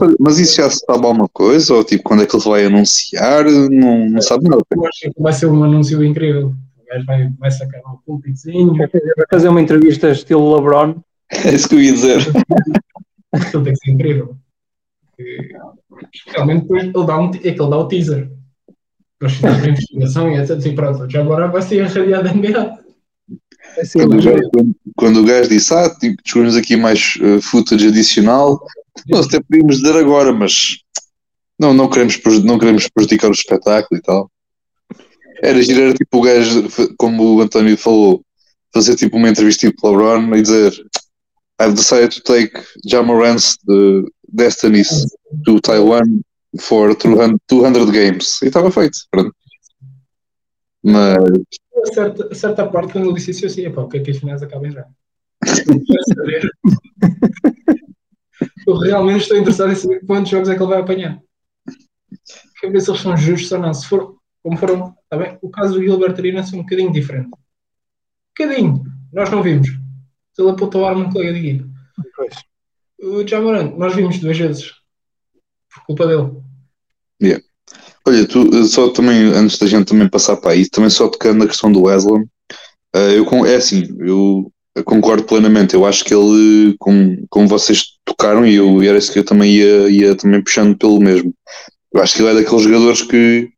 mas- 0.00 0.14
mas 0.20 0.38
isso 0.38 0.56
já 0.56 0.68
se 0.68 0.80
sabe 0.84 1.06
alguma 1.06 1.28
coisa? 1.28 1.72
Ou 1.74 1.82
tipo, 1.82 2.02
quando 2.04 2.22
é 2.22 2.26
que 2.26 2.36
ele 2.36 2.44
vai 2.44 2.66
anunciar? 2.66 3.44
Não, 3.46 4.10
não 4.10 4.20
sabe 4.20 4.44
nada. 4.48 4.62
Eu 4.70 4.86
acho 4.86 5.00
que 5.10 5.22
vai 5.22 5.32
ser 5.32 5.46
um 5.46 5.64
anúncio 5.64 6.04
incrível. 6.04 6.48
O 6.78 6.86
gajo 6.86 7.06
vai, 7.06 7.30
vai 7.38 7.50
sacar 7.50 7.80
um 7.86 7.96
pulpitzinho. 8.04 8.74
Vai 8.76 8.88
fazer 9.30 9.48
uma 9.48 9.62
entrevista 9.62 10.10
estilo 10.10 10.54
LeBron. 10.56 10.96
É 11.30 11.54
isso 11.54 11.68
que 11.68 11.74
eu 11.74 11.80
ia 11.80 11.92
dizer. 11.92 12.20
Aquilo 13.32 13.62
tem 13.62 13.74
que 13.74 13.78
ser 13.80 13.90
incrível. 13.90 14.36
Porque, 15.18 15.48
Especialmente 16.14 16.62
depois 16.62 16.82
ele 16.84 16.92
dá, 17.06 17.18
um, 17.20 17.30
é 17.30 17.38
que 17.38 17.48
ele 17.48 17.56
dá 17.56 17.76
o 17.76 17.88
teaser. 17.88 18.30
Nós 19.20 19.32
fizemos 19.32 19.64
a 19.64 19.68
investigação 19.68 20.30
e 20.30 20.36
etc. 20.38 20.64
E 20.64 20.74
pronto, 20.74 21.10
já 21.10 21.20
agora 21.20 21.48
vai 21.48 21.60
ser 21.60 21.76
irradiado 21.76 22.24
da 22.24 22.32
NBA. 22.32 22.78
Assim, 23.80 23.98
Quando 23.98 24.18
o 24.18 24.22
gajo, 24.22 24.50
quando- 24.52 24.76
quando 24.96 25.20
o 25.20 25.24
gajo 25.24 25.48
disse, 25.48 25.74
ah, 25.74 25.90
tipo, 25.98 26.22
descobrimos 26.22 26.56
aqui 26.56 26.76
mais 26.76 27.16
uh, 27.16 27.40
footage 27.42 27.88
adicional, 27.88 28.60
nós 29.08 29.26
até 29.26 29.40
podíamos 29.40 29.78
dizer 29.80 29.96
agora, 29.96 30.32
mas 30.32 30.78
não, 31.58 31.74
não, 31.74 31.88
queremos, 31.90 32.20
não 32.44 32.58
queremos 32.58 32.88
prejudicar 32.88 33.28
o 33.28 33.32
espetáculo 33.32 33.98
e 33.98 34.02
tal. 34.02 34.30
Era 35.42 35.60
giro, 35.62 35.82
era 35.82 35.94
tipo 35.94 36.18
o 36.18 36.22
gajo, 36.22 36.68
como 36.96 37.36
o 37.36 37.40
António 37.40 37.76
falou, 37.76 38.22
fazer 38.72 38.94
tipo 38.96 39.16
uma 39.16 39.28
entrevista 39.28 39.68
tipo 39.68 39.88
LeBron 39.88 40.34
e 40.36 40.42
dizer 40.42 40.72
I've 41.60 41.74
decided 41.74 42.12
to 42.12 42.22
take 42.22 42.52
Jamarant's 42.86 43.56
the 43.66 44.06
Destinies 44.32 45.06
to 45.44 45.60
Taiwan 45.60 46.22
for 46.60 46.94
200, 46.94 47.38
200 47.48 47.90
games. 47.92 48.40
E 48.42 48.46
estava 48.46 48.70
feito, 48.70 48.98
pronto. 49.10 49.34
Mas 50.82 51.18
A 51.18 51.92
certa, 51.92 52.28
a 52.30 52.34
certa 52.34 52.66
parte, 52.66 52.92
quando 52.92 53.06
ele 53.06 53.14
disse 53.14 53.30
isso, 53.30 53.44
eu 53.44 53.50
assim, 53.50 53.66
"Epá, 53.66 53.82
o 53.82 53.88
que 53.88 53.98
é 53.98 54.02
que 54.02 54.10
as 54.10 54.18
finais 54.18 54.42
acabem 54.42 54.70
já? 54.72 54.86
Saber. 56.14 56.50
Eu 58.66 58.76
realmente 58.78 59.22
estou 59.22 59.36
interessado 59.36 59.72
em 59.72 59.76
saber 59.76 60.04
quantos 60.06 60.30
jogos 60.30 60.48
é 60.48 60.56
que 60.56 60.62
ele 60.62 60.70
vai 60.70 60.80
apanhar. 60.80 61.20
Quero 62.60 62.72
ver 62.72 62.80
se 62.80 62.90
eles 62.90 63.00
são 63.00 63.16
justos 63.16 63.50
ou 63.52 63.58
não. 63.58 63.72
Se 63.72 63.86
for, 63.86 64.16
como 64.42 64.56
foram, 64.56 64.94
tá 65.08 65.16
bem? 65.16 65.38
O 65.40 65.50
caso 65.50 65.74
do 65.74 65.82
Gilbert 65.82 66.14
Arenas 66.18 66.52
é 66.52 66.56
um 66.56 66.60
bocadinho 66.62 66.92
diferente. 66.92 67.28
Um 67.28 68.36
bocadinho. 68.36 68.84
Nós 69.12 69.30
não 69.30 69.42
vimos. 69.42 69.68
Se 70.38 70.42
ele 70.42 70.52
apontou 70.52 70.86
a 70.86 70.90
arma 70.90 71.06
um 71.06 71.10
colega 71.10 71.32
de 71.32 71.38
equipe. 71.48 71.64
O 73.02 73.26
Jamoran, 73.26 73.72
nós 73.76 73.92
vimos 73.96 74.20
duas 74.20 74.38
vezes. 74.38 74.72
Por 75.74 75.86
culpa 75.86 76.06
dele. 76.06 76.30
Yeah. 77.20 77.44
Olha, 78.06 78.24
tu 78.24 78.64
só 78.68 78.88
também, 78.90 79.32
antes 79.34 79.58
da 79.58 79.66
gente 79.66 79.88
também 79.88 80.08
passar 80.08 80.36
para 80.36 80.52
aí, 80.52 80.68
também 80.68 80.90
só 80.90 81.08
tocando 81.08 81.38
na 81.38 81.48
questão 81.48 81.72
do 81.72 81.82
Wesley, 81.82 82.22
uh, 82.94 82.98
eu, 82.98 83.46
é 83.46 83.56
assim, 83.56 83.82
eu 83.98 84.52
concordo 84.84 85.24
plenamente. 85.24 85.74
Eu 85.74 85.84
acho 85.84 86.04
que 86.04 86.14
ele, 86.14 86.76
como, 86.78 87.26
como 87.28 87.48
vocês 87.48 87.98
tocaram, 88.04 88.46
e 88.46 88.54
eu 88.54 88.80
era 88.80 88.96
isso 88.96 89.12
que 89.12 89.18
eu 89.18 89.24
também 89.24 89.56
ia, 89.56 89.88
ia 89.88 90.14
também 90.14 90.40
puxando 90.40 90.78
pelo 90.78 91.00
mesmo. 91.00 91.34
Eu 91.92 92.00
acho 92.00 92.14
que 92.14 92.22
ele 92.22 92.30
é 92.30 92.34
daqueles 92.34 92.62
jogadores 92.62 93.02
que 93.02 93.50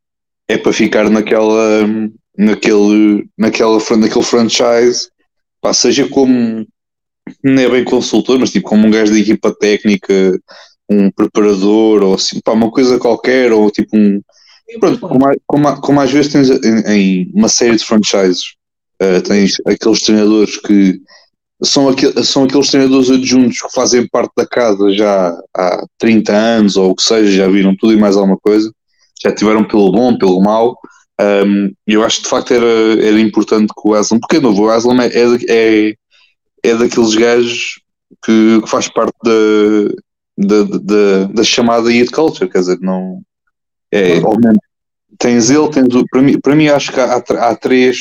é 0.47 0.57
para 0.57 0.73
ficar 0.73 1.11
naquela, 1.11 1.87
naquele, 2.35 3.29
naquela, 3.37 3.77
naquele 3.77 4.23
franchise, 4.23 5.10
pá, 5.61 5.73
seja 5.73 6.07
como 6.07 6.65
não 7.43 7.61
é 7.61 7.69
bem 7.69 7.83
consultor, 7.83 8.39
mas 8.39 8.51
tipo 8.51 8.67
como 8.67 8.87
um 8.87 8.91
gajo 8.91 9.13
de 9.13 9.21
equipa 9.21 9.53
técnica, 9.53 10.39
um 10.89 11.09
preparador, 11.11 12.03
ou 12.03 12.15
assim, 12.15 12.39
pá, 12.41 12.51
uma 12.51 12.71
coisa 12.71 12.99
qualquer, 12.99 13.51
ou 13.51 13.69
tipo 13.71 13.95
um. 13.95 14.21
Pronto, 14.79 14.99
como, 14.99 15.25
como, 15.45 15.81
como 15.81 16.01
às 16.01 16.11
vezes 16.11 16.31
tens 16.31 16.49
em, 16.49 16.91
em 16.91 17.31
uma 17.33 17.49
série 17.49 17.75
de 17.75 17.83
franchises, 17.83 18.55
uh, 19.01 19.21
tens 19.21 19.57
aqueles 19.65 20.01
treinadores 20.01 20.57
que 20.57 20.99
são, 21.63 21.89
aqu 21.89 22.23
são 22.23 22.45
aqueles 22.45 22.69
treinadores 22.69 23.09
adjuntos 23.09 23.59
que 23.59 23.73
fazem 23.73 24.07
parte 24.07 24.31
da 24.35 24.45
casa 24.45 24.91
já 24.91 25.37
há 25.55 25.85
30 25.97 26.33
anos, 26.33 26.77
ou 26.77 26.91
o 26.91 26.95
que 26.95 27.03
seja, 27.03 27.31
já 27.31 27.47
viram 27.47 27.75
tudo 27.75 27.93
e 27.93 27.97
mais 27.97 28.15
alguma 28.15 28.37
coisa, 28.37 28.71
já 29.21 29.33
tiveram 29.33 29.63
pelo 29.63 29.91
bom, 29.91 30.17
pelo 30.17 30.41
mau. 30.41 30.77
Um, 31.21 31.73
eu 31.85 32.03
acho 32.03 32.17
que 32.17 32.23
de 32.23 32.29
facto 32.29 32.53
era, 32.53 33.05
era 33.05 33.19
importante 33.19 33.73
que 33.73 33.87
o 33.87 33.93
Aslam, 33.93 34.19
porque 34.19 34.39
novo, 34.39 34.63
o 34.63 34.69
Aslam 34.69 35.01
é, 35.01 35.07
é, 35.07 35.25
é, 35.49 35.95
é 36.63 36.75
daqueles 36.75 37.13
gajos 37.13 37.81
que, 38.23 38.61
que 38.61 38.69
faz 38.69 38.87
parte 38.87 39.15
da, 39.23 40.63
da, 40.63 40.77
da, 40.77 41.23
da, 41.25 41.43
chamada 41.43 41.91
youth 41.91 42.11
culture, 42.11 42.49
quer 42.49 42.59
dizer, 42.59 42.79
não 42.81 43.21
é, 43.91 44.19
obviamente, 44.19 44.61
tens 45.19 45.49
ele, 45.49 45.69
tens 45.69 45.93
o, 45.93 46.05
para 46.09 46.21
mim, 46.21 46.39
para 46.39 46.55
mim 46.55 46.67
acho 46.67 46.91
que 46.91 46.99
há, 46.99 47.17
há 47.17 47.55
três 47.55 47.97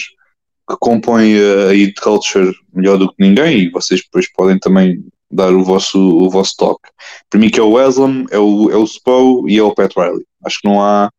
que 0.68 0.77
compõem 0.79 1.35
a 1.37 1.73
youth 1.73 2.01
culture 2.01 2.55
melhor 2.73 2.97
do 2.97 3.09
que 3.09 3.16
ninguém 3.18 3.59
e 3.59 3.71
vocês 3.71 4.01
depois 4.03 4.33
podem 4.33 4.59
também 4.59 5.05
dar 5.31 5.53
o 5.53 5.64
vosso, 5.64 5.99
o 5.99 6.31
vosso 6.31 6.55
toque. 6.57 6.89
Para 7.29 7.39
mim 7.41 7.51
que 7.51 7.61
é 7.61 7.62
o 7.62 7.77
Aslam, 7.77 8.25
é 8.31 8.39
o, 8.39 8.71
é 8.71 8.77
o 8.77 8.87
Spo 8.87 9.49
e 9.49 9.59
é 9.59 9.62
o 9.62 9.75
Pat 9.75 9.93
Riley. 9.97 10.25
Acho 10.45 10.61
que 10.61 10.68
não 10.68 10.83
há 10.83 11.11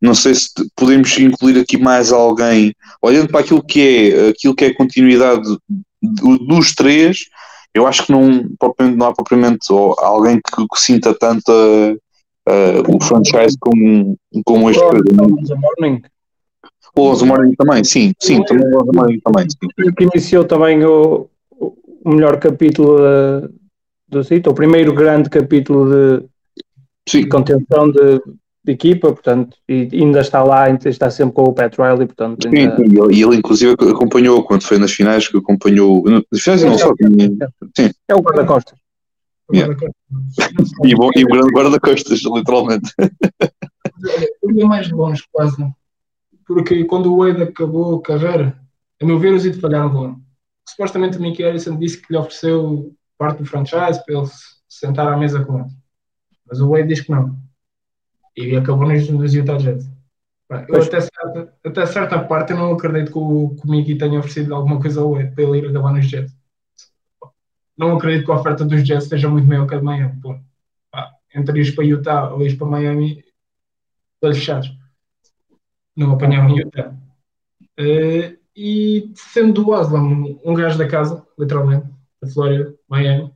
não 0.00 0.14
sei 0.14 0.34
se 0.34 0.50
podemos 0.74 1.16
incluir 1.18 1.58
aqui 1.58 1.78
mais 1.78 2.12
alguém, 2.12 2.74
olhando 3.00 3.28
para 3.28 3.40
aquilo 3.40 3.62
que 3.62 3.80
é, 3.80 4.28
aquilo 4.28 4.54
que 4.54 4.64
é 4.64 4.68
a 4.68 4.76
continuidade 4.76 5.56
dos 6.02 6.74
três, 6.74 7.26
eu 7.74 7.86
acho 7.86 8.06
que 8.06 8.12
não, 8.12 8.48
não 8.96 9.06
há 9.06 9.14
propriamente 9.14 9.68
alguém 9.98 10.40
que, 10.40 10.68
que 10.68 10.80
sinta 10.80 11.14
tanto 11.14 11.50
uh, 11.50 12.94
o 12.94 13.02
franchise 13.02 13.56
como, 13.60 14.16
como 14.44 14.70
este. 14.70 14.82
O 14.82 15.56
Morning. 15.58 16.02
O 16.94 17.02
Lonzo 17.02 17.26
Morning 17.26 17.54
também, 17.54 17.84
sim, 17.84 18.12
sim, 18.18 18.42
também 18.44 18.66
o 18.66 18.78
Lonzo 18.78 18.92
Morning 18.94 19.20
também. 19.20 19.46
Sim. 19.50 19.92
Que 19.92 20.04
iniciou 20.04 20.44
também 20.44 20.82
o, 20.84 21.28
o 21.60 22.10
melhor 22.10 22.38
capítulo 22.38 22.96
uh, 22.96 23.52
do 24.08 24.24
sítio, 24.24 24.52
o 24.52 24.54
primeiro 24.54 24.94
grande 24.94 25.28
capítulo 25.28 25.90
de, 25.90 26.24
de 27.20 27.28
contenção 27.28 27.90
de 27.90 28.22
de 28.66 28.72
equipa, 28.72 29.12
portanto, 29.12 29.56
e 29.68 29.88
ainda 29.92 30.20
está 30.20 30.42
lá, 30.42 30.64
ainda 30.64 30.88
está 30.88 31.08
sempre 31.08 31.34
com 31.34 31.44
o 31.44 31.52
Pat 31.52 31.72
Riley, 31.78 32.06
portanto. 32.06 32.48
Ainda... 32.48 32.76
Sim, 32.76 32.82
e 32.82 32.98
ele, 32.98 33.22
ele, 33.22 33.36
inclusive 33.36 33.74
acompanhou 33.74 34.42
quando 34.42 34.64
foi 34.64 34.76
nas 34.76 34.90
finais, 34.90 35.28
que 35.28 35.36
acompanhou. 35.36 36.04
Nas 36.04 36.42
finais 36.42 36.64
não 36.64 36.76
só. 36.76 36.92
Sim. 37.76 37.90
É 38.08 38.14
o 38.14 38.20
guarda-costas. 38.20 38.76
Yeah. 39.54 39.72
e, 40.84 40.94
bom, 40.96 41.08
e 41.14 41.24
o 41.24 41.28
grande 41.28 41.52
guarda-costas, 41.52 42.20
literalmente. 42.24 42.92
Eu 44.42 44.50
ia 44.50 44.66
mais 44.66 44.90
longe, 44.90 45.22
quase. 45.30 45.56
Porque 46.44 46.84
quando 46.84 47.12
o 47.12 47.18
Wade 47.18 47.44
acabou 47.44 47.96
a 47.96 48.02
carreira, 48.02 48.58
a 49.00 49.06
meu 49.06 49.20
ver, 49.20 49.32
os 49.32 49.46
Heat 49.46 49.60
falharam 49.60 49.92
longe. 49.92 50.16
Supostamente 50.68 51.18
o 51.18 51.22
Mickey 51.22 51.44
Harrison 51.44 51.78
disse 51.78 52.02
que 52.02 52.12
lhe 52.12 52.18
ofereceu 52.18 52.92
parte 53.16 53.38
do 53.38 53.46
franchise 53.46 54.04
para 54.04 54.18
ele 54.18 54.28
sentar 54.68 55.06
à 55.06 55.16
mesa 55.16 55.44
com 55.44 55.60
ele. 55.60 55.68
Mas 56.48 56.60
o 56.60 56.70
Wade 56.70 56.88
diz 56.88 57.00
que 57.00 57.12
não 57.12 57.45
e 58.36 58.54
acabou 58.54 58.86
nos, 58.86 59.34
Utah 59.34 59.56
Jazz. 59.56 59.90
Eu 60.68 60.80
até 60.80 61.00
certa, 61.00 61.54
até 61.64 61.86
certa 61.86 62.18
parte 62.22 62.52
eu 62.52 62.58
não 62.58 62.72
acredito 62.72 63.12
que 63.12 63.18
o, 63.18 63.56
que 63.56 63.66
o 63.66 63.70
Mickey 63.70 63.96
tenha 63.96 64.18
oferecido 64.18 64.54
alguma 64.54 64.80
coisa 64.80 65.00
ao 65.00 65.18
Ed 65.20 65.34
para 65.34 65.42
ele 65.42 65.58
ir 65.58 65.66
acabar 65.66 65.92
nos 65.92 66.06
Jets. 66.06 66.36
Não 67.76 67.96
acredito 67.96 68.26
que 68.26 68.30
a 68.30 68.36
oferta 68.36 68.64
dos 68.64 68.86
Jets 68.86 69.08
seja 69.08 69.28
muito 69.28 69.48
maior 69.48 69.66
que 69.66 69.74
a 69.74 69.78
de 69.78 69.84
Miami. 69.84 70.20
Pô. 70.20 70.38
Pá, 70.90 71.10
entre 71.34 71.60
ir 71.60 71.74
para 71.74 71.84
Utah 71.84 72.32
ou 72.32 72.42
ir 72.42 72.56
para 72.56 72.66
Miami, 72.66 73.24
olhos 74.22 74.38
fechados. 74.38 74.72
Não 75.96 76.12
apanhavam 76.12 76.56
Utah. 76.56 76.94
Uh, 77.78 78.36
e 78.54 79.12
sendo 79.14 79.68
o 79.68 79.74
Aslam 79.74 80.40
um 80.44 80.54
gajo 80.54 80.78
da 80.78 80.88
casa, 80.88 81.26
literalmente, 81.38 81.86
da 82.22 82.28
Flórida, 82.28 82.74
Miami, 82.88 83.30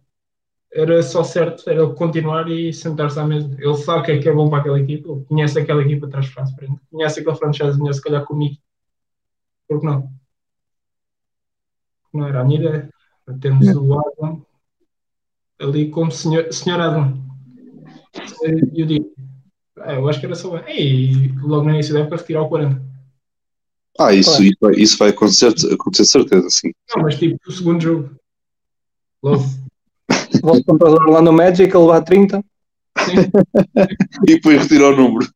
era 0.73 1.03
só 1.03 1.25
certo, 1.25 1.69
era 1.69 1.83
ele 1.83 1.95
continuar 1.95 2.49
e 2.49 2.73
sentar-se 2.73 3.19
à 3.19 3.25
mesa. 3.25 3.55
Ele 3.59 3.77
sabe 3.77 4.01
o 4.01 4.03
que 4.05 4.13
é 4.13 4.19
que 4.19 4.29
é 4.29 4.33
bom 4.33 4.49
para 4.49 4.61
aquela 4.61 4.81
equipa, 4.81 5.11
ele 5.11 5.25
conhece 5.25 5.59
aquela 5.59 5.83
equipa 5.83 6.07
atrás 6.07 6.27
de 6.27 6.33
frente, 6.33 6.81
conhece 6.91 7.21
aquele 7.21 7.37
franchise, 7.37 7.79
conhece 7.79 7.99
se 7.99 8.05
calhar 8.05 8.25
comigo. 8.25 8.57
Por 9.69 9.81
que 9.81 9.87
não? 9.87 10.11
Não 12.13 12.27
era 12.27 12.41
a 12.41 12.45
minha 12.45 12.61
ideia. 12.61 12.91
Temos 13.41 13.69
o 13.69 13.99
Adam 13.99 14.45
ali 15.61 15.91
como 15.91 16.11
senhor, 16.11 16.53
senhor 16.53 16.81
Adam. 16.81 17.23
E 18.75 18.81
eu 18.81 18.87
digo, 18.87 19.13
ah, 19.79 19.95
eu 19.95 20.09
acho 20.09 20.19
que 20.19 20.27
era 20.27 20.35
só. 20.35 20.57
E 20.69 21.29
logo 21.43 21.65
no 21.65 21.71
início 21.71 21.95
da 21.95 22.01
época 22.01 22.17
retirar 22.17 22.43
o 22.43 22.49
40. 22.49 22.91
Ah, 23.99 24.13
isso, 24.13 24.31
claro. 24.31 24.45
isso, 24.45 24.59
vai, 24.61 24.75
isso 24.75 24.99
vai 24.99 25.09
acontecer, 25.11 25.73
acontecer 25.73 26.05
certeza, 26.07 26.49
sim. 26.51 26.73
Não, 26.95 27.03
mas 27.03 27.19
tipo, 27.19 27.39
o 27.47 27.53
segundo 27.53 27.81
jogo. 27.81 28.11
Logo. 29.23 29.45
Vosso 30.43 30.65
comprador 30.65 31.09
lá 31.09 31.23
no 31.23 31.33
Magic, 31.33 31.75
ele 31.75 31.85
levar 31.85 32.03
30. 32.03 32.45
e 34.27 34.35
depois 34.35 34.63
retira 34.63 34.89
o 34.89 34.97
número. 34.97 35.27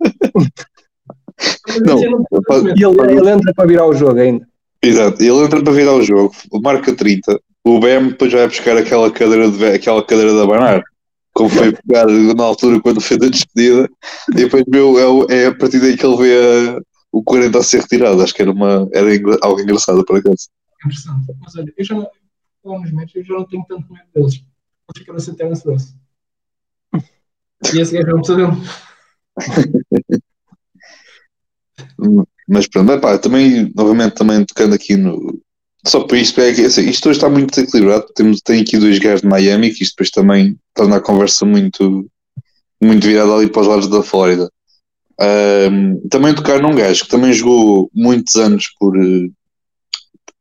não, 1.84 1.98
e 1.98 2.84
ele, 2.84 3.18
ele, 3.18 3.30
entra 3.30 3.52
para 3.54 3.66
virar 3.66 3.86
o 3.86 3.94
jogo 3.94 4.18
ainda. 4.18 4.46
Exato, 4.82 5.22
ele 5.22 5.44
entra 5.44 5.62
para 5.62 5.72
virar 5.72 5.94
o 5.94 6.02
jogo, 6.02 6.34
marca 6.62 6.94
30. 6.94 7.40
O 7.64 7.80
BM 7.80 8.10
depois 8.10 8.32
vai 8.32 8.46
buscar 8.46 8.76
aquela 8.76 9.10
cadeira 9.10 9.50
de, 9.50 9.64
aquela 9.66 10.04
cadeira 10.04 10.32
de 10.32 10.40
abanar, 10.40 10.82
como 11.32 11.48
foi 11.48 11.72
pegar 11.72 12.06
na 12.06 12.44
altura 12.44 12.80
quando 12.80 13.00
fez 13.00 13.22
a 13.22 13.28
despedida, 13.30 13.88
e 14.30 14.34
depois 14.34 14.64
viu, 14.68 15.26
é, 15.28 15.44
é 15.44 15.46
a 15.46 15.54
partir 15.54 15.80
daí 15.80 15.96
que 15.96 16.04
ele 16.04 16.16
vê 16.16 16.76
a, 16.76 16.80
o 17.10 17.22
40 17.22 17.58
a 17.58 17.62
ser 17.62 17.80
retirado. 17.80 18.22
Acho 18.22 18.34
que 18.34 18.42
era, 18.42 18.52
uma, 18.52 18.86
era 18.92 19.08
algo 19.40 19.60
engraçado 19.60 20.04
para 20.04 20.18
acaso. 20.18 20.48
Interessante, 20.84 21.32
mas 21.40 21.56
olha, 21.56 21.72
eu 21.78 21.84
já 21.84 22.06
eu 23.14 23.24
já 23.24 23.34
não 23.34 23.44
tenho 23.44 23.64
tanto 23.68 23.92
medo 23.92 24.06
deles 24.14 24.42
fica 24.96 25.12
no 25.12 25.20
seu 25.20 25.34
Terence 25.34 25.66
Ross. 25.66 25.94
E 27.72 27.80
esse 27.80 27.94
gajo 27.94 28.10
é 28.10 28.14
um 28.14 28.20
pesadelo. 28.20 28.56
Mas 32.48 32.66
pronto, 32.66 33.18
também, 33.20 33.72
novamente, 33.74 34.14
também 34.14 34.44
tocando 34.44 34.74
aqui 34.74 34.96
no. 34.96 35.40
Só 35.86 36.04
para 36.04 36.18
isto, 36.18 36.40
é 36.40 36.52
que 36.52 36.62
assim, 36.62 36.88
isto 36.88 37.08
hoje 37.08 37.18
está 37.18 37.28
muito 37.28 37.54
desequilibrado. 37.54 38.06
Temos, 38.14 38.40
tem 38.40 38.60
aqui 38.62 38.78
dois 38.78 38.98
gajos 38.98 39.22
de 39.22 39.28
Miami, 39.28 39.72
que 39.72 39.82
isto 39.82 39.92
depois 39.92 40.10
também 40.10 40.58
torna 40.74 40.96
a 40.96 41.00
conversa 41.00 41.44
muito, 41.44 42.10
muito 42.82 43.06
virada 43.06 43.34
ali 43.34 43.48
para 43.50 43.62
os 43.62 43.68
lados 43.68 43.88
da 43.88 44.02
Flórida. 44.02 44.50
Um, 45.20 46.08
também 46.08 46.34
tocar 46.34 46.60
num 46.60 46.74
gajo 46.74 47.04
que 47.04 47.10
também 47.10 47.32
jogou 47.32 47.90
muitos 47.94 48.34
anos 48.36 48.66
por, 48.78 48.94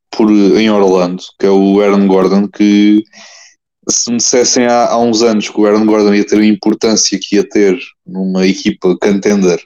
por, 0.10 0.32
em 0.32 0.70
Orlando, 0.70 1.22
que 1.39 1.46
é 1.46 1.50
o 1.50 1.82
Aaron 1.82 2.08
Gordon, 2.08 2.48
que 2.48 3.04
se 3.90 4.12
me 4.12 4.18
dissessem 4.18 4.66
há, 4.66 4.88
há, 4.90 4.98
uns 4.98 5.22
anos 5.22 5.50
que 5.50 5.60
o 5.60 5.66
Aaron 5.66 5.86
Gordon 5.86 6.14
ia 6.14 6.26
ter 6.26 6.40
a 6.40 6.46
importância 6.46 7.20
que 7.22 7.36
ia 7.36 7.48
ter 7.48 7.78
numa 8.06 8.46
equipa 8.48 8.98
contender 8.98 9.60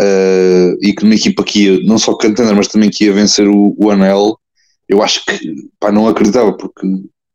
uh, 0.00 0.76
e 0.80 0.94
que 0.94 1.02
numa 1.02 1.14
equipa 1.14 1.42
que 1.42 1.64
ia 1.64 1.80
não 1.84 1.98
só 1.98 2.14
contender, 2.14 2.54
mas 2.54 2.68
também 2.68 2.90
que 2.90 3.04
ia 3.04 3.12
vencer 3.12 3.48
o, 3.48 3.74
o 3.78 3.90
Anel, 3.90 4.38
eu 4.88 5.02
acho 5.02 5.24
que 5.24 5.68
pá, 5.78 5.90
não 5.90 6.08
acreditava, 6.08 6.52
porque 6.56 6.86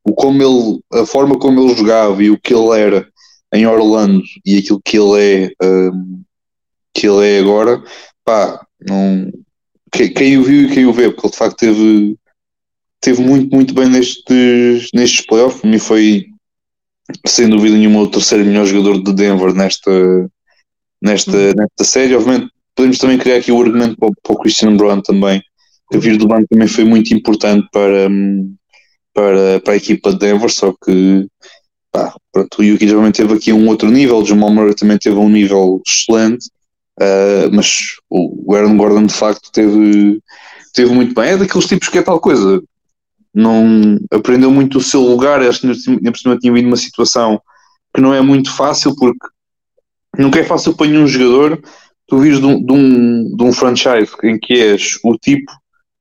o 0.05 0.13
como 0.13 0.41
ele, 0.41 1.01
a 1.01 1.05
forma 1.05 1.37
como 1.37 1.61
ele 1.61 1.75
jogava 1.75 2.21
e 2.23 2.29
o 2.29 2.39
que 2.39 2.53
ele 2.53 2.79
era 2.79 3.07
em 3.53 3.67
Orlando 3.67 4.23
e 4.45 4.57
aquilo 4.57 4.81
que 4.83 4.97
ele 4.97 5.21
é 5.21 5.65
um, 5.65 6.21
que 6.93 7.07
ele 7.07 7.27
é 7.27 7.39
agora, 7.39 7.83
pá, 8.25 8.65
não 8.87 9.31
quem 9.91 10.37
o 10.39 10.43
viu 10.43 10.63
e 10.63 10.73
quem 10.73 10.85
o 10.87 10.93
vê, 10.93 11.09
porque 11.11 11.27
ele 11.27 11.31
de 11.31 11.37
facto 11.37 11.57
teve 11.57 12.17
teve 13.03 13.21
muito, 13.21 13.53
muito 13.53 13.73
bem 13.73 13.89
nestes, 13.89 14.89
nestes 14.93 15.25
playoffs. 15.25 15.59
Para 15.59 15.69
mim 15.69 15.77
foi, 15.77 16.25
sem 17.27 17.49
dúvida 17.49 17.75
nenhuma, 17.75 17.99
o 17.99 18.07
terceiro 18.07 18.45
melhor 18.45 18.65
jogador 18.65 19.03
de 19.03 19.13
Denver 19.13 19.53
nesta, 19.53 19.91
nesta, 21.01 21.37
uhum. 21.37 21.53
nesta 21.55 21.83
série. 21.83 22.15
Obviamente, 22.15 22.49
podemos 22.73 22.97
também 22.97 23.17
criar 23.17 23.37
aqui 23.37 23.51
o 23.51 23.61
argumento 23.61 23.97
para, 23.97 24.09
para 24.23 24.33
o 24.33 24.39
Christian 24.39 24.77
Brown 24.77 25.01
também. 25.01 25.41
A 25.93 25.97
vir 25.97 26.17
do 26.17 26.27
banco 26.27 26.47
também 26.49 26.67
foi 26.67 26.85
muito 26.85 27.13
importante 27.13 27.67
para, 27.71 28.09
para, 29.13 29.59
para 29.59 29.73
a 29.73 29.77
equipa 29.77 30.11
de 30.13 30.19
Denver, 30.19 30.49
só 30.49 30.73
que 30.83 31.27
pá, 31.91 32.15
pronto, 32.31 32.57
o 32.59 32.63
Yuki 32.63 32.87
também 32.87 33.11
teve 33.11 33.33
aqui 33.33 33.53
um 33.53 33.67
outro 33.67 33.91
nível, 33.91 34.17
o 34.17 34.25
Jamal 34.25 34.49
Murray 34.49 34.73
também 34.73 34.97
teve 34.97 35.17
um 35.17 35.29
nível 35.29 35.81
excelente, 35.85 36.47
uh, 36.99 37.53
mas 37.53 37.79
o 38.09 38.55
Aaron 38.55 38.77
Gordon 38.77 39.05
de 39.05 39.13
facto 39.13 39.51
teve, 39.51 40.19
teve 40.73 40.91
muito 40.91 41.13
bem. 41.13 41.31
É 41.31 41.37
daqueles 41.37 41.67
tipos 41.67 41.89
que 41.89 41.99
é 41.99 42.01
tal 42.01 42.19
coisa, 42.19 42.63
não 43.33 43.99
aprendeu 44.11 44.51
muito 44.51 44.77
o 44.77 44.81
seu 44.81 45.01
lugar, 45.01 45.41
ainda 45.41 46.11
por 46.11 46.17
cima 46.17 46.37
tinha 46.37 46.53
vindo 46.53 46.67
uma 46.67 46.77
situação 46.77 47.41
que 47.93 48.01
não 48.01 48.13
é 48.13 48.21
muito 48.21 48.51
fácil, 48.51 48.95
porque 48.95 49.27
nunca 50.17 50.39
é 50.39 50.43
fácil 50.43 50.75
para 50.75 50.87
nenhum 50.87 51.07
jogador. 51.07 51.61
Tu 52.07 52.17
vires 52.19 52.39
de 52.39 52.45
um, 52.45 52.63
de, 52.63 52.73
um, 52.73 53.35
de 53.35 53.43
um 53.43 53.53
franchise 53.53 54.11
em 54.23 54.37
que 54.37 54.53
és 54.53 54.99
o 55.03 55.17
tipo 55.17 55.51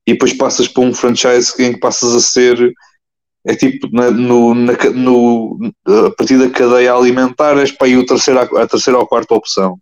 e 0.06 0.12
depois 0.12 0.32
passas 0.32 0.68
para 0.68 0.82
um 0.82 0.92
franchise 0.92 1.54
em 1.58 1.72
que 1.72 1.80
passas 1.80 2.14
a 2.14 2.20
ser 2.20 2.74
é 3.44 3.56
tipo 3.56 3.88
na, 3.92 4.10
no, 4.10 4.54
na, 4.54 4.72
no, 4.94 5.72
a 5.86 6.10
partir 6.10 6.38
da 6.38 6.50
cadeia 6.50 6.92
alimentar 6.92 7.58
és 7.58 7.72
para 7.72 7.86
aí 7.86 7.94
a 7.94 8.06
terceira, 8.06 8.42
a 8.42 8.66
terceira 8.66 8.98
ou 8.98 9.04
a 9.04 9.08
quarta 9.08 9.34
opção. 9.34 9.78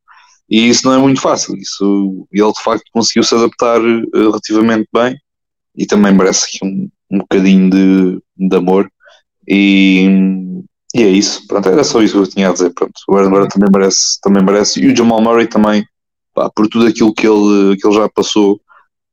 E 0.49 0.69
isso 0.69 0.87
não 0.87 0.95
é 0.95 0.99
muito 0.99 1.21
fácil. 1.21 1.57
Isso, 1.57 2.27
ele 2.33 2.53
de 2.53 2.63
facto 2.63 2.85
conseguiu 2.93 3.23
se 3.23 3.35
adaptar 3.35 3.81
uh, 3.81 4.11
relativamente 4.15 4.89
bem 4.93 5.17
e 5.77 5.87
também 5.87 6.13
merece 6.13 6.47
aqui 6.47 6.59
um, 6.65 6.89
um 7.11 7.19
bocadinho 7.19 7.71
de, 7.71 8.23
de 8.37 8.57
amor. 8.57 8.91
E, 9.49 10.07
e 10.95 11.03
é 11.03 11.09
isso, 11.09 11.47
pronto, 11.47 11.69
era 11.69 11.85
só 11.85 12.03
isso 12.03 12.15
que 12.15 12.19
eu 12.21 12.27
tinha 12.27 12.49
a 12.51 12.53
dizer. 12.53 12.71
Pronto, 12.71 12.93
o 13.09 13.17
Aaron 13.17 13.49
também 13.49 13.71
merece, 13.73 14.21
também 14.23 14.45
merece. 14.45 14.81
E 14.81 14.87
o 14.87 14.97
Jamal 14.97 15.21
Murray 15.21 15.47
também 15.47 15.85
pá, 16.35 16.51
por 16.51 16.69
tudo 16.69 16.87
aquilo 16.87 17.15
que 17.15 17.27
ele, 17.27 17.77
que 17.77 17.87
ele 17.87 17.97
já 17.97 18.09
passou 18.09 18.61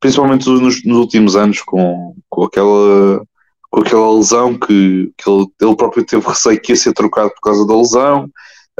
principalmente 0.00 0.48
nos, 0.48 0.84
nos 0.84 0.96
últimos 0.96 1.36
anos 1.36 1.60
com, 1.62 2.14
com 2.28 2.44
aquela 2.44 3.22
com 3.70 3.80
aquela 3.80 4.14
lesão 4.16 4.54
que, 4.54 5.12
que 5.16 5.28
ele, 5.28 5.46
ele, 5.60 5.76
próprio 5.76 6.04
teve 6.04 6.26
receio 6.26 6.60
que 6.60 6.72
ia 6.72 6.76
ser 6.76 6.94
trocado 6.94 7.30
por 7.30 7.40
causa 7.42 7.66
da 7.66 7.76
lesão 7.76 8.30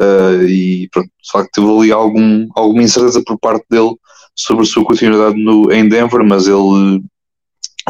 uh, 0.01 0.43
e 0.45 0.89
pronto, 0.91 1.09
de 1.09 1.31
facto 1.31 1.51
teve 1.53 1.71
ali 1.71 1.93
algum, 1.93 2.47
alguma 2.55 2.83
incerteza 2.83 3.23
por 3.23 3.39
parte 3.39 3.67
dele 3.69 3.95
sobre 4.35 4.63
a 4.63 4.67
sua 4.67 4.85
continuidade 4.85 5.37
no, 5.37 5.71
em 5.71 5.87
Denver, 5.89 6.25
mas 6.25 6.47
ele, 6.47 7.03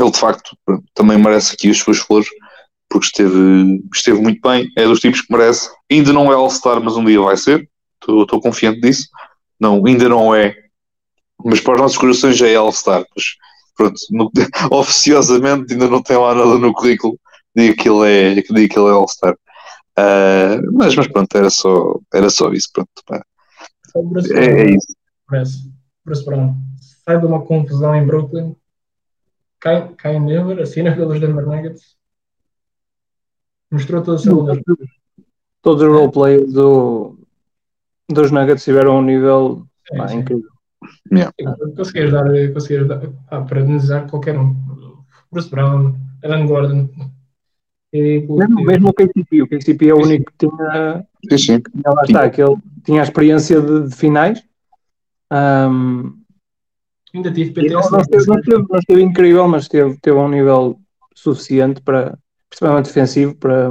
ele 0.02 0.10
de 0.10 0.18
facto 0.18 0.56
também 0.94 1.18
merece 1.18 1.54
aqui 1.54 1.70
as 1.70 1.78
suas 1.78 1.98
flores 1.98 2.28
porque 2.88 3.06
esteve, 3.06 3.82
esteve 3.94 4.20
muito 4.20 4.40
bem, 4.40 4.70
é 4.76 4.84
dos 4.84 5.00
tipos 5.00 5.20
que 5.20 5.32
merece, 5.32 5.68
ainda 5.90 6.12
não 6.12 6.32
é 6.32 6.34
All-Star, 6.34 6.82
mas 6.82 6.96
um 6.96 7.04
dia 7.04 7.20
vai 7.20 7.36
ser, 7.36 7.68
estou 8.00 8.40
confiante 8.40 8.80
disso, 8.80 9.08
não, 9.60 9.84
ainda 9.84 10.08
não 10.08 10.34
é, 10.34 10.54
mas 11.44 11.60
para 11.60 11.74
os 11.74 11.80
nossos 11.80 11.98
corações 11.98 12.36
já 12.36 12.48
é 12.48 12.56
All-Star, 12.56 13.04
pronto, 13.78 14.00
no, 14.10 14.30
oficiosamente 14.76 15.72
ainda 15.72 15.88
não 15.88 16.02
tem 16.02 16.16
lá 16.16 16.34
nada 16.34 16.58
no 16.58 16.74
currículo. 16.74 17.18
Diga 17.56 17.74
que 17.74 17.88
ele 17.88 18.36
é, 18.36 18.42
que 18.42 18.52
ele 18.52 18.68
é 18.88 18.90
All-Star. 18.90 19.34
Uh, 19.98 20.60
mas, 20.72 20.94
mas 20.94 21.08
pronto, 21.08 21.36
era 21.36 21.48
só, 21.48 21.98
era 22.12 22.28
só 22.28 22.52
isso. 22.52 22.68
Pronto, 22.72 22.90
é, 24.34 24.44
é, 24.44 24.70
isso. 24.74 24.94
Bruce, 25.28 25.72
Bruce 26.04 26.24
Brown 26.24 26.54
sai 27.04 27.18
de 27.18 27.26
uma 27.26 27.40
confusão 27.40 27.94
em 27.94 28.06
Brooklyn, 28.06 28.54
cai 29.60 30.16
em 30.16 30.24
Denver, 30.24 30.60
assina 30.60 30.94
pelos 30.94 31.20
Denver 31.20 31.46
Nuggets, 31.46 31.96
mostrou 33.70 34.02
todo 34.02 34.14
o 34.14 34.18
seu 34.18 34.44
valor. 34.44 34.62
Todos 35.62 35.82
os 35.82 35.88
roleplayers 35.88 36.52
do, 36.52 37.18
dos 38.08 38.30
Nuggets 38.30 38.64
tiveram 38.64 38.98
um 38.98 39.02
nível 39.02 39.66
sim, 39.90 40.08
sim. 40.08 40.18
incrível. 40.18 40.50
Yeah. 41.12 41.32
Conseguias 41.76 42.12
dar, 42.12 42.24
conseguias 42.52 42.86
dar 42.86 43.02
ah, 43.30 43.40
para 43.42 43.60
analisar 43.60 44.08
qualquer 44.08 44.38
um. 44.38 44.54
Bruce 45.30 45.50
Brown, 45.50 45.94
Alan 46.24 46.46
Gordon. 46.46 46.88
E, 47.92 48.20
mesmo, 48.28 48.64
mesmo 48.64 48.88
o 48.90 48.92
KCP, 48.92 49.42
o 49.42 49.48
KCP 49.48 49.88
é 49.88 49.94
o 49.94 50.02
único 50.02 50.30
que 50.30 50.46
tinha, 50.46 51.06
sim, 51.30 51.38
sim. 51.38 51.62
Lá 51.84 52.02
está, 52.04 52.30
que 52.30 52.42
ele 52.42 52.56
tinha 52.84 53.00
a 53.00 53.04
experiência 53.04 53.60
de, 53.60 53.88
de 53.88 53.96
finais. 53.96 54.42
Um, 55.32 56.17
Ainda 57.14 57.32
tive 57.32 57.52
PT. 57.52 57.74
Não, 57.74 57.90
não, 57.90 58.00
esteve, 58.00 58.26
não, 58.26 58.38
esteve, 58.38 58.66
não 58.68 58.78
esteve 58.78 59.02
incrível, 59.02 59.48
mas 59.48 59.68
teve, 59.68 59.98
teve 60.00 60.16
um 60.16 60.28
nível 60.28 60.78
suficiente 61.14 61.80
para, 61.80 62.18
principalmente 62.48 62.86
defensivo, 62.86 63.34
para, 63.34 63.70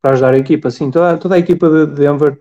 para 0.00 0.12
ajudar 0.12 0.34
a 0.34 0.38
equipa. 0.38 0.68
Assim, 0.68 0.90
toda, 0.90 1.18
toda 1.18 1.34
a 1.34 1.38
equipa 1.38 1.68
de 1.68 1.86
Denver, 1.86 2.40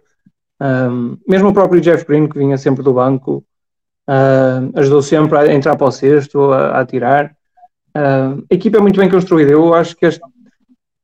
um, 0.62 1.18
mesmo 1.28 1.50
o 1.50 1.54
próprio 1.54 1.82
Jeff 1.82 2.06
Green, 2.06 2.28
que 2.28 2.38
vinha 2.38 2.58
sempre 2.58 2.84
do 2.84 2.94
banco, 2.94 3.44
Uh, 4.10 4.74
ajudou 4.74 5.04
sempre 5.04 5.38
a 5.38 5.54
entrar 5.54 5.76
para 5.76 5.86
o 5.86 5.92
sexto, 5.92 6.52
a, 6.52 6.80
a 6.80 6.86
tirar. 6.86 7.32
Uh, 7.96 8.44
a 8.50 8.56
equipa 8.56 8.78
é 8.78 8.82
muito 8.82 9.00
bem 9.00 9.08
construída. 9.08 9.52
Eu 9.52 9.72
acho 9.76 9.96
que 9.96 10.08
este, 10.08 10.20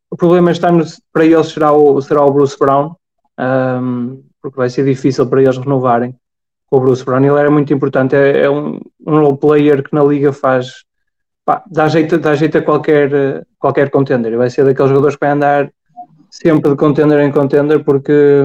o 0.09 0.17
problema 0.17 0.49
está 0.49 0.69
para 1.13 1.23
eles 1.23 1.47
será 1.49 1.71
o, 1.71 2.01
será 2.01 2.25
o 2.25 2.33
Bruce 2.33 2.57
Brown, 2.57 2.95
um, 3.39 4.23
porque 4.41 4.57
vai 4.57 4.71
ser 4.71 4.85
difícil 4.85 5.27
para 5.27 5.43
eles 5.43 5.55
renovarem 5.55 6.15
com 6.67 6.77
o 6.77 6.79
Bruce 6.79 7.03
Brown. 7.03 7.23
Ele 7.23 7.39
era 7.39 7.51
muito 7.51 7.73
importante, 7.73 8.15
é, 8.15 8.43
é 8.43 8.49
um, 8.49 8.79
um 9.05 9.19
role 9.19 9.37
player 9.37 9.83
que 9.83 9.93
na 9.93 10.03
liga 10.03 10.33
faz 10.33 10.83
pá, 11.43 11.63
dá, 11.69 11.87
jeito, 11.87 12.17
dá 12.17 12.35
jeito 12.35 12.57
a 12.57 12.61
qualquer, 12.61 13.45
qualquer 13.59 13.89
contender. 13.89 14.35
Vai 14.37 14.49
ser 14.49 14.65
daqueles 14.65 14.89
jogadores 14.89 15.15
que 15.15 15.25
vai 15.25 15.31
andar 15.31 15.71
sempre 16.29 16.71
de 16.71 16.75
contender 16.75 17.19
em 17.21 17.31
contender 17.31 17.83
porque 17.83 18.43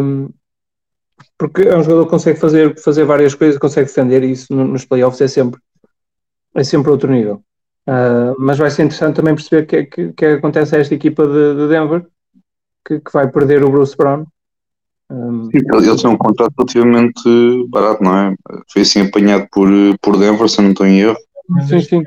porque 1.36 1.62
é 1.62 1.76
um 1.76 1.82
jogador 1.82 2.04
que 2.04 2.10
consegue 2.10 2.38
fazer, 2.38 2.78
fazer 2.78 3.04
várias 3.04 3.34
coisas, 3.34 3.58
consegue 3.58 3.86
defender 3.86 4.22
e 4.22 4.32
isso 4.32 4.54
nos 4.54 4.84
playoffs 4.84 5.20
é 5.22 5.28
sempre, 5.28 5.58
é 6.54 6.62
sempre 6.62 6.90
outro 6.90 7.10
nível. 7.10 7.42
Uh, 7.88 8.36
mas 8.38 8.58
vai 8.58 8.70
ser 8.70 8.82
interessante 8.82 9.16
também 9.16 9.34
perceber 9.34 9.62
o 9.62 9.66
que, 9.66 9.84
que, 9.84 10.12
que, 10.12 10.26
acontece 10.26 10.76
a 10.76 10.80
esta 10.80 10.94
equipa 10.94 11.26
de, 11.26 11.54
de 11.54 11.68
Denver, 11.68 12.06
que, 12.86 13.00
que, 13.00 13.12
vai 13.12 13.28
perder 13.30 13.64
o 13.64 13.70
Bruce 13.70 13.96
Brown. 13.96 14.26
Um, 15.10 15.50
Sim, 15.50 15.58
ele 15.72 15.96
tem 15.96 16.10
um 16.10 16.16
contrato 16.16 16.54
relativamente 16.56 17.66
barato, 17.68 18.02
não 18.02 18.16
é? 18.16 18.34
Foi 18.72 18.82
assim 18.82 19.00
apanhado 19.00 19.48
por, 19.50 19.68
por 20.00 20.16
Denver, 20.16 20.48
se 20.48 20.62
não 20.62 20.70
estou 20.70 20.86
em 20.86 21.00
erro. 21.00 21.16
Sim, 21.68 21.80
sim. 21.80 22.02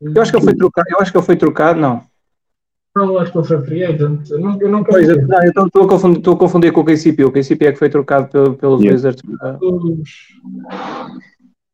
Eu 0.00 0.22
acho 0.22 0.30
que 0.30 0.38
ele 0.38 0.44
foi 0.44 0.56
trocado, 0.56 0.88
eu 0.90 0.98
acho 1.00 1.12
que 1.12 1.18
ele 1.18 1.26
foi 1.26 1.36
trocado, 1.36 1.78
não. 1.78 2.02
Não, 2.96 3.18
acho 3.18 3.30
que 3.30 3.38
ele 3.38 3.46
foi 3.46 3.62
free 3.62 3.84
agent. 3.84 4.30
Eu 4.30 4.40
não, 4.40 4.60
eu 4.60 4.68
não 4.70 4.82
pois, 4.82 5.06
não, 5.06 5.44
então 5.44 5.66
estou 5.66 5.84
a, 5.84 5.88
confundir, 5.88 6.18
estou 6.18 6.34
a 6.34 6.38
confundir 6.38 6.72
com 6.72 6.80
o 6.80 6.84
KCP. 6.84 7.24
O 7.24 7.32
KCP 7.32 7.66
é 7.66 7.72
que 7.72 7.78
foi 7.78 7.90
trocado 7.90 8.28
pelo, 8.28 8.54
pelos 8.54 8.80
yeah. 8.80 8.94
Wizards. 8.94 9.22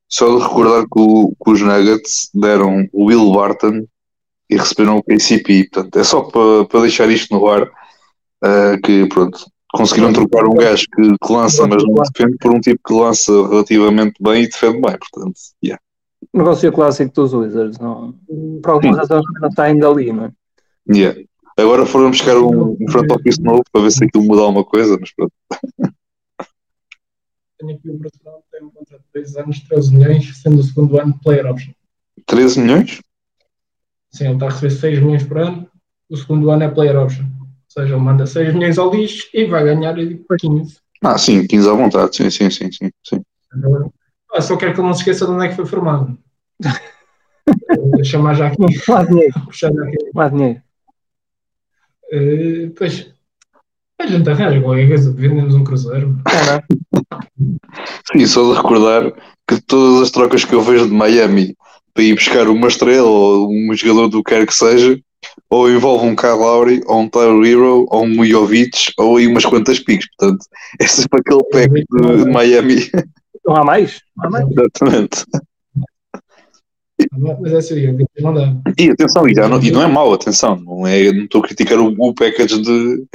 Só 0.09 0.37
de 0.37 0.43
recordar 0.43 0.83
que, 0.83 1.01
o, 1.01 1.33
que, 1.43 1.51
os 1.51 1.63
Nuggets 1.63 2.31
deram 2.35 2.89
o 2.93 3.07
Will 3.07 3.33
Barton 3.33 3.87
e 4.51 4.57
receberam 4.57 4.99
o 4.99 5.03
KCP. 5.03 5.69
Portanto, 5.73 5.99
é 5.99 6.05
só 6.05 6.23
para, 6.23 6.65
para 6.67 6.81
deixar 6.81 7.09
isto 7.09 7.35
no 7.35 7.47
ar 7.47 7.71
uh, 8.45 8.81
que 8.83 9.07
pronto, 9.09 9.47
conseguiram 9.73 10.13
trocar 10.13 10.45
um 10.47 10.55
gajo 10.55 10.87
que, 10.95 11.03
que, 11.03 11.33
lança, 11.33 11.67
mas 11.67 11.83
não 11.83 11.95
defende, 11.95 12.37
por 12.39 12.55
um 12.55 12.61
tipo 12.61 12.81
que 12.87 12.95
lança 12.95 13.33
relativamente 13.49 14.15
bem 14.21 14.45
e 14.45 14.49
defende 14.49 14.81
bem. 14.81 14.97
Portanto, 14.99 15.35
yeah. 15.63 15.81
Negócio 16.33 16.73
clássico 16.73 17.13
dos 17.15 17.33
Wizards, 17.33 17.79
não, 17.79 18.15
por 18.63 18.71
alguma 18.71 18.97
razão 18.97 19.23
não 19.41 19.49
está 19.49 19.65
ainda 19.65 19.89
ali, 19.89 20.13
não 20.13 20.25
é? 20.27 20.33
Yeah. 20.91 21.21
Agora 21.57 21.87
foram 21.87 22.11
buscar 22.11 22.37
um, 22.37 22.77
um 22.81 22.91
front 22.91 23.11
office 23.13 23.39
novo 23.39 23.63
para 23.71 23.83
ver 23.83 23.93
se 23.93 24.05
aquilo 24.05 24.25
muda 24.25 24.43
alguma 24.43 24.65
coisa, 24.65 24.99
mas 24.99 25.13
pronto. 25.15 25.33
Tenho 27.59 27.77
aqui 27.77 27.89
o 27.89 27.99
Brasil, 27.99 28.21
tem 28.51 28.63
um 28.65 28.71
contrato 28.71 29.01
de 29.01 29.13
3 29.13 29.37
anos, 29.37 29.61
13 29.61 29.95
milhões, 29.95 30.43
sendo 30.43 30.59
o 30.59 30.63
segundo 30.63 30.99
ano 30.99 31.19
player 31.23 31.47
option. 31.47 31.73
13 32.27 32.61
milhões? 32.61 33.01
Sim, 34.11 34.25
ele 34.25 34.35
está 34.35 34.47
a 34.47 34.51
receber 34.51 34.71
6 34.71 34.99
milhões 35.01 35.23
por 35.23 35.39
ano, 35.39 35.69
o 36.11 36.17
segundo 36.17 36.51
ano 36.51 36.65
é 36.65 36.69
player 36.69 36.99
option. 36.99 37.25
Ou 37.77 37.83
seja, 37.83 37.95
ele 37.95 38.05
manda 38.05 38.25
6 38.25 38.55
milhões 38.55 38.79
ao 38.79 38.95
lixo 38.95 39.29
e 39.35 39.47
vai 39.47 39.65
ganhar 39.65 39.95
15. 39.95 40.79
Ah, 41.03 41.19
sim, 41.19 41.45
15 41.45 41.69
à 41.69 41.73
vontade, 41.73 42.17
sim, 42.17 42.31
sim, 42.31 42.49
sim, 42.51 42.71
sim. 42.71 42.91
sim. 43.05 43.21
Ah, 44.33 44.41
só 44.41 44.57
quero 44.57 44.75
que 44.75 44.81
ele 44.81 44.87
não 44.87 44.95
se 44.95 45.01
esqueça 45.01 45.27
de 45.27 45.33
onde 45.33 45.47
é 45.47 45.49
que 45.49 45.57
foi 45.57 45.67
formado. 45.67 46.17
Chamar 48.05 48.35
já 48.35 48.47
aqui. 48.47 48.57
Lá 48.89 49.05
dinheiro. 49.05 49.35
Lá 50.15 50.29
dinheiro. 50.29 50.63
Uh, 52.13 52.71
pois, 52.77 53.11
a 53.99 54.07
gente 54.07 54.31
arranja 54.31 54.61
qualquer 54.61 54.89
coisa, 54.89 55.13
vendemos 55.13 55.55
um 55.55 55.65
cruzeiro. 55.65 56.17
Sim, 58.13 58.27
só 58.27 58.53
de 58.53 58.57
recordar 58.57 59.13
que 59.49 59.61
todas 59.61 60.03
as 60.03 60.11
trocas 60.11 60.45
que 60.45 60.55
eu 60.55 60.63
vejo 60.63 60.87
de 60.87 60.95
Miami 60.95 61.57
para 61.93 62.05
ir 62.05 62.15
buscar 62.15 62.49
uma 62.49 62.69
estrela 62.69 63.07
ou 63.07 63.49
um 63.51 63.75
jogador 63.75 64.09
do 64.09 64.23
que 64.23 64.33
quer 64.33 64.47
que 64.47 64.55
seja, 64.55 64.99
ou 65.51 65.71
envolve 65.71 66.07
um 66.07 66.17
Kyle 66.17 66.33
Lowry, 66.33 66.83
ou 66.87 67.01
um 67.01 67.09
Tyler 67.09 67.51
Hero, 67.51 67.87
ou 67.91 68.05
um 68.05 68.25
Jovic, 68.25 68.93
ou 68.99 69.17
aí 69.17 69.27
umas 69.27 69.45
quantas 69.45 69.79
piques. 69.79 70.09
Portanto, 70.17 70.45
é 70.81 70.87
sempre 70.87 71.21
aquele 71.21 71.45
pack 71.45 71.85
de, 71.91 72.31
Miami. 72.31 72.91
Não 73.45 73.57
há 73.57 73.65
mais? 73.65 74.01
Não 74.17 74.27
há 74.27 74.31
mais. 74.31 74.47
Exatamente. 74.51 75.25
Mas 77.41 77.53
é 77.53 77.57
assim, 77.57 77.99
não 78.21 78.35
dá. 78.35 78.55
E 78.79 78.91
atenção, 78.91 79.29
e, 79.29 79.35
não, 79.35 79.63
e 79.63 79.71
não 79.71 79.83
é 79.83 79.87
mau, 79.87 80.13
atenção, 80.13 80.57
não, 80.57 80.87
é, 80.87 81.13
não 81.13 81.25
estou 81.25 81.43
a 81.43 81.45
criticar 81.45 81.79
o, 81.79 81.93
o 81.99 82.15
package 82.15 82.63
de, 82.63 82.97
de, 82.99 83.07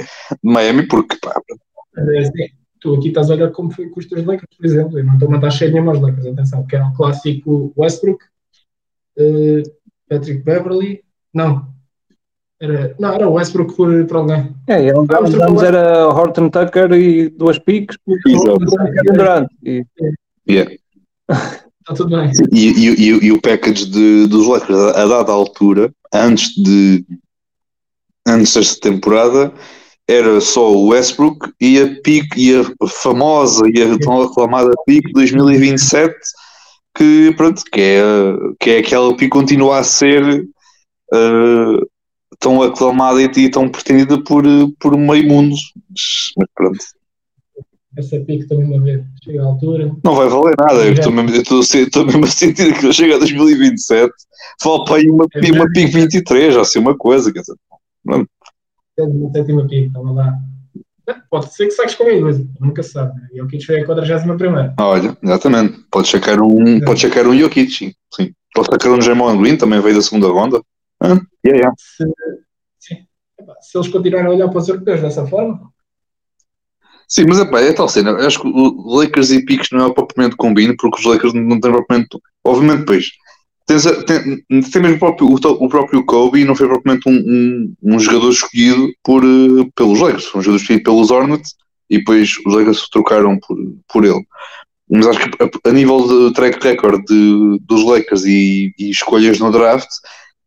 Miami 0.42 0.86
porque 0.86 1.16
pá. 1.16 1.34
É 1.96 2.18
assim, 2.18 2.52
tu 2.80 2.94
aqui 2.94 3.08
estás 3.08 3.30
a 3.30 3.34
olhar 3.34 3.50
como 3.50 3.70
foi 3.70 3.88
com 3.88 3.98
os 3.98 4.06
teus 4.06 4.24
Lakers, 4.24 4.56
por 4.56 4.66
exemplo, 4.66 4.98
e 4.98 5.02
não 5.02 5.14
estou 5.14 5.28
a 5.28 5.30
mandar 5.32 5.50
cheio 5.50 5.72
nenhuma 5.72 5.92
aos 5.92 6.00
Lakers, 6.00 6.26
atenção, 6.26 6.66
que 6.66 6.76
era 6.76 6.86
o 6.86 6.92
clássico 6.92 7.72
Westbrook, 7.76 8.22
uh, 9.18 9.62
Patrick 10.08 10.42
Beverly, 10.42 11.02
não, 11.32 11.68
Era, 12.60 12.94
não, 12.98 13.14
era 13.14 13.28
o 13.28 13.32
Westbrook 13.32 13.74
por, 13.74 14.06
por 14.06 14.16
alguém. 14.18 14.54
É, 14.66 14.90
Ah, 14.90 14.94
mas 15.22 15.32
antes 15.32 15.38
trocou- 15.38 15.64
era 15.64 16.06
Horton 16.08 16.50
Tucker 16.50 16.92
e 16.92 17.28
duas 17.30 17.58
piques 17.58 17.96
Exato. 18.26 18.58
durante. 19.04 19.54
E, 19.64 19.84
Yeah. 20.48 20.70
Está 21.30 21.94
tudo 21.94 22.16
bem. 22.16 22.30
E, 22.52 22.68
e, 22.68 22.88
e, 22.88 23.26
e 23.26 23.32
o 23.32 23.40
package 23.40 23.86
de, 23.86 24.26
dos 24.26 24.46
Lakers 24.46 24.78
a, 24.96 25.06
dada 25.06 25.30
altura, 25.32 25.92
antes 26.12 26.54
de 26.56 27.04
antes 28.26 28.52
desta 28.54 28.80
temporada, 28.90 29.52
era 30.08 30.40
só 30.40 30.72
o 30.72 30.88
Westbrook 30.88 31.52
e 31.60 31.78
a 31.80 32.00
pick 32.02 32.36
e 32.36 32.54
a 32.56 32.86
famosa 32.88 33.62
e 33.72 33.80
a 33.82 33.98
tão 33.98 34.22
aclamada 34.22 34.70
pick 34.86 35.04
2027 35.12 36.14
que 36.96 37.32
pronto, 37.36 37.62
que 37.72 37.80
é, 37.80 38.02
que 38.58 38.70
é 38.70 38.78
aquela 38.78 39.10
pick 39.10 39.20
que 39.20 39.28
continua 39.28 39.78
a 39.78 39.84
ser 39.84 40.44
eh, 41.14 41.80
tão 42.40 42.62
aclamada 42.62 43.22
e, 43.22 43.26
e 43.26 43.50
tão 43.50 43.68
pretendida 43.68 44.22
por, 44.24 44.42
por 44.80 44.96
meio 44.96 45.28
mundo. 45.28 45.54
Mas, 46.36 46.48
pronto. 46.54 46.78
Essa 47.96 48.18
pique 48.20 48.46
também 48.46 48.66
uma 48.66 48.80
vez. 48.82 49.02
Chega 49.22 49.42
à 49.42 49.46
altura. 49.46 49.92
Não 50.04 50.14
vai 50.14 50.28
valer 50.28 50.54
nada. 50.58 50.84
Eu 50.84 50.92
estou 50.92 51.12
mesmo, 51.12 51.30
estou 51.36 52.06
mesmo 52.06 52.24
a 52.24 52.28
sentir 52.28 52.78
que 52.78 52.86
eu 52.86 52.92
chego 52.92 53.14
a 53.14 53.18
2027, 53.18 54.12
vale 54.64 54.84
para 54.84 54.96
aí 54.96 55.10
uma, 55.10 55.26
É 55.34 55.52
uma 55.52 55.70
PIC 55.70 55.92
23, 55.92 56.56
ou 56.56 56.62
assim, 56.62 56.78
uma 56.78 56.96
coisa. 56.96 57.32
Quer 57.32 57.40
dizer, 57.40 57.54
Uma 58.06 59.30
sétima 59.32 59.62
pique, 59.68 59.86
estava 59.88 60.10
lá. 60.12 60.32
Pode 61.28 61.52
ser 61.52 61.66
que 61.66 61.72
saques 61.72 61.96
comigo, 61.96 62.26
mas 62.26 62.40
nunca 62.60 62.82
se 62.84 62.92
sabe. 62.92 63.12
né? 63.20 63.26
E 63.32 63.42
o 63.42 63.48
Kit 63.48 63.66
foi 63.66 63.80
a 63.80 63.84
41 63.84 64.36
primeira. 64.36 64.74
olha, 64.78 65.16
exatamente. 65.20 65.80
Pode 65.90 66.06
checar 66.06 66.40
um, 66.40 66.80
pode 66.80 67.00
checar 67.00 67.26
um 67.26 67.36
Jokic, 67.36 67.68
sim. 68.14 68.32
Pode 68.54 68.68
checar 68.70 68.92
um 68.92 69.02
Jamon 69.02 69.36
Green, 69.36 69.56
também 69.56 69.80
veio 69.80 69.96
da 69.96 70.02
segunda 70.02 70.28
ronda. 70.28 70.62
Ah, 71.00 71.18
yeah, 71.44 71.56
yeah. 71.58 71.72
Se, 71.78 72.04
sim. 72.78 73.06
Se 73.62 73.78
eles 73.78 73.88
continuarem 73.88 74.28
a 74.28 74.34
olhar 74.34 74.48
para 74.48 74.58
os 74.58 74.68
europeus 74.68 75.00
dessa 75.00 75.26
forma, 75.26 75.72
Sim, 77.08 77.24
mas 77.28 77.40
epá, 77.40 77.60
é 77.60 77.72
tal 77.72 77.88
cena. 77.88 78.10
Eu 78.10 78.26
acho 78.26 78.40
que 78.40 78.46
o 78.46 78.94
Lakers 78.96 79.30
e 79.32 79.44
Picos 79.44 79.68
não 79.72 79.86
é 79.86 79.92
propriamente 79.92 80.36
combino, 80.36 80.76
porque 80.78 81.00
os 81.00 81.04
Lakers 81.06 81.34
não 81.34 81.60
têm 81.60 81.72
propriamente. 81.72 82.18
Obviamente, 82.44 82.80
depois. 82.80 83.06
Tens, 83.66 83.86
a- 83.86 84.02
tem, 84.04 84.42
tem 84.48 84.82
mesmo 84.82 84.96
o 84.96 84.98
próprio, 84.98 85.28
o, 85.28 85.34
o 85.64 85.68
próprio 85.68 86.04
Kobe 86.04 86.44
não 86.44 86.54
foi 86.54 86.68
propriamente 86.68 87.08
um, 87.08 87.14
um, 87.14 87.74
um 87.94 87.98
jogador 87.98 88.30
escolhido 88.30 88.88
por, 89.02 89.22
eh, 89.24 89.68
pelos 89.76 90.00
Lakers, 90.00 90.26
foi 90.26 90.40
um 90.40 90.42
jogador 90.44 90.62
escolhido 90.62 90.84
pelos 90.84 91.10
Hornets 91.10 91.54
e 91.88 91.98
depois 91.98 92.36
os 92.46 92.54
Lakers 92.54 92.80
se 92.80 92.90
trocaram 92.90 93.38
por, 93.38 93.56
por 93.92 94.04
ele. 94.04 94.24
Mas 94.90 95.06
acho 95.06 95.20
que 95.20 95.42
a, 95.42 95.70
a 95.70 95.72
nível 95.72 96.28
de 96.28 96.34
track 96.34 96.62
record 96.64 97.04
de, 97.06 97.58
dos 97.62 97.84
Lakers 97.84 98.24
e, 98.24 98.72
e 98.78 98.90
escolhas 98.90 99.38
no 99.38 99.52
draft, 99.52 99.88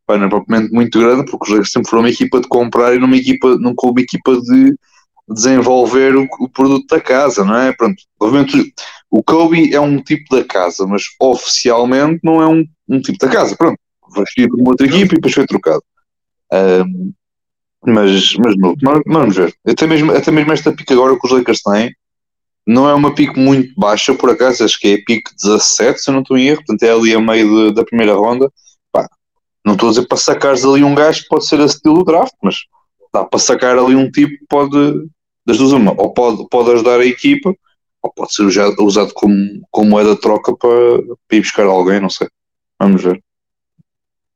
pá, 0.05 0.17
não 0.17 0.25
é 0.27 0.29
propriamente 0.29 0.73
muito 0.73 0.99
grande, 0.99 1.29
porque 1.29 1.45
os 1.45 1.49
Lakers 1.51 1.71
sempre 1.71 1.89
foram 1.89 2.03
uma 2.03 2.09
equipa 2.09 2.39
de 2.41 2.47
comprar 2.47 2.95
e 2.95 2.99
não 2.99 3.07
uma 3.07 3.17
equipa, 3.17 3.57
não 3.57 3.73
como 3.75 3.93
uma 3.93 4.01
equipa 4.01 4.39
de 4.41 4.75
desenvolver 5.29 6.15
o, 6.15 6.27
o 6.39 6.49
produto 6.49 6.87
da 6.87 6.99
casa, 7.01 7.43
não 7.45 7.55
é? 7.57 7.71
Pronto, 7.73 7.95
obviamente 8.19 8.73
o 9.09 9.23
Kobe 9.23 9.73
é 9.73 9.79
um 9.79 10.01
tipo 10.01 10.35
da 10.35 10.43
casa, 10.43 10.85
mas 10.87 11.03
oficialmente 11.19 12.19
não 12.23 12.41
é 12.41 12.47
um, 12.47 12.65
um 12.89 12.99
tipo 13.01 13.17
da 13.19 13.29
casa. 13.29 13.55
Pronto, 13.55 13.77
foi 14.13 14.23
escolhido 14.23 14.55
por 14.55 14.61
uma 14.61 14.71
outra 14.71 14.87
equipa 14.87 15.13
e 15.13 15.15
depois 15.15 15.33
foi 15.33 15.45
trocado. 15.45 15.83
Ahm, 16.51 17.11
mas, 17.85 18.35
mas, 18.37 18.55
não, 18.57 18.75
vamos 19.07 19.35
ver. 19.35 19.53
Até 19.67 19.85
mesmo, 19.87 20.11
até 20.11 20.31
mesmo 20.31 20.53
esta 20.53 20.71
pique 20.71 20.93
agora 20.93 21.17
que 21.19 21.25
os 21.27 21.31
Lakers 21.33 21.61
têm 21.61 21.93
não 22.65 22.87
é 22.89 22.93
uma 22.93 23.13
pique 23.13 23.37
muito 23.39 23.73
baixa, 23.77 24.13
por 24.15 24.29
acaso, 24.29 24.63
acho 24.63 24.79
que 24.79 24.87
é 24.87 24.97
pique 24.97 25.35
17, 25.35 25.99
se 26.01 26.09
eu 26.09 26.13
não 26.13 26.21
estou 26.21 26.37
em 26.37 26.47
erro, 26.47 26.57
portanto 26.65 26.83
é 26.83 26.91
ali 26.91 27.13
a 27.13 27.19
meio 27.19 27.69
de- 27.69 27.73
da 27.75 27.83
primeira 27.83 28.13
ronda. 28.15 28.49
Não 29.65 29.73
estou 29.73 29.89
a 29.89 29.91
dizer 29.91 30.07
para 30.07 30.17
sacares 30.17 30.65
ali 30.65 30.83
um 30.83 30.95
gajo 30.95 31.23
que 31.23 31.29
pode 31.29 31.45
ser 31.47 31.59
a 31.59 31.65
estilo 31.65 32.03
draft, 32.03 32.33
mas 32.41 32.65
dá 33.13 33.23
para 33.23 33.39
sacar 33.39 33.77
ali 33.77 33.95
um 33.95 34.11
tipo 34.11 34.37
que 34.37 34.45
pode, 34.47 35.07
das 35.45 35.57
duas 35.57 35.71
uma, 35.71 35.91
ou 35.91 36.13
pode, 36.13 36.47
pode 36.49 36.71
ajudar 36.71 36.99
a 36.99 37.05
equipa, 37.05 37.55
ou 38.01 38.11
pode 38.11 38.33
ser 38.33 38.43
usado, 38.43 38.75
usado 38.83 39.13
como, 39.13 39.61
como 39.71 39.89
moeda 39.89 40.15
de 40.15 40.21
troca 40.21 40.55
para, 40.55 41.01
para 41.27 41.37
ir 41.37 41.41
buscar 41.41 41.65
alguém, 41.65 42.01
não 42.01 42.09
sei. 42.09 42.27
Vamos 42.79 43.01
ver. 43.01 43.23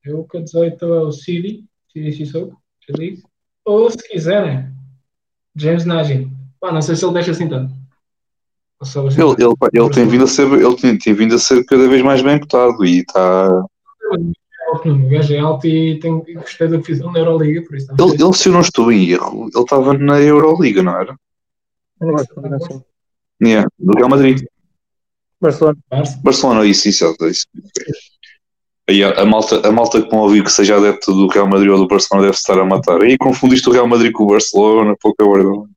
eu 0.06 0.26
a 0.34 0.40
18 0.40 0.86
é 0.86 1.00
o 1.02 1.12
City, 1.12 1.66
City 1.92 2.12
Sissoko, 2.14 2.56
disse. 2.96 3.24
Ou 3.66 3.92
se 3.92 3.98
quiserem, 4.08 4.72
James 5.54 5.84
Nagy. 5.84 6.32
Pá, 6.60 6.72
não 6.72 6.82
sei 6.82 6.96
se 6.96 7.04
ele 7.04 7.14
deixa 7.14 7.32
assim 7.32 7.50
tanto. 7.50 7.74
Ele, 9.18 9.44
ele, 9.44 9.54
ele 9.74 9.90
tem 9.90 10.08
vindo 10.08 10.24
a 10.24 10.28
ser, 10.28 10.48
ele 10.48 10.76
tem, 10.76 10.98
tem 10.98 11.14
vindo 11.14 11.36
a 11.36 11.40
ser 11.40 11.66
cada 11.66 11.88
vez 11.90 12.02
mais 12.02 12.22
bem 12.22 12.40
cotado 12.40 12.86
e 12.86 13.00
está. 13.00 13.66
O 14.70 15.10
gajo 15.10 15.34
é 15.34 15.40
alto 15.40 15.66
e 15.66 16.00
tem, 16.00 16.24
gostei 16.36 16.68
da 16.68 16.78
posição 16.78 17.12
na 17.12 17.20
Euroliga, 17.20 17.62
por 17.64 17.78
isso. 17.78 17.92
Ele, 17.98 18.22
ele, 18.22 18.34
se 18.34 18.50
eu 18.50 18.54
não 18.54 18.62
estou 18.62 18.92
em 18.92 19.10
erro, 19.10 19.50
ele 19.54 19.64
estava 19.64 19.94
na 19.94 20.20
Euroliga, 20.20 20.84
não 20.84 21.00
era? 21.00 21.16
Yeah, 23.42 23.70
do 23.80 23.98
Real 23.98 24.10
Madrid. 24.10 24.44
Barcelona. 25.40 25.78
Barcelona, 26.24 26.66
isso, 26.66 26.90
isso, 26.90 27.16
é 27.22 27.28
isso. 27.28 27.48
Aí 28.90 29.04
a, 29.04 29.22
a 29.22 29.26
malta, 29.26 29.68
a 29.68 29.72
malta 29.72 30.02
que 30.02 30.12
não 30.12 30.20
ouviu 30.20 30.44
que 30.44 30.52
seja 30.52 30.78
adepto 30.78 31.14
do 31.14 31.28
Real 31.28 31.48
Madrid 31.48 31.72
ou 31.72 31.78
do 31.78 31.88
Barcelona 31.88 32.28
deve 32.28 32.38
estar 32.38 32.60
a 32.60 32.66
matar. 32.66 33.02
Aí 33.02 33.18
confundiste 33.18 33.70
o 33.70 33.72
Real 33.72 33.88
Madrid 33.88 34.12
com 34.12 34.24
o 34.24 34.28
Barcelona, 34.28 34.96
pouca 35.00 35.26
vergonha. 35.26 35.70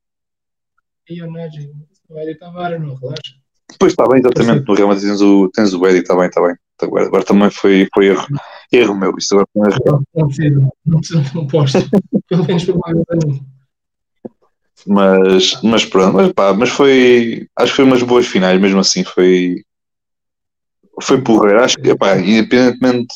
E 1.09 1.23
o 1.23 1.31
Nagy. 1.31 1.71
Vai 2.09 2.25
de 2.27 2.35
Tavares, 2.37 2.81
não 2.81 2.95
relaxa. 2.95 3.35
Depois 3.71 3.93
está 3.93 4.07
bem, 4.09 4.19
exatamente. 4.21 4.67
No 4.67 4.75
Real 4.75 4.89
Madrid 4.89 5.09
tens 5.09 5.21
o, 5.21 5.49
tens 5.49 5.75
o 5.75 5.87
Eddie, 5.87 6.01
está 6.01 6.17
bem, 6.17 6.27
está 6.27 6.41
bem. 6.41 6.57
Agora, 6.83 7.07
agora 7.07 7.25
também 7.25 7.51
foi, 7.51 7.89
foi 7.93 8.07
erro. 8.07 8.27
Erro 8.73 8.95
meu, 8.95 9.15
isso 9.19 9.35
agora 9.35 9.49
foi 9.53 9.63
um 9.63 9.71
erro. 9.71 10.05
Não, 10.15 10.31
não 10.87 11.01
não 11.11 11.25
não 11.35 11.47
posto. 11.47 11.79
Pelo 12.29 12.47
menos 12.47 12.63
foi 12.63 12.75
mais 12.75 12.97
um. 12.97 13.41
Mas, 14.87 15.61
mas 15.63 15.85
pronto, 15.85 16.15
mas, 16.15 16.33
pá, 16.33 16.55
mas 16.55 16.71
foi. 16.71 17.49
Acho 17.57 17.73
que 17.73 17.77
foi 17.77 17.85
umas 17.85 18.03
boas 18.03 18.27
finais, 18.27 18.61
mesmo 18.61 18.81
assim. 18.81 19.05
Foi. 19.05 19.63
Foi 21.03 21.21
porreiro. 21.21 21.63
Acho 21.63 21.77
que, 21.77 21.95
pá, 21.97 22.19
independentemente 22.19 23.15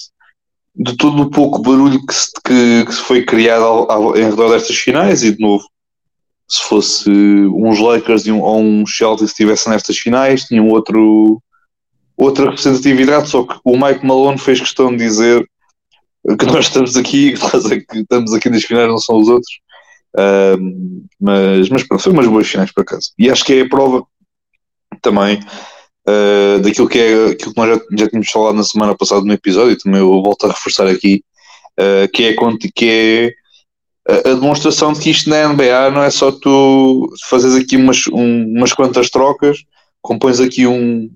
de 0.74 0.96
todo 0.96 1.22
o 1.22 1.30
pouco 1.30 1.62
barulho 1.62 2.04
que 2.04 2.14
se, 2.14 2.32
que, 2.44 2.84
que 2.84 2.92
se 2.92 3.00
foi 3.00 3.24
criado 3.24 3.64
ao, 3.64 3.90
ao, 3.90 4.16
em 4.16 4.24
redor 4.24 4.50
destas 4.50 4.76
finais, 4.76 5.22
e 5.22 5.32
de 5.32 5.40
novo, 5.40 5.64
se 6.48 6.62
fosse 6.64 7.10
uns 7.10 7.78
Lakers 7.78 8.26
e 8.26 8.32
um, 8.32 8.40
ou 8.40 8.60
um 8.60 8.84
que 8.84 9.24
estivessem 9.24 9.72
nestas 9.72 9.96
finais, 9.96 10.44
tinham 10.44 10.68
outro, 10.68 11.40
outra 12.24 12.46
representatividade. 12.46 13.28
Só 13.28 13.44
que 13.44 13.58
o 13.64 13.76
Mike 13.76 14.04
Malone 14.04 14.38
fez 14.38 14.60
questão 14.60 14.90
de 14.90 14.98
dizer 14.98 15.48
que 16.38 16.46
nós 16.46 16.66
estamos 16.66 16.96
aqui, 16.96 17.34
é 17.70 17.80
que 17.80 17.98
estamos 17.98 18.32
aqui 18.32 18.50
nas 18.50 18.64
finais, 18.64 18.88
não 18.88 18.98
são 18.98 19.16
os 19.16 19.28
outros. 19.28 19.60
Mas, 21.20 21.68
mas 21.68 21.82
pronto, 21.82 22.02
foi 22.02 22.12
umas 22.12 22.26
boas 22.26 22.46
finais 22.46 22.72
por 22.72 22.82
acaso. 22.82 23.12
E 23.18 23.30
acho 23.30 23.44
que 23.44 23.54
é 23.54 23.60
a 23.62 23.68
prova 23.68 24.04
também 25.02 25.40
uh, 26.08 26.60
daquilo 26.60 26.88
que 26.88 26.98
é 26.98 27.26
aquilo 27.30 27.52
que 27.52 27.60
nós 27.60 27.68
já, 27.68 27.84
já 27.98 28.08
tínhamos 28.08 28.30
falado 28.30 28.56
na 28.56 28.64
semana 28.64 28.96
passada 28.96 29.24
no 29.24 29.32
episódio, 29.32 29.72
e 29.72 29.78
também 29.78 30.00
eu 30.00 30.22
volto 30.22 30.44
a 30.44 30.48
reforçar 30.48 30.86
aqui, 30.86 31.22
uh, 31.78 32.10
que 32.12 32.24
é, 32.24 32.36
que 32.74 32.88
é 32.88 33.32
a, 34.08 34.30
a 34.30 34.34
demonstração 34.34 34.92
de 34.92 35.00
que 35.00 35.10
isto 35.10 35.30
na 35.30 35.48
NBA 35.48 35.90
não 35.90 36.02
é 36.02 36.10
só 36.10 36.30
tu 36.30 37.12
fazes 37.28 37.54
aqui 37.54 37.76
umas, 37.76 38.06
um, 38.12 38.56
umas 38.56 38.72
quantas 38.72 39.10
trocas, 39.10 39.58
compões 40.02 40.40
aqui 40.40 40.66
um, 40.66 41.10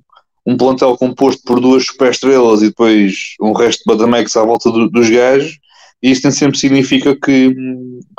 um 0.49 0.57
plantel 0.57 0.97
composto 0.97 1.43
por 1.45 1.61
duas 1.61 1.85
super 1.85 2.11
estrelas 2.11 2.63
e 2.63 2.69
depois 2.69 3.35
um 3.39 3.53
resto 3.53 3.81
de 3.81 3.85
Badamex 3.87 4.35
à 4.35 4.43
volta 4.43 4.73
do, 4.73 4.89
dos 4.89 5.11
gajos 5.11 5.59
e 6.03 6.11
isso 6.11 6.23
nem 6.25 6.33
sempre 6.33 6.59
significa 6.59 7.15
que, 7.15 7.55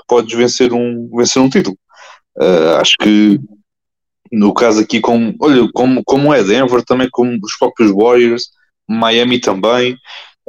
podes 0.07 0.38
vencer 0.38 0.71
um, 0.71 1.09
vencer 1.15 1.41
um 1.41 1.49
título. 1.49 1.75
Uh, 2.38 2.77
acho 2.80 2.95
que 2.99 3.39
no 4.32 4.53
caso 4.53 4.80
aqui, 4.80 4.99
como, 4.99 5.36
olha, 5.41 5.67
como, 5.73 6.03
como 6.03 6.32
é 6.32 6.43
Denver, 6.43 6.84
também 6.86 7.09
como 7.11 7.38
os 7.43 7.57
próprios 7.57 7.91
Warriors, 7.91 8.49
Miami 8.88 9.39
também, 9.39 9.97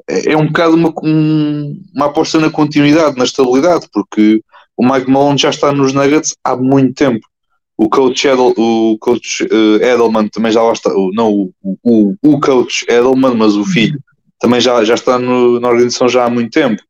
é, 0.09 0.33
é 0.33 0.37
um 0.37 0.49
bocado 0.49 0.75
uma, 0.75 0.93
um, 1.03 1.83
uma 1.95 2.07
aposta 2.07 2.39
na 2.39 2.51
continuidade, 2.51 3.17
na 3.17 3.25
estabilidade, 3.25 3.87
porque 3.91 4.43
o 4.77 4.85
Mike 4.87 5.11
Malone 5.11 5.39
já 5.39 5.49
está 5.49 5.73
nos 5.73 5.95
Nuggets 5.95 6.37
há 6.45 6.55
muito 6.57 6.95
tempo. 6.95 7.27
O 7.83 7.89
coach, 7.89 8.29
Edel, 8.29 8.53
o 8.59 8.99
coach 8.99 9.43
uh, 9.45 9.77
Edelman 9.77 10.29
também 10.29 10.53
já 10.53 10.63
lá 10.63 10.75
está, 10.75 10.91
não 11.15 11.33
o, 11.33 11.55
o, 11.83 12.15
o 12.23 12.39
coach 12.39 12.85
Edelman, 12.87 13.35
mas 13.35 13.57
o 13.57 13.65
filho, 13.65 13.99
também 14.39 14.61
já, 14.61 14.85
já 14.85 14.93
está 14.93 15.19
no, 15.19 15.59
na 15.59 15.69
organização 15.69 16.07
já 16.07 16.27
há 16.27 16.29
muito 16.29 16.51
tempo. 16.51 16.83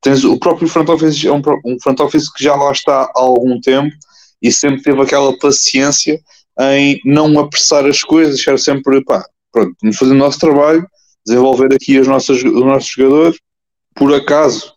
Tens 0.00 0.22
o 0.22 0.38
próprio 0.38 0.68
front 0.68 0.88
office 0.90 1.24
é 1.24 1.32
um, 1.32 1.42
um, 1.64 1.76
front 1.82 1.98
office 1.98 2.32
que 2.32 2.44
já 2.44 2.54
lá 2.54 2.70
está 2.70 3.02
há 3.02 3.20
algum 3.20 3.60
tempo 3.60 3.92
e 4.40 4.52
sempre 4.52 4.80
teve 4.80 5.02
aquela 5.02 5.36
paciência 5.38 6.20
em 6.60 7.00
não 7.04 7.36
apressar 7.40 7.84
as 7.84 8.04
coisas, 8.04 8.36
deixar 8.36 8.60
sempre, 8.60 9.02
pá, 9.04 9.24
pronto, 9.50 9.74
vamos 9.82 9.96
fazer 9.96 10.12
o 10.12 10.18
nosso 10.18 10.38
trabalho, 10.38 10.86
desenvolver 11.26 11.74
aqui 11.74 11.98
as 11.98 12.06
nossas, 12.06 12.44
os 12.44 12.64
nossos 12.64 12.88
jogadores, 12.88 13.40
por 13.92 14.14
acaso 14.14 14.72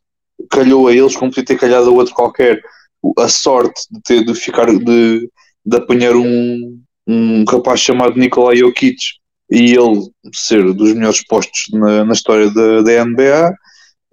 calhou 0.50 0.88
a 0.88 0.92
eles, 0.92 1.16
como 1.16 1.30
podia 1.30 1.46
ter 1.46 1.60
calhado 1.60 1.88
a 1.88 1.94
outro 1.94 2.16
qualquer, 2.16 2.60
a 3.20 3.28
sorte 3.28 3.80
de, 3.92 4.02
ter, 4.02 4.26
de 4.26 4.34
ficar, 4.34 4.66
de, 4.66 5.30
de 5.66 5.78
apanhar 5.78 6.16
um, 6.16 6.80
um 7.08 7.44
rapaz 7.46 7.80
chamado 7.80 8.18
Nikolai 8.18 8.58
Jokic 8.58 8.98
e 9.50 9.74
ele 9.74 10.10
ser 10.34 10.74
dos 10.74 10.94
melhores 10.94 11.24
postos 11.26 11.66
na, 11.74 12.06
na 12.06 12.14
história 12.14 12.50
da, 12.50 12.82
da 12.82 13.06
NBA, 13.06 13.54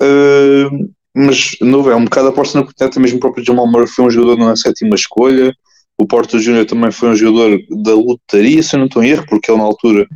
uh, 0.03 0.90
mas 1.14 1.57
não 1.61 1.88
é 1.90 1.96
um 1.96 2.05
bocado 2.05 2.28
aposta 2.28 2.59
na 2.59 2.66
continuidade, 2.66 3.01
mesmo 3.01 3.18
o 3.18 3.20
próprio 3.20 3.44
Jamal 3.44 3.66
Murray 3.70 3.86
foi 3.86 4.05
um 4.07 4.11
jogador 4.11 4.36
na 4.44 4.57
sétima 4.57 4.94
escolha, 4.94 5.55
o 5.96 6.07
Porto 6.07 6.38
Júnior 6.38 6.64
também 6.64 6.90
foi 6.90 7.11
um 7.11 7.16
jogador 7.16 7.59
da 7.82 7.94
lutaria, 7.94 8.62
se 8.62 8.76
eu 8.76 8.78
não 8.78 8.86
estou 8.86 9.03
em 9.03 9.11
erro, 9.11 9.26
porque 9.28 9.51
ele 9.51 9.59
na 9.59 9.64
altura. 9.64 10.07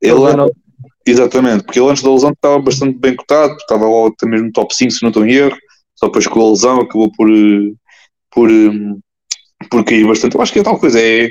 Ele, 0.00 0.20
exatamente, 1.06 1.64
porque 1.64 1.78
ele 1.78 1.88
antes 1.88 2.02
da 2.02 2.12
lesão 2.12 2.30
estava 2.30 2.58
bastante 2.58 2.98
bem 2.98 3.14
cotado, 3.14 3.54
estava 3.56 3.84
logo 3.84 4.08
até 4.08 4.26
mesmo 4.26 4.52
top 4.52 4.74
5, 4.74 4.90
se 4.90 5.02
não 5.02 5.10
estou 5.10 5.24
em 5.24 5.32
erro, 5.32 5.56
só 5.94 6.06
depois 6.06 6.26
com 6.26 6.40
a 6.40 6.50
lesão 6.50 6.80
acabou 6.80 7.10
por, 7.12 7.28
por, 8.30 8.48
por 9.70 9.84
cair 9.84 10.06
bastante. 10.06 10.36
Eu 10.36 10.42
acho 10.42 10.52
que 10.52 10.60
é 10.60 10.62
tal 10.62 10.78
coisa, 10.78 11.00
é. 11.00 11.30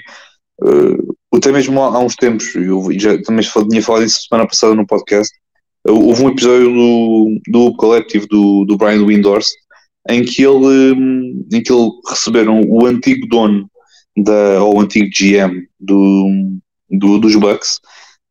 Uh, 0.61 1.15
até 1.36 1.51
mesmo 1.51 1.82
há, 1.82 1.88
há 1.88 1.99
uns 1.99 2.15
tempos, 2.15 2.55
eu 2.55 2.88
já 2.99 3.21
também 3.21 3.45
tinha 3.69 3.82
falado 3.82 4.03
isso 4.03 4.28
semana 4.28 4.47
passada 4.47 4.73
no 4.73 4.88
podcast, 4.88 5.32
houve 5.88 6.23
um 6.23 6.30
episódio 6.30 6.73
do, 6.73 7.39
do 7.47 7.73
Collective 7.75 8.28
do, 8.28 8.65
do 8.65 8.78
Brian 8.78 9.05
Windhorst 9.05 9.51
em 10.09 10.23
que 10.23 10.43
ele 10.43 10.93
em 11.51 11.61
que 11.61 11.71
ele 11.71 11.89
receberam 12.09 12.61
o 12.61 12.86
antigo 12.86 13.28
dono 13.28 13.69
da, 14.17 14.63
ou 14.63 14.78
o 14.78 14.82
antigo 14.82 15.09
GM 15.09 15.67
do, 15.80 16.57
do 16.89 17.19
dos 17.19 17.36
Bucks 17.36 17.80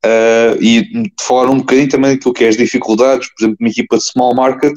uh, 0.04 0.60
e 0.60 1.10
falaram 1.20 1.52
um 1.52 1.58
bocadinho 1.58 1.88
também 1.88 2.12
daquilo 2.12 2.34
que 2.34 2.44
é 2.44 2.48
as 2.48 2.56
dificuldades, 2.56 3.28
por 3.28 3.44
exemplo, 3.44 3.58
uma 3.60 3.70
equipa 3.70 3.96
de 3.96 4.04
small 4.04 4.34
market 4.34 4.74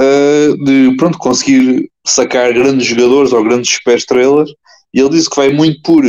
uh, 0.00 0.64
de 0.64 0.96
pronto, 0.96 1.18
conseguir 1.18 1.90
sacar 2.06 2.52
grandes 2.52 2.86
jogadores 2.86 3.32
ou 3.32 3.44
grandes 3.44 3.74
super 3.74 3.96
estrelas 3.96 4.50
e 4.92 5.00
ele 5.00 5.10
disse 5.10 5.28
que 5.28 5.36
vai 5.36 5.50
muito 5.50 5.82
por 5.82 6.04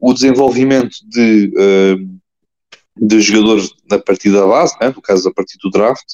o 0.00 0.14
desenvolvimento 0.14 0.96
de, 1.08 1.52
uh, 1.56 3.06
de 3.06 3.20
jogadores 3.20 3.70
na 3.90 3.98
partida 3.98 4.46
base, 4.46 4.76
né, 4.80 4.92
no 4.94 5.02
caso 5.02 5.28
a 5.28 5.32
partir 5.32 5.58
do 5.62 5.70
draft, 5.70 6.04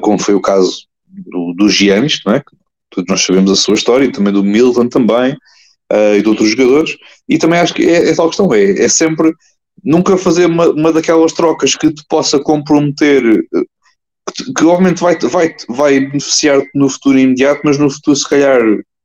como 0.00 0.18
foi 0.18 0.34
o 0.34 0.40
caso 0.40 0.86
do, 1.06 1.52
do 1.54 1.68
Giannis, 1.68 2.20
não 2.24 2.34
é? 2.34 2.42
Todos 2.90 3.10
nós 3.10 3.24
sabemos 3.24 3.50
a 3.50 3.56
sua 3.56 3.74
história, 3.74 4.04
e 4.04 4.12
também 4.12 4.32
do 4.32 4.44
Milton 4.44 4.88
também, 4.88 5.32
uh, 5.92 6.14
e 6.16 6.22
de 6.22 6.28
outros 6.28 6.50
jogadores, 6.50 6.96
e 7.28 7.38
também 7.38 7.58
acho 7.58 7.74
que 7.74 7.84
é, 7.84 8.10
é 8.10 8.14
tal 8.14 8.28
questão, 8.28 8.52
é, 8.54 8.70
é 8.72 8.88
sempre 8.88 9.32
nunca 9.84 10.16
fazer 10.16 10.46
uma, 10.46 10.68
uma 10.70 10.92
daquelas 10.92 11.32
trocas 11.32 11.76
que 11.76 11.92
te 11.92 12.04
possa 12.08 12.38
comprometer, 12.40 13.22
que, 14.32 14.64
obviamente 14.64 15.00
vai, 15.00 15.16
vai, 15.18 15.54
vai 15.68 16.00
beneficiar-te 16.00 16.70
no 16.74 16.88
futuro 16.88 17.18
imediato, 17.18 17.60
mas 17.64 17.78
no 17.78 17.90
futuro, 17.90 18.16
se 18.16 18.28
calhar, 18.28 18.60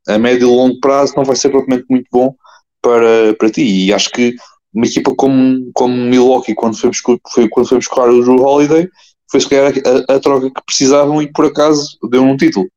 a 0.07 0.17
médio 0.17 0.47
e 0.47 0.55
longo 0.55 0.79
prazo, 0.79 1.13
não 1.15 1.23
vai 1.23 1.35
ser 1.35 1.49
propriamente 1.49 1.85
muito 1.89 2.07
bom 2.11 2.33
para, 2.81 3.35
para 3.37 3.51
ti. 3.51 3.61
E 3.61 3.93
acho 3.93 4.09
que 4.09 4.35
uma 4.73 4.85
equipa 4.85 5.13
como, 5.15 5.69
como 5.73 5.95
Milwaukee, 5.95 6.55
quando 6.55 6.77
foi, 6.77 6.91
foi, 7.33 7.49
quando 7.49 7.69
foi 7.69 7.77
buscar 7.77 8.09
o 8.09 8.21
Drew 8.21 8.41
Holiday, 8.41 8.89
foi 9.29 9.39
se 9.39 9.49
calhar 9.49 9.73
a, 10.07 10.15
a, 10.15 10.19
troca 10.19 10.49
que 10.49 10.65
precisavam 10.65 11.21
e 11.21 11.31
por 11.31 11.45
acaso 11.45 11.97
deu 12.09 12.23
um 12.23 12.35
título. 12.35 12.67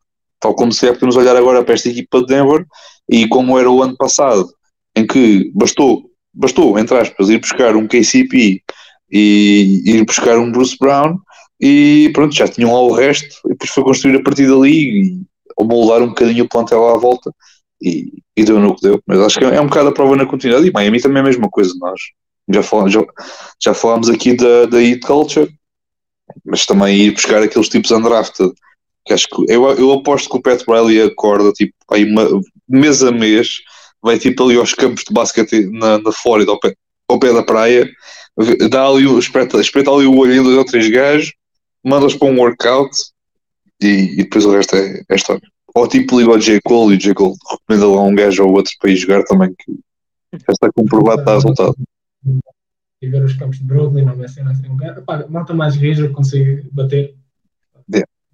Tal 0.41 0.55
como 0.55 0.73
se 0.73 0.87
é 0.87 0.93
podemos 0.93 1.17
olhar 1.17 1.37
agora 1.37 1.65
para 1.65 1.75
esta 1.75 1.89
equipa 1.89 2.21
de 2.21 2.27
Denver 2.27 2.67
e 3.09 3.27
como 3.29 3.59
era 3.59 3.71
o 3.71 3.83
ano 3.83 3.97
passado, 3.97 4.49
em 4.95 5.07
que 5.07 5.51
bastou, 5.55 6.11
bastou, 6.33 6.79
entre 6.79 6.97
aspas, 6.99 7.29
ir 7.29 7.39
buscar 7.39 7.75
um 7.77 7.89
KCP 7.89 8.63
e 9.11 9.83
ir 9.85 10.05
buscar 10.05 10.39
um 10.39 10.53
Bruce 10.53 10.77
Brown 10.79 11.19
e 11.61 12.11
pronto, 12.13 12.35
já 12.35 12.49
tinham 12.49 12.73
lá 12.73 12.81
o 12.81 12.93
resto 12.93 13.37
e 13.47 13.51
depois 13.51 13.71
foi 13.71 13.85
construir 13.85 14.17
a 14.17 14.23
partir 14.23 14.47
dali 14.47 15.25
e 15.61 15.65
moldar 15.65 16.03
um 16.03 16.09
bocadinho 16.09 16.45
o 16.45 16.49
plantel 16.49 16.89
à 16.89 16.99
volta 16.99 17.31
e, 17.81 18.13
e 18.37 18.45
deu 18.45 18.59
no 18.59 18.75
que 18.75 18.83
deu. 18.83 19.01
Mas 19.07 19.21
acho 19.21 19.39
que 19.39 19.45
é 19.45 19.61
um 19.61 19.67
bocado 19.67 19.89
a 19.89 19.93
prova 19.93 20.17
na 20.17 20.27
continuidade 20.27 20.69
e 20.69 20.73
Miami 20.73 21.01
também 21.01 21.19
é 21.19 21.21
a 21.21 21.29
mesma 21.29 21.49
coisa. 21.49 21.73
Nós 21.79 22.01
já 22.49 22.63
falámos, 22.63 22.93
já, 22.93 23.05
já 23.63 23.75
falámos 23.75 24.11
aqui 24.11 24.37
da, 24.37 24.67
da 24.67 24.83
Heat 24.83 25.01
Culture, 25.01 25.51
mas 26.45 26.67
também 26.67 26.97
ir 26.97 27.13
buscar 27.13 27.43
aqueles 27.43 27.69
tipos 27.69 27.91
undrafted 27.91 28.53
que 29.05 29.13
acho 29.13 29.29
que 29.29 29.53
eu, 29.53 29.65
eu 29.73 29.93
aposto 29.93 30.31
que 30.31 30.37
o 30.37 30.43
Pat 30.43 30.63
Riley 30.67 31.03
acorda 31.03 31.53
tipo 31.53 31.75
aí 31.91 32.05
uma, 32.05 32.27
mês 32.69 33.03
a 33.03 33.13
mês, 33.13 33.61
vai 34.03 34.19
tipo 34.19 34.45
ali 34.45 34.57
aos 34.57 34.73
campos 34.73 35.05
de 35.05 35.13
basquete 35.13 35.69
na, 35.71 35.99
na 35.99 36.13
Flórida, 36.13 36.51
ao 36.51 36.59
pé, 36.59 36.75
ao 37.09 37.19
pé 37.19 37.33
da 37.33 37.43
praia, 37.43 37.89
dá 38.71 38.87
ali, 38.87 39.07
espeta, 39.19 39.61
espeta 39.61 39.91
ali 39.91 40.07
o 40.07 40.17
olho 40.17 40.35
em 40.35 40.43
dois 40.43 40.57
ou 40.57 40.65
três 40.65 40.89
gajos, 40.91 41.33
manda-os 41.85 42.15
para 42.15 42.29
um 42.29 42.39
workout 42.39 42.91
e, 43.81 44.15
e, 44.15 44.17
depois 44.17 44.45
o 44.45 44.53
resto 44.53 44.77
é, 44.77 45.03
é 45.09 45.15
história. 45.15 45.43
Ou 45.75 45.89
tipo 45.89 46.19
liga 46.19 46.33
ao 46.33 46.39
J. 46.39 46.61
Cole 46.63 46.95
e 46.95 46.97
o 46.97 47.01
J. 47.01 47.15
Cole 47.15 47.35
recomenda 47.51 47.95
lá 47.95 48.03
um 48.03 48.15
gajo 48.15 48.45
ou 48.45 48.53
outro 48.53 48.73
para 48.81 48.91
ir 48.91 48.97
jogar 48.97 49.25
também, 49.25 49.53
que 49.55 49.73
já 50.33 50.53
está 50.53 50.71
comprovado, 50.73 51.21
está 51.21 51.35
resultado. 51.35 51.75
E 53.03 53.09
ver 53.09 53.25
os 53.25 53.35
campos 53.35 53.59
de 53.59 53.65
Brooklyn, 53.65 54.05
não 54.05 54.17
vai 54.17 54.29
ser 54.29 54.47
assim. 54.47 54.69
Pá, 55.05 55.27
malta 55.29 55.53
mais 55.53 55.77
rija, 55.77 56.09
consigo 56.09 56.63
bater 56.73 57.15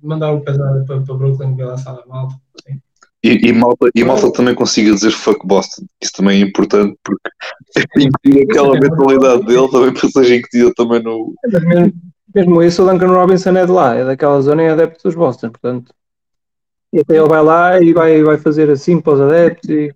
mandar 0.03 0.33
o 0.33 0.41
pesado 0.41 0.85
para, 0.87 1.01
para 1.01 1.15
Brooklyn 1.15 1.57
pela 1.57 1.77
sala 1.77 2.05
malta. 2.07 2.35
Assim. 2.57 2.81
E, 3.23 3.49
e, 3.49 3.53
malta, 3.53 3.91
e 3.95 4.03
malta 4.03 4.33
também 4.33 4.55
consiga 4.55 4.95
dizer 4.95 5.11
fuck 5.11 5.47
Boston, 5.47 5.85
isso 6.01 6.13
também 6.17 6.41
é 6.41 6.47
importante 6.47 6.97
porque 7.05 7.29
incutir 7.99 8.45
aquela 8.45 8.73
mentalidade 8.81 9.45
dele 9.45 9.69
também 9.71 9.93
para 9.93 10.09
seja 10.09 10.37
incutida 10.37 10.73
também 10.75 11.03
no. 11.03 11.35
Mesmo, 12.35 12.53
mesmo 12.57 12.63
isso, 12.63 12.83
o 12.83 12.87
Duncan 12.91 13.13
Robinson 13.13 13.51
é 13.51 13.67
de 13.67 13.73
lá, 13.73 13.95
é 13.95 14.05
daquela 14.05 14.41
zona 14.41 14.63
e 14.63 14.67
é 14.67 14.71
adepto 14.71 15.03
dos 15.05 15.15
Boston, 15.15 15.51
portanto. 15.51 15.93
E 16.93 17.01
até 17.01 17.17
ele 17.17 17.29
vai 17.29 17.43
lá 17.43 17.81
e 17.81 17.93
vai, 17.93 18.23
vai 18.23 18.39
fazer 18.39 18.71
assim 18.71 19.01
para 19.01 19.13
os 19.15 19.21
adeptos 19.21 19.71
e. 19.71 19.93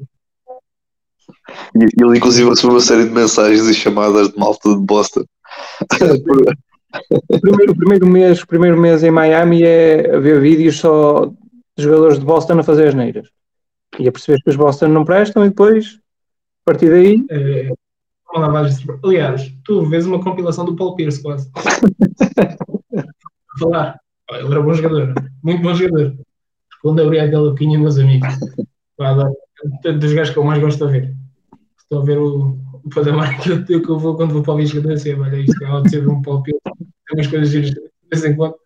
E 1.74 1.85
ele 2.03 2.18
inclusive 2.18 2.49
recebeu 2.49 2.74
uma 2.74 2.80
série 2.80 3.05
de 3.05 3.11
mensagens 3.11 3.66
e 3.66 3.74
chamadas 3.74 4.30
de 4.30 4.39
malta 4.39 4.68
de 4.70 4.80
Boston. 4.80 5.24
O 7.11 7.41
primeiro, 7.41 7.72
o 7.72 7.76
primeiro, 7.76 8.07
mês, 8.07 8.43
o 8.43 8.47
primeiro 8.47 8.80
mês 8.80 9.03
em 9.03 9.11
Miami 9.11 9.62
é 9.64 10.18
ver 10.20 10.41
vídeos 10.41 10.78
só 10.78 11.26
de 11.76 11.82
jogadores 11.82 12.18
de 12.18 12.24
Boston 12.24 12.61
a 12.61 12.62
fazer 12.62 12.89
as 12.89 12.95
neiras. 12.95 13.28
E 13.99 14.09
a 14.09 14.12
perceber 14.12 14.41
que 14.43 14.51
os 14.51 14.57
Boston 14.57 14.89
não 14.89 15.05
prestam 15.05 15.45
e 15.45 15.49
depois, 15.49 15.99
a 16.64 16.70
partir 16.70 16.91
daí. 16.91 17.24
É, 17.30 17.72
aliás, 19.03 19.53
tu 19.64 19.85
vês 19.87 20.07
uma 20.07 20.22
compilação 20.22 20.64
do 20.64 20.76
Paul 20.76 20.95
Pierce 20.95 21.22
quase. 21.22 21.51
falar. 23.59 23.99
Ele 24.30 24.47
era 24.47 24.62
bom 24.62 24.72
jogador, 24.72 25.14
muito 25.43 25.62
bom 25.62 25.74
jogador. 25.74 26.16
Quando 26.82 27.03
abri 27.03 27.20
aquela 27.20 27.51
boquinha, 27.51 27.78
meus 27.78 27.99
amigos. 27.99 28.28
É 29.85 29.93
dos 29.93 30.12
gajos 30.12 30.32
que 30.32 30.39
eu 30.39 30.45
mais 30.45 30.61
gosto 30.61 30.87
de 30.87 30.93
ver. 30.93 31.14
Estou 31.78 32.03
a 32.03 32.05
ver 32.05 32.18
o, 32.18 32.59
o 32.85 32.89
patamar 32.95 33.39
que 33.41 33.51
eu, 33.51 33.64
que 33.64 33.89
eu 33.89 33.99
vou 33.99 34.16
quando 34.16 34.32
vou 34.32 34.43
para 34.43 34.55
o 34.55 34.66
jogador 34.66 34.95
assim, 34.95 35.14
olha, 35.14 35.37
isto 35.37 35.64
é 35.64 35.80
de 35.82 35.91
ser 35.91 36.09
um 36.09 36.20
Paul 36.22 36.43
Pierce 36.43 36.61
tem 36.64 37.18
umas 37.18 37.26
coisas 37.26 37.49
giras 37.51 37.70
de 37.70 37.80
vez 38.11 38.24
em 38.24 38.37
quando. 38.37 38.57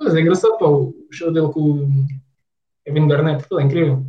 Mas 0.00 0.14
é 0.14 0.20
engraçado, 0.20 0.58
pá, 0.58 0.66
o 0.66 0.94
show 1.10 1.32
dele 1.32 1.48
com 1.48 1.60
o 1.60 2.06
Kevin 2.84 3.08
Garnett, 3.08 3.46
ele 3.50 3.60
é 3.60 3.64
incrível. 3.64 4.06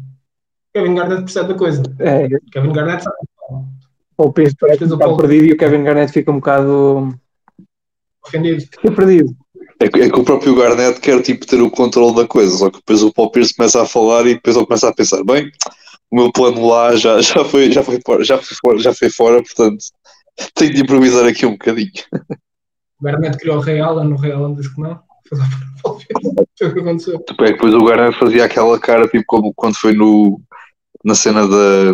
Kevin 0.74 0.96
Garnett 0.96 1.22
percebe 1.24 1.50
da 1.50 1.56
coisa. 1.56 1.84
É. 2.00 2.28
Kevin 2.52 2.74
Garnett 2.74 3.04
sabe. 3.04 3.18
O 4.18 4.32
Pedro 4.32 4.56
parece 4.60 4.80
que 4.80 4.84
está 4.86 5.16
perdido 5.16 5.46
e 5.46 5.52
o 5.54 5.58
Kevin 5.58 5.84
Garnett 5.84 6.12
fica 6.12 6.32
um 6.32 6.36
bocado 6.36 7.14
ofendido. 8.26 8.62
Fica 8.62 8.92
perdido. 8.92 9.36
É 9.80 9.90
que, 9.90 10.02
é 10.02 10.10
que, 10.10 10.20
o 10.20 10.24
próprio 10.24 10.56
Garnett 10.56 11.00
quer 11.00 11.22
tipo, 11.22 11.46
ter 11.46 11.62
o 11.62 11.70
controle 11.70 12.16
da 12.16 12.28
coisa, 12.28 12.56
só 12.56 12.70
que 12.70 12.78
depois 12.78 13.02
o 13.02 13.12
Paul 13.12 13.32
Pierce 13.32 13.56
começa 13.56 13.82
a 13.82 13.86
falar 13.86 14.26
e 14.28 14.36
depois 14.36 14.56
ele 14.56 14.66
começa 14.66 14.88
a 14.88 14.94
pensar, 14.94 15.24
bem, 15.24 15.52
o 16.12 16.16
meu 16.16 16.32
plano 16.32 16.66
lá 16.66 16.96
já, 16.96 17.20
já, 17.22 17.44
foi, 17.44 17.72
já, 17.72 17.84
foi, 17.84 18.00
já, 18.24 18.38
foi, 18.38 18.58
fora, 18.64 18.80
já 18.80 18.94
foi 18.94 19.10
fora, 19.10 19.44
portanto 19.44 19.84
tenho 20.56 20.74
de 20.74 20.82
improvisar 20.82 21.26
aqui 21.26 21.46
um 21.46 21.54
bocadinho. 21.54 21.92
O 23.00 23.04
Garnett 23.04 23.38
criou 23.38 23.58
o 23.58 23.62
Rei 23.62 23.80
Allen, 23.80 24.10
no 24.10 24.16
Rei 24.16 24.32
Allen 24.32 24.56
disse 24.56 24.74
que 24.74 24.82
não. 24.82 25.00
Foi 25.28 26.68
o 26.68 26.74
que 26.74 26.80
aconteceu. 26.80 27.20
Tipo, 27.20 27.44
é 27.44 27.48
que 27.48 27.54
depois 27.54 27.74
o 27.74 27.84
Garnett 27.84 28.18
fazia 28.18 28.46
aquela 28.46 28.80
cara, 28.80 29.08
tipo, 29.08 29.24
como 29.28 29.54
quando 29.54 29.76
foi 29.76 29.94
no, 29.94 30.40
na 31.04 31.16
cena 31.16 31.48
da 31.48 31.94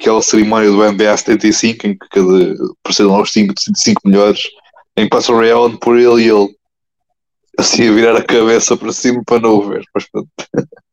aquela 0.00 0.22
cerimónia 0.22 0.70
do 0.70 0.92
NBA 0.92 1.16
75, 1.16 1.86
em 1.86 1.98
que 1.98 2.08
cada 2.08 2.54
apareceram 2.80 3.20
os 3.20 3.32
5, 3.32 3.54
5 3.74 4.00
melhores, 4.04 4.42
em 4.96 5.04
que 5.04 5.10
passa 5.10 5.32
o 5.32 5.38
Ray 5.38 5.50
Allen 5.50 5.76
por 5.78 5.98
ele 5.98 6.22
e 6.22 6.28
ele 6.28 6.54
assim 7.58 7.88
a 7.88 7.92
virar 7.92 8.16
a 8.16 8.24
cabeça 8.24 8.76
para 8.76 8.92
cima 8.92 9.22
para 9.24 9.40
não 9.40 9.56
o 9.56 9.68
ver. 9.68 9.84
Mas 9.94 10.08
pronto. 10.10 10.28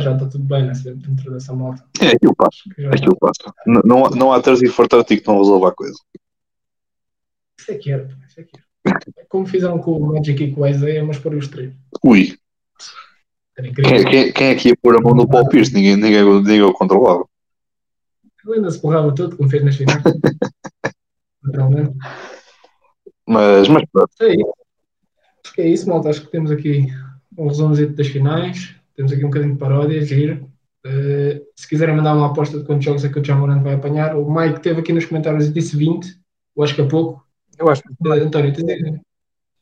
Já 0.00 0.14
está 0.14 0.26
tudo 0.26 0.44
bem 0.44 0.66
né, 0.66 0.72
dentro 0.72 1.30
dessa 1.30 1.52
moto. 1.52 1.82
É 2.00 2.12
aquilo 2.12 2.34
passa. 2.34 2.62
É 2.78 2.86
aquilo 2.86 3.16
passa. 3.16 3.52
Não, 3.66 3.82
não, 3.84 4.10
não 4.10 4.32
há 4.32 4.40
três 4.40 4.62
e 4.62 4.68
fartar-te 4.68 5.18
que 5.18 5.26
não 5.26 5.36
resolva 5.36 5.68
a 5.68 5.72
coisa. 5.72 5.98
Isso 7.58 7.70
é 7.70 7.74
que 7.74 7.92
era, 7.92 8.08
isso 8.26 8.40
é 8.40 8.44
que 8.44 8.56
era. 8.56 8.98
É 9.18 9.24
como 9.28 9.46
fizeram 9.46 9.78
com 9.78 9.92
o 9.92 10.14
Magic 10.14 10.42
e 10.42 10.52
com 10.52 10.62
o 10.62 10.66
Isaiah, 10.66 11.04
mas 11.04 11.18
por 11.18 11.34
os 11.34 11.46
três. 11.46 11.74
Ui. 12.02 12.38
Quem, 13.56 14.04
quem, 14.04 14.32
quem 14.32 14.46
é 14.48 14.54
que 14.54 14.68
ia 14.68 14.76
pôr 14.76 14.96
a 14.96 15.00
mão 15.00 15.14
no 15.14 15.28
Paul 15.28 15.48
Pierce? 15.48 15.74
Ninguém, 15.74 15.96
ninguém, 15.96 16.24
ninguém 16.24 16.62
o 16.62 16.72
controlava. 16.72 17.26
Ele 18.44 18.56
ainda 18.56 18.70
se 18.70 18.80
porrava 18.80 19.14
todo, 19.14 19.36
como 19.36 19.48
fez 19.48 19.64
nas 19.64 19.76
finais. 19.76 20.02
Naturalmente. 21.42 21.96
Mas, 23.26 23.68
mas 23.68 23.84
pronto. 23.92 24.10
É 24.22 24.34
Acho 25.44 25.54
que 25.54 25.60
é 25.60 25.68
isso, 25.68 25.88
malta. 25.88 26.08
Acho 26.08 26.22
que 26.22 26.30
temos 26.30 26.50
aqui 26.50 26.86
um 27.36 27.48
resumozinho 27.48 27.94
das 27.94 28.06
finais. 28.06 28.74
Temos 28.96 29.12
aqui 29.12 29.24
um 29.24 29.28
bocadinho 29.28 29.52
de 29.52 29.58
paródia, 29.58 30.02
giro. 30.02 30.50
Uh, 30.84 31.44
se 31.54 31.68
quiserem 31.68 31.94
mandar 31.94 32.14
uma 32.14 32.28
aposta 32.28 32.58
de 32.58 32.64
quantos 32.64 32.84
jogos 32.84 33.04
é 33.04 33.08
que 33.08 33.18
o 33.18 33.24
Jamorant 33.24 33.62
vai 33.62 33.74
apanhar, 33.74 34.16
o 34.16 34.28
Mike 34.28 34.60
teve 34.60 34.80
aqui 34.80 34.92
nos 34.92 35.04
comentários 35.04 35.46
e 35.46 35.52
disse 35.52 35.76
20. 35.76 36.18
Eu 36.56 36.62
acho 36.62 36.74
que 36.74 36.80
é 36.80 36.88
pouco. 36.88 37.24
Eu 37.58 37.68
acho 37.68 37.82
que. 37.82 38.08
Uh, 38.08 38.12
António, 38.12 38.52
tens 38.52 39.00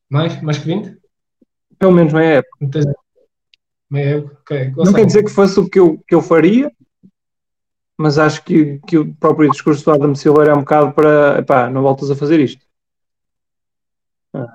mais? 0.09 0.41
Mais 0.43 0.59
que 0.59 0.67
20? 0.67 0.99
Pelo 1.79 1.93
menos 1.93 2.13
não 2.13 2.21
é 2.21 2.37
época. 2.37 2.57
Meia 2.61 2.95
época, 3.99 4.37
ok. 4.41 4.73
Não 4.77 4.93
quer 4.93 5.07
dizer 5.07 5.25
que 5.25 5.31
fosse 5.31 5.59
o 5.59 5.69
que 5.69 5.81
eu, 5.81 5.99
que 6.07 6.15
eu 6.15 6.23
faria, 6.23 6.71
mas 7.99 8.19
acho 8.19 8.43
que, 8.45 8.81
que 8.87 8.97
o 8.97 9.15
próprio 9.15 9.51
discurso 9.51 9.85
do 9.85 9.91
Adam 9.91 10.15
Silver 10.15 10.49
é 10.49 10.55
um 10.55 10.61
bocado 10.61 10.93
para 10.93 11.43
pá, 11.43 11.69
não 11.69 11.83
voltas 11.83 12.11
a 12.11 12.17
fazer 12.17 12.41
isto. 12.41 12.65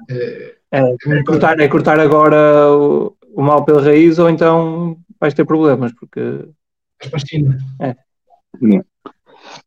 É, 0.10 0.56
é, 0.72 0.80
é 0.82 1.24
cortar, 1.24 1.60
é 1.60 1.68
cortar 1.68 2.00
agora 2.00 2.72
o, 2.72 3.16
o, 3.34 3.42
mal 3.42 3.66
pela 3.66 3.84
raiz 3.84 4.18
ou 4.20 4.30
então 4.30 4.98
vais 5.20 5.34
ter 5.34 5.46
problemas, 5.46 5.92
porque. 5.94 6.20
É. 7.82 7.96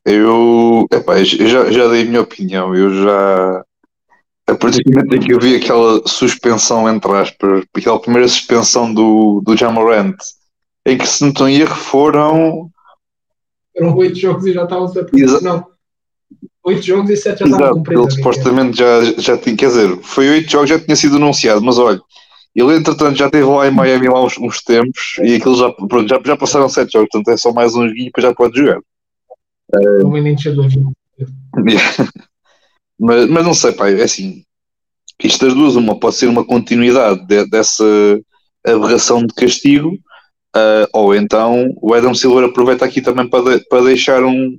Eu, 0.04 0.86
epá, 0.90 1.18
eu 1.18 1.24
já, 1.24 1.70
já 1.70 1.88
dei 1.88 2.02
a 2.02 2.04
minha 2.06 2.22
opinião, 2.22 2.74
eu 2.74 2.90
já 3.04 3.64
a 4.48 4.54
partir 4.54 4.82
do 4.82 4.90
momento 4.90 5.14
em 5.14 5.20
que 5.20 5.32
eu 5.32 5.38
vi 5.38 5.56
aquela 5.56 6.02
suspensão, 6.06 6.88
entre 6.88 7.12
aspas, 7.12 7.64
aquela 7.76 8.00
primeira 8.00 8.26
suspensão 8.26 8.92
do, 8.92 9.42
do 9.44 9.56
Jamorant, 9.56 10.16
em 10.86 10.96
que 10.96 11.06
se 11.06 11.22
não 11.22 11.48
erro 11.48 11.76
foram 11.76 12.70
eram 13.76 13.94
oito 13.96 14.18
jogos 14.18 14.44
e 14.46 14.52
já 14.52 14.64
estavam 14.64 14.88
separados. 14.88 15.42
Não. 15.42 15.64
Oito 16.64 16.82
jogos 16.82 17.10
e 17.10 17.16
sete 17.16 17.40
já 17.40 17.44
estavam 17.44 17.74
cumpridos. 17.74 18.06
Ele 18.06 18.16
supostamente 18.16 18.78
já, 18.78 19.04
já 19.18 19.38
tinha, 19.38 19.56
quer 19.56 19.68
dizer, 19.68 19.96
foi 20.02 20.28
oito 20.28 20.50
jogos, 20.50 20.68
já 20.68 20.78
tinha 20.78 20.96
sido 20.96 21.16
anunciado, 21.16 21.62
mas 21.62 21.78
olha, 21.78 22.00
ele 22.54 22.76
entretanto 22.76 23.16
já 23.16 23.26
esteve 23.26 23.44
lá 23.44 23.68
em 23.68 23.70
Miami 23.70 24.08
lá 24.08 24.24
uns, 24.24 24.36
uns 24.38 24.62
tempos 24.62 25.16
e 25.22 25.36
aquilo 25.36 25.56
já, 25.56 25.70
pronto, 25.70 26.08
já, 26.08 26.20
já 26.24 26.36
passaram 26.36 26.68
sete 26.68 26.92
jogos, 26.92 27.08
portanto 27.12 27.34
é 27.34 27.36
só 27.36 27.52
mais 27.52 27.74
uns 27.74 27.92
e 27.92 28.06
depois 28.06 28.22
já 28.24 28.34
pode 28.34 28.58
jogar. 28.58 28.80
Um 30.02 30.10
menino 30.10 30.36
de 30.36 30.48
avião. 30.48 30.92
Mas, 32.98 33.28
mas 33.28 33.44
não 33.44 33.54
sei, 33.54 33.72
pai, 33.72 34.00
é 34.00 34.04
assim, 34.04 34.42
isto 35.22 35.44
das 35.44 35.54
duas, 35.54 35.76
uma 35.76 35.98
pode 35.98 36.16
ser 36.16 36.26
uma 36.26 36.44
continuidade 36.44 37.26
de, 37.26 37.48
dessa 37.48 37.84
aberração 38.64 39.24
de 39.24 39.34
castigo, 39.34 39.98
Uh, 40.56 40.88
ou 40.94 41.14
então 41.14 41.74
o 41.80 41.92
Adam 41.92 42.14
Silver 42.14 42.44
aproveita 42.44 42.84
aqui 42.84 43.02
também 43.02 43.28
para, 43.28 43.58
de, 43.58 43.68
para 43.68 43.84
deixar 43.84 44.24
um. 44.24 44.58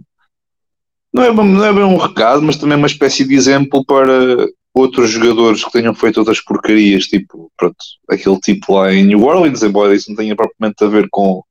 Não 1.11 1.23
é, 1.23 1.33
não 1.33 1.65
é 1.65 1.73
bem 1.73 1.83
um 1.83 1.97
recado, 1.97 2.43
mas 2.43 2.57
também 2.57 2.77
uma 2.77 2.87
espécie 2.87 3.25
de 3.25 3.33
exemplo 3.33 3.83
para 3.83 4.47
outros 4.73 5.09
jogadores 5.09 5.63
que 5.63 5.71
tenham 5.71 5.95
feito 5.95 6.19
outras 6.19 6.39
porcarias, 6.39 7.05
tipo, 7.05 7.51
pronto, 7.57 7.75
aquele 8.07 8.39
tipo 8.39 8.75
lá 8.75 8.93
em 8.93 9.03
New 9.03 9.23
Orleans, 9.23 9.63
embora 9.63 9.95
isso 9.95 10.09
não 10.09 10.15
tenha 10.15 10.35
propriamente 10.35 10.83
a 10.83 10.87
ver 10.87 11.07
com, 11.09 11.43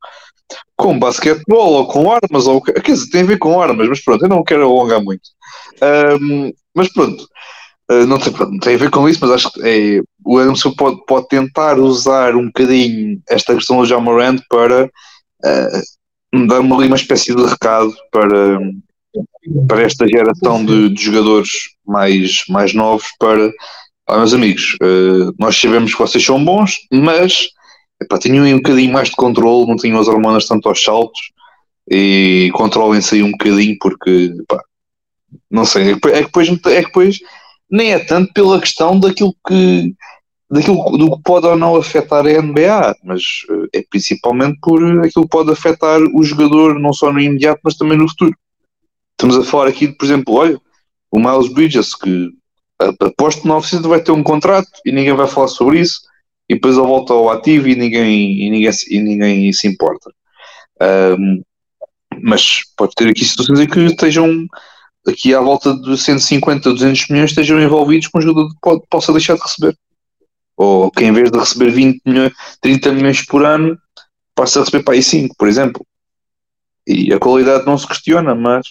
com 0.77 0.99
basquetebol 0.99 1.73
ou 1.73 1.87
com 1.87 2.11
armas, 2.11 2.47
ou 2.47 2.63
quer 2.63 2.81
dizer, 2.81 3.11
tem 3.11 3.23
a 3.23 3.27
ver 3.27 3.39
com 3.39 3.61
armas, 3.61 3.89
mas 3.89 4.03
pronto, 4.03 4.25
eu 4.25 4.29
não 4.29 4.45
quero 4.45 4.63
alongar 4.63 5.03
muito. 5.03 5.29
Um, 6.23 6.53
mas 6.75 6.93
pronto, 6.93 7.27
uh, 7.91 8.07
não, 8.07 8.19
tem, 8.19 8.33
não 8.33 8.59
tem 8.59 8.75
a 8.75 8.79
ver 8.79 8.91
com 8.91 9.09
isso, 9.09 9.19
mas 9.23 9.31
acho 9.33 9.53
que 9.53 9.61
é, 9.65 10.03
o 10.25 10.39
Adamson 10.39 10.73
pode, 10.73 11.05
pode 11.07 11.29
tentar 11.29 11.79
usar 11.79 12.35
um 12.37 12.47
bocadinho 12.47 13.21
esta 13.29 13.55
questão 13.55 13.79
do 13.79 13.87
John 13.87 14.01
Morant 14.01 14.41
para 14.49 14.87
uh, 14.87 16.47
dar 16.47 16.61
uma, 16.61 16.77
uma 16.77 16.97
espécie 16.97 17.35
de 17.35 17.45
recado 17.45 17.93
para, 18.11 18.59
para 19.67 19.83
esta 19.83 20.07
geração 20.07 20.65
de, 20.65 20.91
de 20.91 21.03
jogadores 21.03 21.51
mais, 21.87 22.43
mais 22.49 22.73
novos 22.73 23.07
para 23.19 23.51
ah, 24.09 24.17
meus 24.17 24.33
amigos, 24.33 24.75
uh, 24.83 25.35
nós 25.39 25.61
sabemos 25.61 25.93
que 25.93 26.01
vocês 26.01 26.25
são 26.25 26.43
bons, 26.43 26.79
mas 26.91 27.49
epá, 28.01 28.19
tenham 28.19 28.45
um 28.45 28.57
bocadinho 28.57 28.93
mais 28.93 29.09
de 29.09 29.17
controle, 29.17 29.67
não 29.67 29.77
tenham 29.77 29.99
as 29.99 30.09
hormonas 30.09 30.47
tanto 30.47 30.69
aos 30.69 30.83
saltos 30.83 31.33
e 31.91 32.51
controlem-se 32.55 33.17
aí 33.17 33.23
um 33.23 33.33
bocadinho 33.33 33.77
porque 33.81 34.33
não 35.51 35.65
sei, 35.65 35.93
é 35.93 35.95
que 35.95 35.95
depois, 35.95 36.49
é 36.49 36.81
que 36.81 36.87
depois 36.87 37.19
nem 37.71 37.93
é 37.93 37.99
tanto 37.99 38.33
pela 38.33 38.61
questão 38.61 38.99
daquilo 38.99 39.35
que 39.47 39.95
daquilo 40.51 40.97
do 40.97 41.17
que 41.17 41.23
pode 41.23 41.47
ou 41.47 41.57
não 41.57 41.77
afetar 41.77 42.27
a 42.27 42.43
NBA, 42.43 42.97
mas 43.05 43.23
eh, 43.51 43.81
é 43.81 43.85
principalmente 43.89 44.59
por 44.63 44.83
aquilo 45.05 45.25
que 45.25 45.31
pode 45.31 45.51
afetar 45.51 46.01
o 46.15 46.23
jogador 46.23 46.79
não 46.79 46.93
só 46.93 47.13
no 47.13 47.21
imediato, 47.21 47.61
mas 47.63 47.77
também 47.77 47.99
no 47.99 48.09
futuro. 48.09 48.35
Estamos 49.13 49.37
a 49.37 49.45
falar 49.51 49.69
aqui, 49.69 49.89
por 49.89 50.07
exemplo, 50.07 50.35
olha, 50.35 50.59
o 51.11 51.19
Miles 51.19 51.53
Bridges, 51.53 51.95
que 51.95 52.31
aposto 52.79 53.43
que 53.43 53.49
não 53.49 53.61
vai 53.61 54.01
ter 54.01 54.13
um 54.13 54.23
contrato 54.23 54.71
e 54.87 54.93
ninguém 54.93 55.13
vai 55.13 55.27
falar 55.27 55.49
sobre 55.49 55.81
isso, 55.81 56.01
e 56.49 56.55
depois 56.55 56.77
ele 56.77 56.87
volta 56.87 57.13
ao 57.13 57.31
ativo 57.31 57.69
e 57.69 57.75
ninguém, 57.75 58.41
e 58.41 58.51
ninguém, 58.51 58.73
e 58.91 59.01
ninguém 59.01 59.53
se 59.53 59.69
importa. 59.69 60.11
Um, 61.19 61.43
mas 62.23 62.61
pode 62.77 62.95
ter 62.95 63.09
aqui 63.09 63.25
situações 63.25 63.61
em 63.61 63.67
que 63.67 63.81
estejam 63.81 64.47
aqui 65.07 65.35
à 65.35 65.41
volta 65.41 65.75
de 65.75 65.97
150, 65.97 66.73
200 66.73 67.09
milhões 67.09 67.31
estejam 67.31 67.61
envolvidos 67.61 68.09
com 68.09 68.21
jogador 68.21 68.49
que 68.49 68.61
pode, 68.61 68.83
possa 68.91 69.13
deixar 69.13 69.35
de 69.35 69.43
receber. 69.43 69.77
Ou 70.57 70.91
que 70.91 71.05
em 71.05 71.13
vez 71.13 71.31
de 71.31 71.39
receber 71.39 71.71
20 71.71 72.01
milhões, 72.05 72.33
30 72.61 72.93
milhões 72.93 73.25
por 73.25 73.45
ano, 73.45 73.79
passa 74.35 74.59
a 74.59 74.65
receber 74.65 74.83
para 74.83 74.95
aí 74.95 75.03
5, 75.03 75.35
por 75.39 75.49
exemplo. 75.49 75.87
E 76.87 77.13
a 77.13 77.19
qualidade 77.19 77.67
não 77.67 77.77
se 77.77 77.87
questiona, 77.87 78.35
mas 78.35 78.67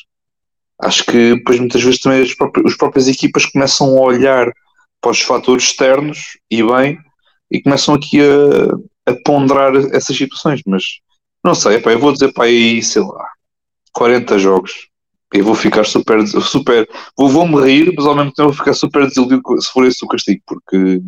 acho 0.82 1.06
que 1.06 1.36
depois 1.36 1.60
muitas 1.60 1.82
vezes 1.82 2.00
também 2.00 2.22
as 2.22 2.34
próprias, 2.34 2.66
as 2.66 2.78
próprias 2.78 3.08
equipas 3.08 3.46
começam 3.46 3.98
a 3.98 4.02
olhar 4.02 4.52
para 5.02 5.12
os 5.12 5.22
fatores 5.22 5.66
externos 5.66 6.38
e 6.50 6.64
bem, 6.64 7.00
e 7.52 7.62
começam 7.62 7.96
aqui 7.96 8.20
a, 8.22 9.12
a 9.12 9.16
ponderar 9.24 9.76
essas 9.94 10.16
situações, 10.16 10.62
mas 10.66 10.84
não 11.44 11.56
sei, 11.56 11.82
eu 11.84 12.00
vou 12.00 12.12
dizer 12.12 12.34
para 12.34 12.46
aí, 12.46 12.82
sei 12.84 13.02
lá, 13.02 13.28
40 13.94 14.38
jogos. 14.38 14.90
Eu 15.34 15.44
vou 15.44 15.56
ficar 15.56 15.86
super, 15.86 16.26
super, 16.28 16.88
vou, 17.18 17.30
vou 17.30 17.48
me 17.48 17.62
rir, 17.62 17.94
mas 17.96 18.06
ao 18.06 18.16
mesmo 18.16 18.32
tempo 18.32 18.50
vou 18.50 18.58
ficar 18.58 18.74
super 18.74 19.06
desiludido 19.06 19.42
se 19.62 19.72
for 19.72 19.86
esse 19.86 20.04
o 20.06 20.08
castigo, 20.08 20.42
porque 20.46 21.02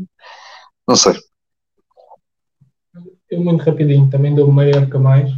não 0.88 0.96
sei. 0.96 1.14
Eu 3.30 3.42
muito 3.42 3.64
rapidinho, 3.64 4.10
também 4.10 4.36
dou 4.36 4.52
meia 4.52 4.78
época 4.78 5.00
mais, 5.00 5.32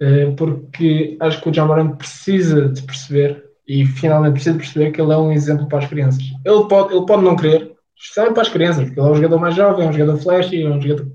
eh, 0.00 0.30
porque 0.36 1.16
acho 1.20 1.40
que 1.40 1.48
o 1.48 1.54
Jamoran 1.54 1.96
precisa 1.96 2.68
de 2.68 2.82
perceber 2.82 3.42
e 3.66 3.86
finalmente 3.86 4.34
precisa 4.34 4.52
de 4.52 4.58
perceber 4.58 4.90
que 4.90 5.00
ele 5.00 5.12
é 5.12 5.16
um 5.16 5.32
exemplo 5.32 5.66
para 5.66 5.78
as 5.78 5.88
crianças. 5.88 6.22
Ele 6.44 6.68
pode, 6.68 6.94
ele 6.94 7.06
pode 7.06 7.24
não 7.24 7.34
querer, 7.34 7.72
especialmente 7.96 8.34
para 8.34 8.42
as 8.42 8.48
crianças, 8.48 8.84
porque 8.84 9.00
ele 9.00 9.08
é 9.08 9.10
um 9.10 9.14
jogador 9.14 9.38
mais 9.38 9.54
jovem, 9.54 9.86
é 9.86 9.88
um 9.88 9.92
jogador 9.92 10.18
flash, 10.18 10.52
é 10.52 10.68
um 10.68 10.80
jogador 10.80 11.12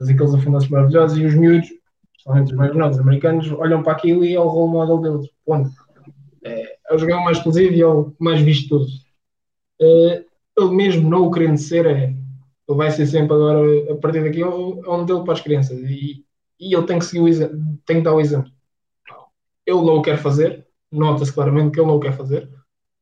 faz 0.00 0.10
aqueles 0.10 0.34
afundanços 0.34 0.68
maravilhosos 0.70 1.18
e 1.18 1.26
os 1.26 1.34
miúdos, 1.34 1.68
especialmente 2.16 2.52
os 2.52 2.56
mais 2.56 2.74
novos 2.74 2.98
americanos, 2.98 3.52
olham 3.52 3.82
para 3.82 3.92
aquilo 3.92 4.24
e 4.24 4.34
é 4.34 4.40
o 4.40 4.48
role 4.48 4.72
model 4.72 4.98
deles. 4.98 5.30
Ponto. 5.44 5.70
É, 6.42 6.76
é 6.88 6.94
o 6.94 6.98
jogador 6.98 7.22
mais 7.22 7.36
exclusivo 7.36 7.74
e 7.74 7.82
é 7.82 7.86
o 7.86 8.14
mais 8.18 8.40
visto 8.40 8.62
de 8.62 8.68
todos. 8.70 9.06
É, 9.80 10.24
ele 10.58 10.70
mesmo 10.74 11.08
não 11.08 11.26
o 11.26 11.30
querendo 11.30 11.58
ser, 11.58 11.86
é, 11.86 12.04
ele 12.04 12.78
vai 12.78 12.90
ser 12.90 13.06
sempre 13.06 13.34
agora, 13.34 13.92
a 13.92 13.96
partir 13.96 14.24
daqui, 14.24 14.40
é 14.40 14.48
um, 14.48 14.82
é 14.84 14.88
modelo 14.88 15.22
para 15.22 15.34
as 15.34 15.40
crianças 15.40 15.78
e, 15.80 16.24
e 16.58 16.74
ele 16.74 16.86
tem 16.86 16.98
que 16.98 17.04
seguir 17.04 17.20
o 17.20 17.80
tem 17.84 17.96
que 17.98 18.02
dar 18.02 18.14
o 18.14 18.20
exemplo. 18.20 18.50
Ele 19.66 19.82
não 19.82 19.98
o 19.98 20.02
quer 20.02 20.16
fazer, 20.16 20.66
nota-se 20.90 21.32
claramente 21.32 21.72
que 21.72 21.80
ele 21.80 21.88
não 21.88 21.96
o 21.96 22.00
quer 22.00 22.16
fazer. 22.16 22.48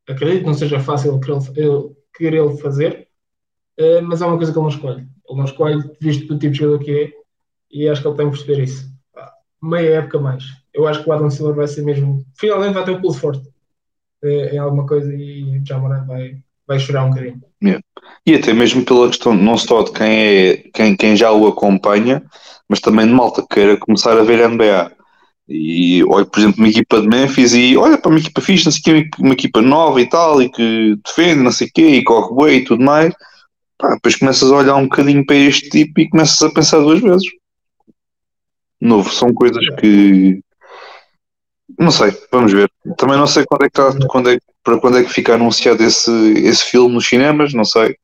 Acredito 0.09 0.41
que 0.41 0.47
não 0.47 0.55
seja 0.55 0.81
fácil 0.81 1.21
querer 2.14 2.57
fazer, 2.57 3.07
uh, 3.81 4.03
mas 4.03 4.22
é 4.22 4.26
uma 4.26 4.37
coisa 4.37 4.53
que 4.53 4.59
ele 4.59 4.64
não 4.64 4.74
escolhe. 4.74 5.07
Ele 5.29 5.39
não 5.39 5.45
escolhe, 5.45 5.91
visto 6.01 6.26
do 6.26 6.39
tipo 6.39 6.53
de 6.53 6.59
jogador 6.59 6.85
que 6.85 6.91
é, 6.91 7.12
e 7.70 7.89
acho 7.89 8.01
que 8.01 8.09
ele 8.09 8.16
tem 8.16 8.31
que 8.31 8.37
perceber 8.37 8.62
isso. 8.62 8.89
Meia 9.62 9.97
época 9.97 10.20
mais. 10.20 10.45
Eu 10.72 10.87
acho 10.87 11.03
que 11.03 11.11
o 11.11 11.12
Adam 11.12 11.31
Silver 11.31 11.55
vai 11.55 11.66
ser 11.66 11.83
mesmo. 11.83 12.24
Finalmente 12.39 12.74
vai 12.74 12.85
ter 12.85 12.93
um 12.93 13.01
pulso 13.01 13.20
forte 13.20 13.49
uh, 14.22 14.55
em 14.55 14.59
alguma 14.59 14.87
coisa 14.87 15.12
e 15.12 15.59
o 15.59 15.66
Jamoran 15.66 16.05
vai, 16.07 16.37
vai 16.66 16.79
chorar 16.79 17.05
um 17.05 17.11
bocadinho. 17.11 17.43
Yeah. 17.62 17.83
E 18.24 18.35
até 18.35 18.53
mesmo 18.53 18.85
pela 18.85 19.09
questão 19.09 19.35
não 19.35 19.57
só 19.57 19.83
de 19.83 19.93
quem, 19.93 20.07
é, 20.07 20.57
quem, 20.72 20.97
quem 20.97 21.16
já 21.16 21.33
o 21.33 21.47
acompanha, 21.47 22.22
mas 22.68 22.81
também 22.81 23.07
de 23.07 23.12
malta 23.12 23.43
que 23.43 23.55
queira 23.55 23.76
começar 23.76 24.16
a 24.16 24.22
ver 24.22 24.49
NBA. 24.49 24.93
E 25.49 26.05
olha, 26.05 26.26
por 26.26 26.39
exemplo, 26.39 26.59
uma 26.59 26.68
equipa 26.68 27.01
de 27.01 27.09
Memphis 27.09 27.55
e 27.55 27.76
olha 27.76 27.97
para 27.97 28.11
uma 28.11 28.18
equipa 28.18 28.41
fixe, 28.43 28.66
não 28.66 28.72
sei 28.72 28.81
o 28.81 28.85
quê, 28.85 29.11
uma 29.18 29.33
equipa 29.33 29.62
nova 29.62 30.01
e 30.01 30.07
tal, 30.07 30.43
e 30.43 30.51
que 30.51 30.95
defende, 31.05 31.43
não 31.43 31.51
sei 31.51 31.68
o 31.68 31.70
quê, 31.74 31.87
e 31.87 32.05
corre 32.05 32.45
bem 32.45 32.59
e 32.59 32.64
tudo 32.64 32.85
mais. 32.85 33.14
Pá, 33.79 33.95
depois 33.95 34.16
começas 34.16 34.51
a 34.51 34.57
olhar 34.57 34.76
um 34.76 34.89
bocadinho 34.89 35.24
para 35.24 35.37
este 35.37 35.68
tipo 35.70 36.01
e 36.01 36.11
começas 36.11 36.41
a 36.43 36.51
pensar 36.51 36.79
duas 36.81 37.01
vezes. 37.01 37.29
Novo, 38.81 39.11
são 39.11 39.33
coisas 39.33 39.64
que 39.76 40.41
não 41.79 41.91
sei, 41.93 42.11
vamos 42.33 42.53
ver. 42.53 42.70
Também 42.97 43.16
não 43.16 43.26
sei 43.26 43.45
quando 43.47 43.64
é 43.64 43.70
que 43.70 43.81
está, 43.81 44.07
quando 44.09 44.31
é, 44.31 44.39
para 44.64 44.81
quando 44.81 44.99
é 44.99 45.05
que 45.05 45.12
fica 45.12 45.35
anunciado 45.35 45.83
esse, 45.83 46.11
esse 46.33 46.64
filme 46.64 46.95
nos 46.95 47.07
cinemas, 47.07 47.55
não 47.55 47.64
sei. 47.64 47.97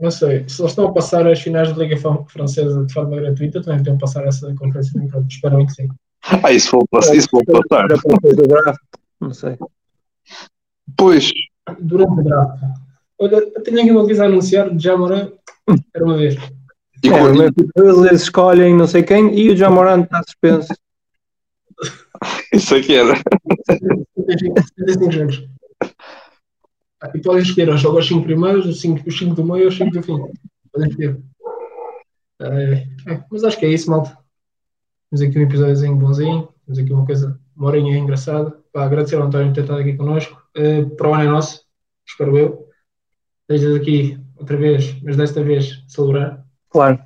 Não 0.00 0.10
sei. 0.10 0.44
Se 0.48 0.60
eles 0.60 0.72
estão 0.72 0.88
a 0.88 0.92
passar 0.92 1.26
as 1.26 1.40
finais 1.40 1.72
da 1.72 1.82
Liga 1.82 1.96
Francesa 2.26 2.84
de 2.84 2.92
forma 2.92 3.16
gratuita, 3.16 3.62
também 3.62 3.78
estão 3.78 3.94
a 3.94 3.98
passar 3.98 4.26
essa 4.26 4.52
conferência 4.56 4.92
de 4.98 5.06
imprensa. 5.06 5.26
Espero 5.28 5.66
que 5.66 5.72
sim. 5.72 5.88
Ah, 6.42 6.52
isso 6.52 6.72
vou 6.72 6.86
passar. 6.88 7.14
Isso 7.14 7.28
vou 7.30 7.42
passar. 7.44 7.86
Não 9.20 9.32
sei. 9.32 9.56
Pois. 10.96 11.30
Durante 11.78 12.20
o 12.20 12.24
draft. 12.24 12.60
Olha, 13.18 13.50
tenho 13.62 13.80
aqui 13.80 13.90
uma 13.90 14.04
coisa 14.04 14.24
a 14.24 14.26
anunciar. 14.26 14.70
Jamoran, 14.78 15.32
era 15.94 16.04
uma 16.04 16.16
vez. 16.16 16.36
E 17.02 17.08
é, 17.08 18.10
eles 18.10 18.22
escolhem 18.22 18.74
não 18.74 18.86
sei 18.86 19.02
quem 19.02 19.38
e 19.38 19.50
o 19.50 19.56
Jamoran 19.56 20.02
está 20.02 20.22
suspenso. 20.22 20.74
Isso 22.52 22.74
aqui 22.74 22.96
era. 22.96 23.14
75 23.16 25.12
jogos. 25.12 25.48
E 27.14 27.20
podem 27.20 27.42
escolher, 27.42 27.68
ou 27.68 27.76
joga 27.76 28.00
os 28.00 28.08
5 28.08 28.24
primeiros, 28.24 28.66
os 28.66 28.80
5 28.80 29.34
do 29.34 29.44
meio 29.44 29.64
ou 29.64 29.68
os 29.68 29.76
5 29.76 29.90
do 29.92 30.02
fim. 30.02 30.18
Podem 30.72 30.88
escolher. 30.88 31.20
É, 32.40 32.86
é, 33.06 33.24
mas 33.30 33.44
acho 33.44 33.58
que 33.58 33.66
é 33.66 33.70
isso, 33.70 33.90
malta. 33.90 34.16
Temos 35.10 35.22
aqui 35.22 35.38
um 35.38 35.42
episódiozinho 35.42 35.96
bonzinho, 35.96 36.48
temos 36.66 36.78
aqui 36.78 36.92
uma 36.92 37.06
coisa, 37.06 37.40
uma 37.56 37.68
horinha 37.68 37.96
engraçada. 37.96 38.58
Para 38.72 38.84
agradecer 38.84 39.16
ao 39.16 39.22
António 39.22 39.48
por 39.48 39.54
ter 39.54 39.60
estado 39.62 39.80
aqui 39.80 39.96
connosco. 39.96 40.42
Uh, 40.56 40.90
para 40.96 41.08
o 41.08 41.14
ano 41.14 41.24
é 41.24 41.26
nosso, 41.28 41.64
espero 42.06 42.36
eu. 42.36 42.67
Desde 43.48 43.76
aqui, 43.76 44.20
outra 44.36 44.56
vez, 44.56 44.94
mas 45.02 45.16
desta 45.16 45.42
vez, 45.42 45.82
celebrar. 45.88 46.44
Claro. 46.68 46.98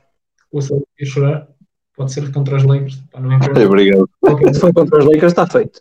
Vou 0.52 0.60
celebrar 0.60 0.88
e 0.98 1.06
chorar. 1.06 1.48
Pode 1.94 2.12
ser 2.12 2.32
contra 2.32 2.56
os 2.56 2.64
Lakers. 2.64 2.96
Pá, 3.12 3.20
não 3.20 3.32
importa. 3.32 3.60
É, 3.60 3.66
obrigado. 3.66 4.10
Se 4.52 4.60
for 4.60 4.74
contra 4.74 4.98
os 4.98 5.04
Lakers, 5.04 5.32
está 5.32 5.46
feito. 5.46 5.80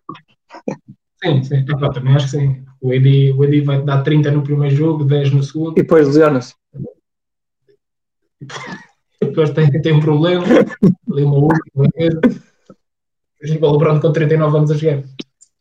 Sim, 1.24 1.43
sim. 1.43 1.66
Epá, 1.68 1.89
também 1.89 2.16
acho 2.16 2.26
que 2.26 2.38
sim. 2.38 2.64
O 2.80 2.91
AD, 2.91 3.32
o 3.32 3.43
AD 3.43 3.62
vai 3.62 3.82
dar 3.84 4.03
30 4.03 4.32
no 4.32 4.43
primeiro 4.43 4.76
jogo, 4.76 5.03
10 5.03 5.32
no 5.32 5.43
segundo. 5.43 5.74
E 5.80 5.82
depois 5.82 6.07
lesiona-se. 6.07 6.53
Depois 9.22 9.51
tem, 9.51 9.70
tem 9.82 9.93
um 9.93 9.99
problema. 9.99 10.43
Ali 10.43 11.24
uma 11.24 11.38
luta, 11.38 11.59
uma 11.76 11.91
coisa. 11.91 12.20
Depois 13.39 13.62
o 13.62 13.72
LeBron 13.72 13.99
com 13.99 14.12
39 14.12 14.57
anos 14.57 14.72
a 14.72 14.76
jogar. 14.76 15.03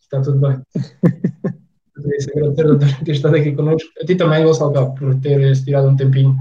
Está 0.01 0.23
tudo 0.23 0.41
bem. 0.41 0.63
É 2.05 2.17
isso, 2.17 2.31
agradecer 2.31 2.67
a 2.71 2.77
por 2.99 3.05
ter 3.05 3.13
estado 3.13 3.37
aqui 3.37 3.53
connosco. 3.53 3.89
A 4.03 4.07
ti 4.07 4.15
também, 4.17 4.45
Gonçalo 4.45 4.73
Cabo, 4.73 4.95
por 4.95 5.15
teres 5.21 5.63
tirado 5.65 5.89
um 5.89 5.97
tempinho 5.97 6.37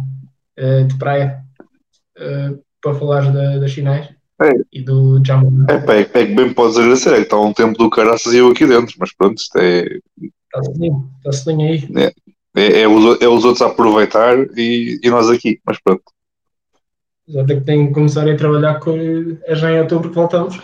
eh, 0.57 0.83
de 0.83 0.97
praia 0.97 1.41
eh, 2.17 2.51
para 2.81 2.93
falar 2.95 3.31
da, 3.31 3.57
das 3.57 3.73
finais 3.73 4.09
É. 4.41 4.51
e 4.71 4.81
do 4.83 5.21
Jamon. 5.25 5.65
É, 5.69 5.77
pá, 5.79 5.95
é, 5.95 6.05
que- 6.05 6.17
é 6.17 6.25
que 6.27 6.35
bem 6.35 6.53
podes 6.53 6.77
agradecer, 6.77 7.09
é 7.13 7.15
que 7.17 7.21
está 7.23 7.39
um 7.39 7.53
tempo 7.53 7.77
do 7.77 7.89
caraças 7.89 8.33
e 8.33 8.37
eu 8.37 8.49
aqui 8.49 8.65
dentro, 8.65 8.95
mas 8.99 9.13
pronto, 9.15 9.37
isto 9.37 9.57
é, 9.57 9.81
Está 9.81 10.63
sozinho, 10.63 11.09
está 11.17 11.31
sozinho 11.31 11.67
aí. 11.67 11.87
é, 12.55 12.81
é 12.81 12.87
os, 12.87 13.21
é 13.21 13.27
os 13.27 13.43
outros 13.45 13.61
a 13.61 13.67
aproveitar 13.67 14.35
e, 14.57 14.99
e 15.03 15.09
nós 15.09 15.29
aqui, 15.29 15.59
mas 15.65 15.79
pronto. 15.81 16.03
Já 17.27 17.45
tem 17.45 17.59
que 17.59 17.65
tem 17.65 17.87
que 17.87 17.93
começar 17.93 18.27
a 18.27 18.35
trabalhar 18.35 18.79
com. 18.79 18.91
É 19.43 19.53
já 19.53 19.71
em 19.71 19.79
outubro 19.81 20.09
que 20.09 20.15
voltamos. 20.15 20.59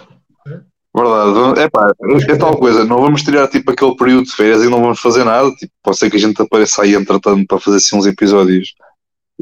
Verdade, 0.96 1.60
é 1.60 1.70
pá, 1.70 1.92
é 2.30 2.36
tal 2.38 2.58
coisa, 2.58 2.86
não 2.86 3.02
vamos 3.02 3.22
tirar 3.22 3.48
tipo 3.50 3.70
aquele 3.72 3.96
período 3.98 4.26
de 4.26 4.32
férias 4.32 4.64
e 4.64 4.70
não 4.70 4.80
vamos 4.82 5.00
fazer 5.02 5.26
nada, 5.26 5.52
tipo, 5.56 5.74
pode 5.84 5.98
ser 5.98 6.10
que 6.10 6.16
a 6.16 6.20
gente 6.20 6.42
apareça 6.42 6.84
aí 6.84 6.96
entretanto 6.96 7.46
para 7.46 7.60
fazer 7.60 7.78
assim 7.78 7.98
uns 7.98 8.06
episódios, 8.06 8.74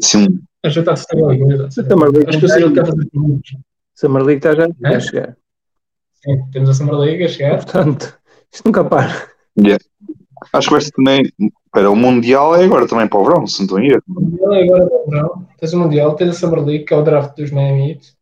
assim, 0.01 0.23
um- 0.25 0.39
A 0.63 0.69
gente 0.69 0.79
está 0.79 0.93
de 0.93 0.99
Summer 1.01 1.25
League, 1.27 1.43
é 1.43 1.45
verdade. 1.45 1.73
Summer 1.75 2.09
League 2.09 2.29
Acho 2.29 2.39
que 2.39 2.45
o 2.45 2.49
Cyril 2.49 2.73
quer 2.73 2.85
fazer 2.87 3.05
perguntas. 3.09 3.51
Summer 3.93 4.23
League 4.23 4.39
está 4.39 4.55
já 4.55 4.67
É? 4.91 4.95
a 4.95 4.99
chegar. 4.99 5.37
Sim, 6.23 6.43
temos 6.51 6.69
a 6.69 6.73
Summer 6.73 6.95
League 6.95 7.23
a 7.23 7.27
chegar. 7.27 7.55
Portanto, 7.57 8.17
isto 8.51 8.65
nunca 8.65 8.83
para. 8.83 9.27
acho 10.53 10.67
que 10.67 10.73
vai 10.73 10.81
ser 10.81 10.91
também, 10.91 11.31
espera, 11.65 11.91
o 11.91 11.95
Mundial 11.95 12.55
é 12.55 12.63
agora 12.63 12.87
também 12.87 13.07
para 13.07 13.19
o 13.19 13.25
verão, 13.25 13.45
se 13.45 13.59
não 13.59 13.65
estou 13.65 13.79
em 13.79 13.91
erro. 13.91 14.03
O 14.07 14.21
Mundial 14.21 14.53
é 14.53 14.63
agora 14.63 14.85
no 14.85 15.11
verão. 15.11 15.47
Tens 15.59 15.73
o 15.73 15.77
Mundial, 15.79 16.15
tens 16.15 16.29
a 16.29 16.33
Summer 16.33 16.63
League, 16.65 16.85
que 16.85 16.93
é 16.93 16.97
o 16.97 17.03
draft 17.03 17.35
dos 17.37 17.51
Miami 17.51 17.91
Heat. 17.91 18.13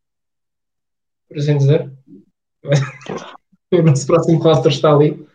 Por 1.29 1.37
assim 1.37 1.57
dizer. 1.57 1.89
O 3.73 3.81
nosso 3.81 4.05
próximo 4.05 4.39
roster 4.39 4.71
está 4.71 4.93
ali. 4.93 5.25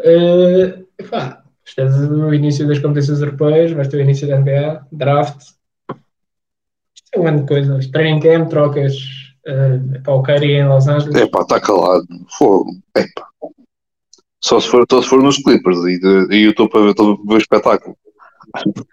Uh, 0.00 0.86
epá, 0.98 1.42
tens 1.76 1.94
o 1.96 2.32
início 2.32 2.66
das 2.66 2.78
competições 2.78 3.20
europeias, 3.20 3.72
vais 3.72 3.88
ter 3.88 3.98
o 3.98 4.00
início 4.00 4.26
da 4.26 4.38
NBA, 4.38 4.86
draft. 4.92 5.40
Isto 6.94 7.08
é 7.14 7.18
uma 7.20 7.30
grande 7.30 7.46
coisa. 7.46 7.78
Training 7.92 8.20
camp, 8.20 8.48
trocas 8.48 8.94
uh, 9.46 10.02
para 10.02 10.14
o 10.14 10.22
Kyrie 10.22 10.56
em 10.56 10.68
Los 10.68 10.88
Angeles. 10.88 11.14
É 11.14 11.26
pá, 11.26 11.42
está 11.42 11.60
calado, 11.60 12.06
fogo, 12.38 12.70
é 12.96 13.02
pá. 13.14 13.26
Só 14.42 14.60
se 14.60 14.68
for, 14.68 14.86
só 14.90 15.02
se 15.02 15.08
for 15.08 15.22
nos 15.22 15.36
Clippers 15.36 15.78
e, 15.78 15.98
de- 15.98 16.34
e 16.36 16.44
eu 16.44 16.50
estou 16.50 16.68
para 16.70 16.80
ver, 16.80 16.94
o 16.98 17.36
espetáculo. 17.36 17.96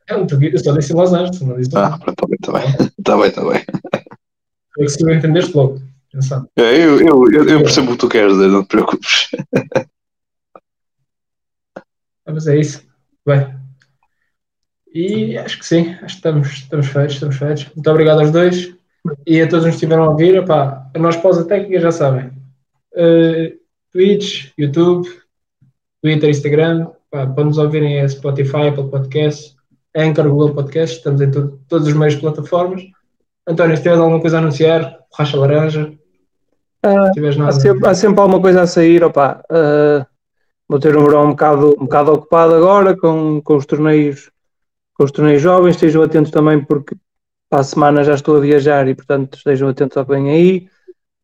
Eu, 0.09 0.17
não 0.17 0.27
te- 0.27 0.51
eu 0.53 0.59
só 0.59 0.73
disse 0.73 0.91
em 0.91 0.95
Los 0.97 1.13
Angeles, 1.13 1.39
não 1.41 1.55
disse 1.55 1.77
Ah, 1.77 1.97
pronto, 1.97 2.25
está 2.33 2.51
bem, 2.51 2.67
está 2.67 2.75
bem, 2.75 2.89
está 2.99 3.17
bem, 3.17 3.27
está 3.27 3.45
bem. 3.45 3.63
É 4.79 4.83
que 4.83 4.89
se 4.89 4.97
tu 4.97 5.09
entendeste 5.09 5.55
logo. 5.55 5.79
Atenção. 6.15 6.47
É, 6.55 6.77
eu, 6.77 6.99
eu, 7.01 7.31
eu, 7.31 7.49
eu 7.49 7.59
percebo 7.61 7.89
o 7.89 7.91
que 7.91 7.97
tu 7.99 8.07
queres 8.07 8.33
dizer, 8.35 8.47
não 8.47 8.63
te 8.63 8.69
preocupes. 8.69 9.27
Ah, 12.25 12.31
Mas 12.31 12.47
é 12.47 12.57
isso. 12.57 12.81
Bem. 13.25 13.53
E 14.93 15.37
acho 15.37 15.59
que 15.59 15.65
sim, 15.65 15.89
acho 15.95 16.05
que 16.05 16.11
estamos, 16.13 16.47
estamos 16.47 16.87
feitos, 16.87 17.15
estamos 17.15 17.35
feitos. 17.35 17.65
Muito 17.75 17.89
obrigado 17.91 18.21
aos 18.21 18.31
dois 18.31 18.73
e 19.27 19.41
a 19.41 19.47
todos 19.47 19.65
os 19.65 19.71
que 19.71 19.75
estiveram 19.75 20.05
a 20.05 20.09
ouvir. 20.11 20.35
Epá, 20.35 20.89
a 20.95 20.99
nós 20.99 21.17
pausa 21.17 21.43
técnica 21.45 21.81
já 21.81 21.91
sabem. 21.91 22.27
Uh, 22.93 23.59
Twitch, 23.91 24.51
YouTube, 24.57 25.05
Twitter, 26.01 26.29
Instagram. 26.29 26.87
Pá, 27.11 27.27
para 27.27 27.43
nos 27.43 27.57
ouvirem 27.57 27.97
é 27.97 28.07
Spotify, 28.07 28.69
Apple 28.69 28.89
Podcasts, 28.89 29.53
Anchor, 29.93 30.29
Google 30.29 30.53
Podcasts. 30.55 30.99
Estamos 30.99 31.19
em 31.19 31.29
to- 31.29 31.59
todos 31.67 31.87
os 31.89 31.93
meios 31.93 32.13
de 32.15 32.21
plataformas. 32.21 32.81
António, 33.45 33.75
se 33.75 33.83
tiveres 33.83 33.99
alguma 34.01 34.21
coisa 34.21 34.37
a 34.37 34.39
anunciar, 34.39 34.97
racha 35.13 35.37
laranja. 35.37 35.93
Ah, 36.85 37.07
Se 37.07 37.13
tiveres 37.13 37.39
Há 37.39 37.51
sempre, 37.51 37.89
há 37.89 37.95
sempre 37.95 38.21
alguma 38.21 38.41
coisa 38.41 38.61
a 38.61 38.67
sair, 38.67 39.03
opá. 39.03 39.41
Ah, 39.49 40.05
vou 40.67 40.79
ter 40.79 40.95
um 40.97 41.03
verão 41.05 41.25
um 41.25 41.29
bocado, 41.31 41.69
um 41.79 41.83
bocado 41.85 42.11
ocupado 42.13 42.55
agora 42.55 42.95
com, 42.97 43.41
com 43.41 43.55
os 43.55 43.65
torneios 43.65 44.31
com 44.97 45.03
os 45.03 45.11
torneios 45.11 45.41
jovens, 45.41 45.75
estejam 45.75 46.01
atentos 46.03 46.31
também 46.31 46.63
porque 46.63 46.95
para 47.49 47.59
a 47.59 47.63
semana 47.63 48.01
já 48.03 48.13
estou 48.13 48.37
a 48.37 48.39
viajar 48.39 48.87
e 48.87 48.95
portanto 48.95 49.35
estejam 49.37 49.67
atentos 49.67 49.97
ao 49.97 50.05
que 50.05 50.11
vem 50.13 50.29
aí. 50.31 50.67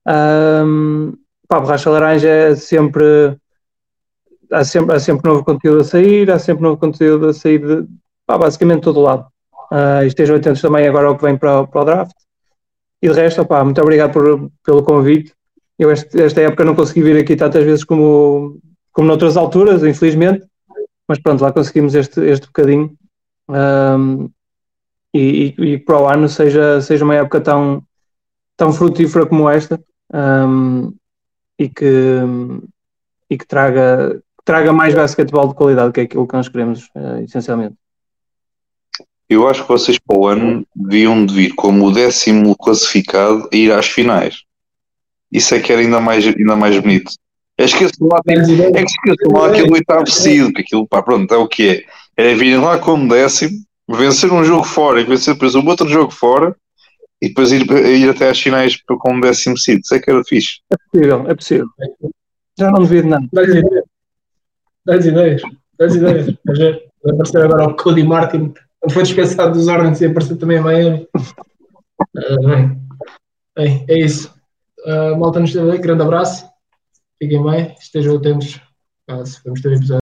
Um, 0.05 1.13
pá, 1.47 1.59
borracha 1.59 1.89
laranja 1.89 2.27
é 2.27 2.55
sempre 2.55 3.37
há 4.51 4.63
sempre, 4.63 4.95
há 4.95 4.99
sempre 4.99 5.29
novo 5.29 5.43
conteúdo 5.43 5.81
a 5.81 5.83
sair, 5.85 6.29
há 6.31 6.37
sempre 6.39 6.63
novo 6.63 6.77
conteúdo 6.77 7.29
a 7.29 7.33
sair 7.33 7.59
de 7.65 7.87
pá, 8.27 8.37
basicamente 8.37 8.79
de 8.79 8.83
todo 8.83 8.99
lado. 9.01 9.25
Ah, 9.71 10.03
e 10.03 10.07
estejam 10.07 10.35
atentos 10.35 10.61
também 10.61 10.87
agora 10.87 11.07
ao 11.07 11.15
que 11.17 11.23
vem 11.23 11.37
para, 11.37 11.61
o- 11.61 11.67
para 11.67 11.81
o 11.81 11.85
draft. 11.85 12.11
E 13.01 13.07
de 13.07 13.13
resto, 13.15 13.41
opá, 13.41 13.63
muito 13.63 13.81
obrigado 13.81 14.11
por- 14.11 14.51
pelo 14.63 14.83
convite. 14.83 15.33
Eu 15.81 15.91
este- 15.91 16.21
esta 16.21 16.39
época 16.41 16.63
não 16.63 16.75
consegui 16.75 17.01
vir 17.01 17.17
aqui 17.17 17.35
tantas 17.35 17.63
vezes 17.63 17.83
como, 17.83 18.59
como 18.91 19.07
noutras 19.07 19.35
alturas, 19.35 19.83
infelizmente, 19.83 20.45
mas 21.07 21.17
pronto, 21.17 21.41
lá 21.41 21.51
conseguimos 21.51 21.95
este, 21.95 22.21
este 22.21 22.45
bocadinho. 22.45 22.95
Um, 23.49 24.29
e, 25.11 25.55
e, 25.57 25.65
e 25.73 25.77
para 25.79 25.99
o 25.99 26.07
ano 26.07 26.29
seja, 26.29 26.79
seja 26.81 27.03
uma 27.03 27.15
época 27.15 27.41
tão, 27.41 27.83
tão 28.55 28.71
frutífera 28.71 29.25
como 29.25 29.49
esta 29.49 29.81
um, 30.13 30.93
e, 31.57 31.67
que, 31.67 32.19
e 33.27 33.35
que 33.35 33.47
traga, 33.47 34.21
que 34.37 34.45
traga 34.45 34.71
mais 34.71 34.93
basquetebol 34.93 35.47
de 35.47 35.55
qualidade, 35.55 35.93
que 35.93 36.01
é 36.01 36.03
aquilo 36.03 36.27
que 36.27 36.35
nós 36.35 36.47
queremos, 36.47 36.91
eh, 36.93 37.23
essencialmente. 37.23 37.75
Eu 39.27 39.47
acho 39.47 39.63
que 39.63 39.69
vocês 39.69 39.97
para 39.97 40.15
o 40.15 40.27
ano 40.27 40.63
deviam 40.75 41.25
de 41.25 41.33
vir 41.33 41.55
como 41.55 41.87
o 41.87 41.91
décimo 41.91 42.55
classificado 42.55 43.49
a 43.51 43.55
ir 43.55 43.71
às 43.71 43.87
finais. 43.87 44.43
Isso 45.31 45.55
é 45.55 45.59
que 45.59 45.71
era 45.71 45.81
ainda 45.81 45.99
mais, 46.01 46.25
ainda 46.27 46.55
mais 46.55 46.77
bonito. 46.79 47.11
É 47.57 47.65
esqueçam 47.65 48.07
lá, 48.07 48.19
Tens 48.25 48.49
ideia? 48.49 48.71
é 48.75 48.83
que 48.83 49.33
lá 49.33 49.47
aquele 49.47 49.71
oitavo 49.71 50.09
seed, 50.09 50.45
porque 50.47 50.61
aquilo, 50.61 50.87
pá, 50.87 51.01
pronto, 51.01 51.33
é 51.33 51.37
o 51.37 51.47
que 51.47 51.69
é. 52.17 52.31
É 52.31 52.35
virem 52.35 52.57
lá 52.59 52.77
como 52.79 53.07
décimo, 53.07 53.57
vencer 53.89 54.31
um 54.31 54.43
jogo 54.43 54.63
fora 54.63 54.99
e 55.01 55.03
vencer 55.05 55.33
depois 55.33 55.55
um 55.55 55.65
outro 55.67 55.87
jogo 55.87 56.11
fora 56.11 56.55
e 57.21 57.27
depois 57.29 57.51
ir, 57.51 57.69
ir 57.71 58.09
até 58.09 58.29
às 58.29 58.39
finais 58.39 58.75
para- 58.83 58.97
como 58.97 59.21
décimo 59.21 59.57
seed. 59.57 59.81
Isso 59.83 59.95
é 59.95 59.99
que 59.99 60.09
era 60.09 60.23
fixe. 60.23 60.59
É 60.71 60.75
possível, 60.91 61.29
é 61.29 61.35
possível. 61.35 61.67
Já 62.59 62.71
não 62.71 62.81
devido 62.81 63.07
nada. 63.07 63.25
Dá-lhes 63.31 63.55
ideias. 63.55 63.83
Dá-lhes 64.85 65.05
ideias. 65.05 65.41
Dá-lhes 65.79 65.95
ideias. 65.95 66.25
Vai 67.03 67.13
aparecer 67.13 67.41
agora 67.43 67.63
o 67.69 67.75
Cody 67.75 68.03
Martin. 68.03 68.53
Quando 68.79 68.93
foi 68.93 69.03
dispensado 69.03 69.53
dos 69.53 69.67
Hornets 69.67 70.01
e 70.01 70.05
aparecer 70.05 70.35
também 70.37 70.57
em 70.57 70.61
Miami. 70.61 71.07
Ah, 71.15 72.37
bem. 72.47 72.81
Bem, 73.55 73.85
é 73.87 73.99
isso. 73.99 74.33
Ah, 74.85 75.15
malta 75.17 75.39
nos 75.39 75.49
esteve 75.49 75.71
aí. 75.71 75.77
Grande 75.77 76.03
abraço. 76.03 76.45
Fiquem 77.21 77.43
bem. 77.43 77.75
Estejam 77.79 78.17
atentos. 78.17 78.59
Se 79.25 79.41
vamos 79.43 79.61
ter 79.61 79.73
episódio. 79.73 80.00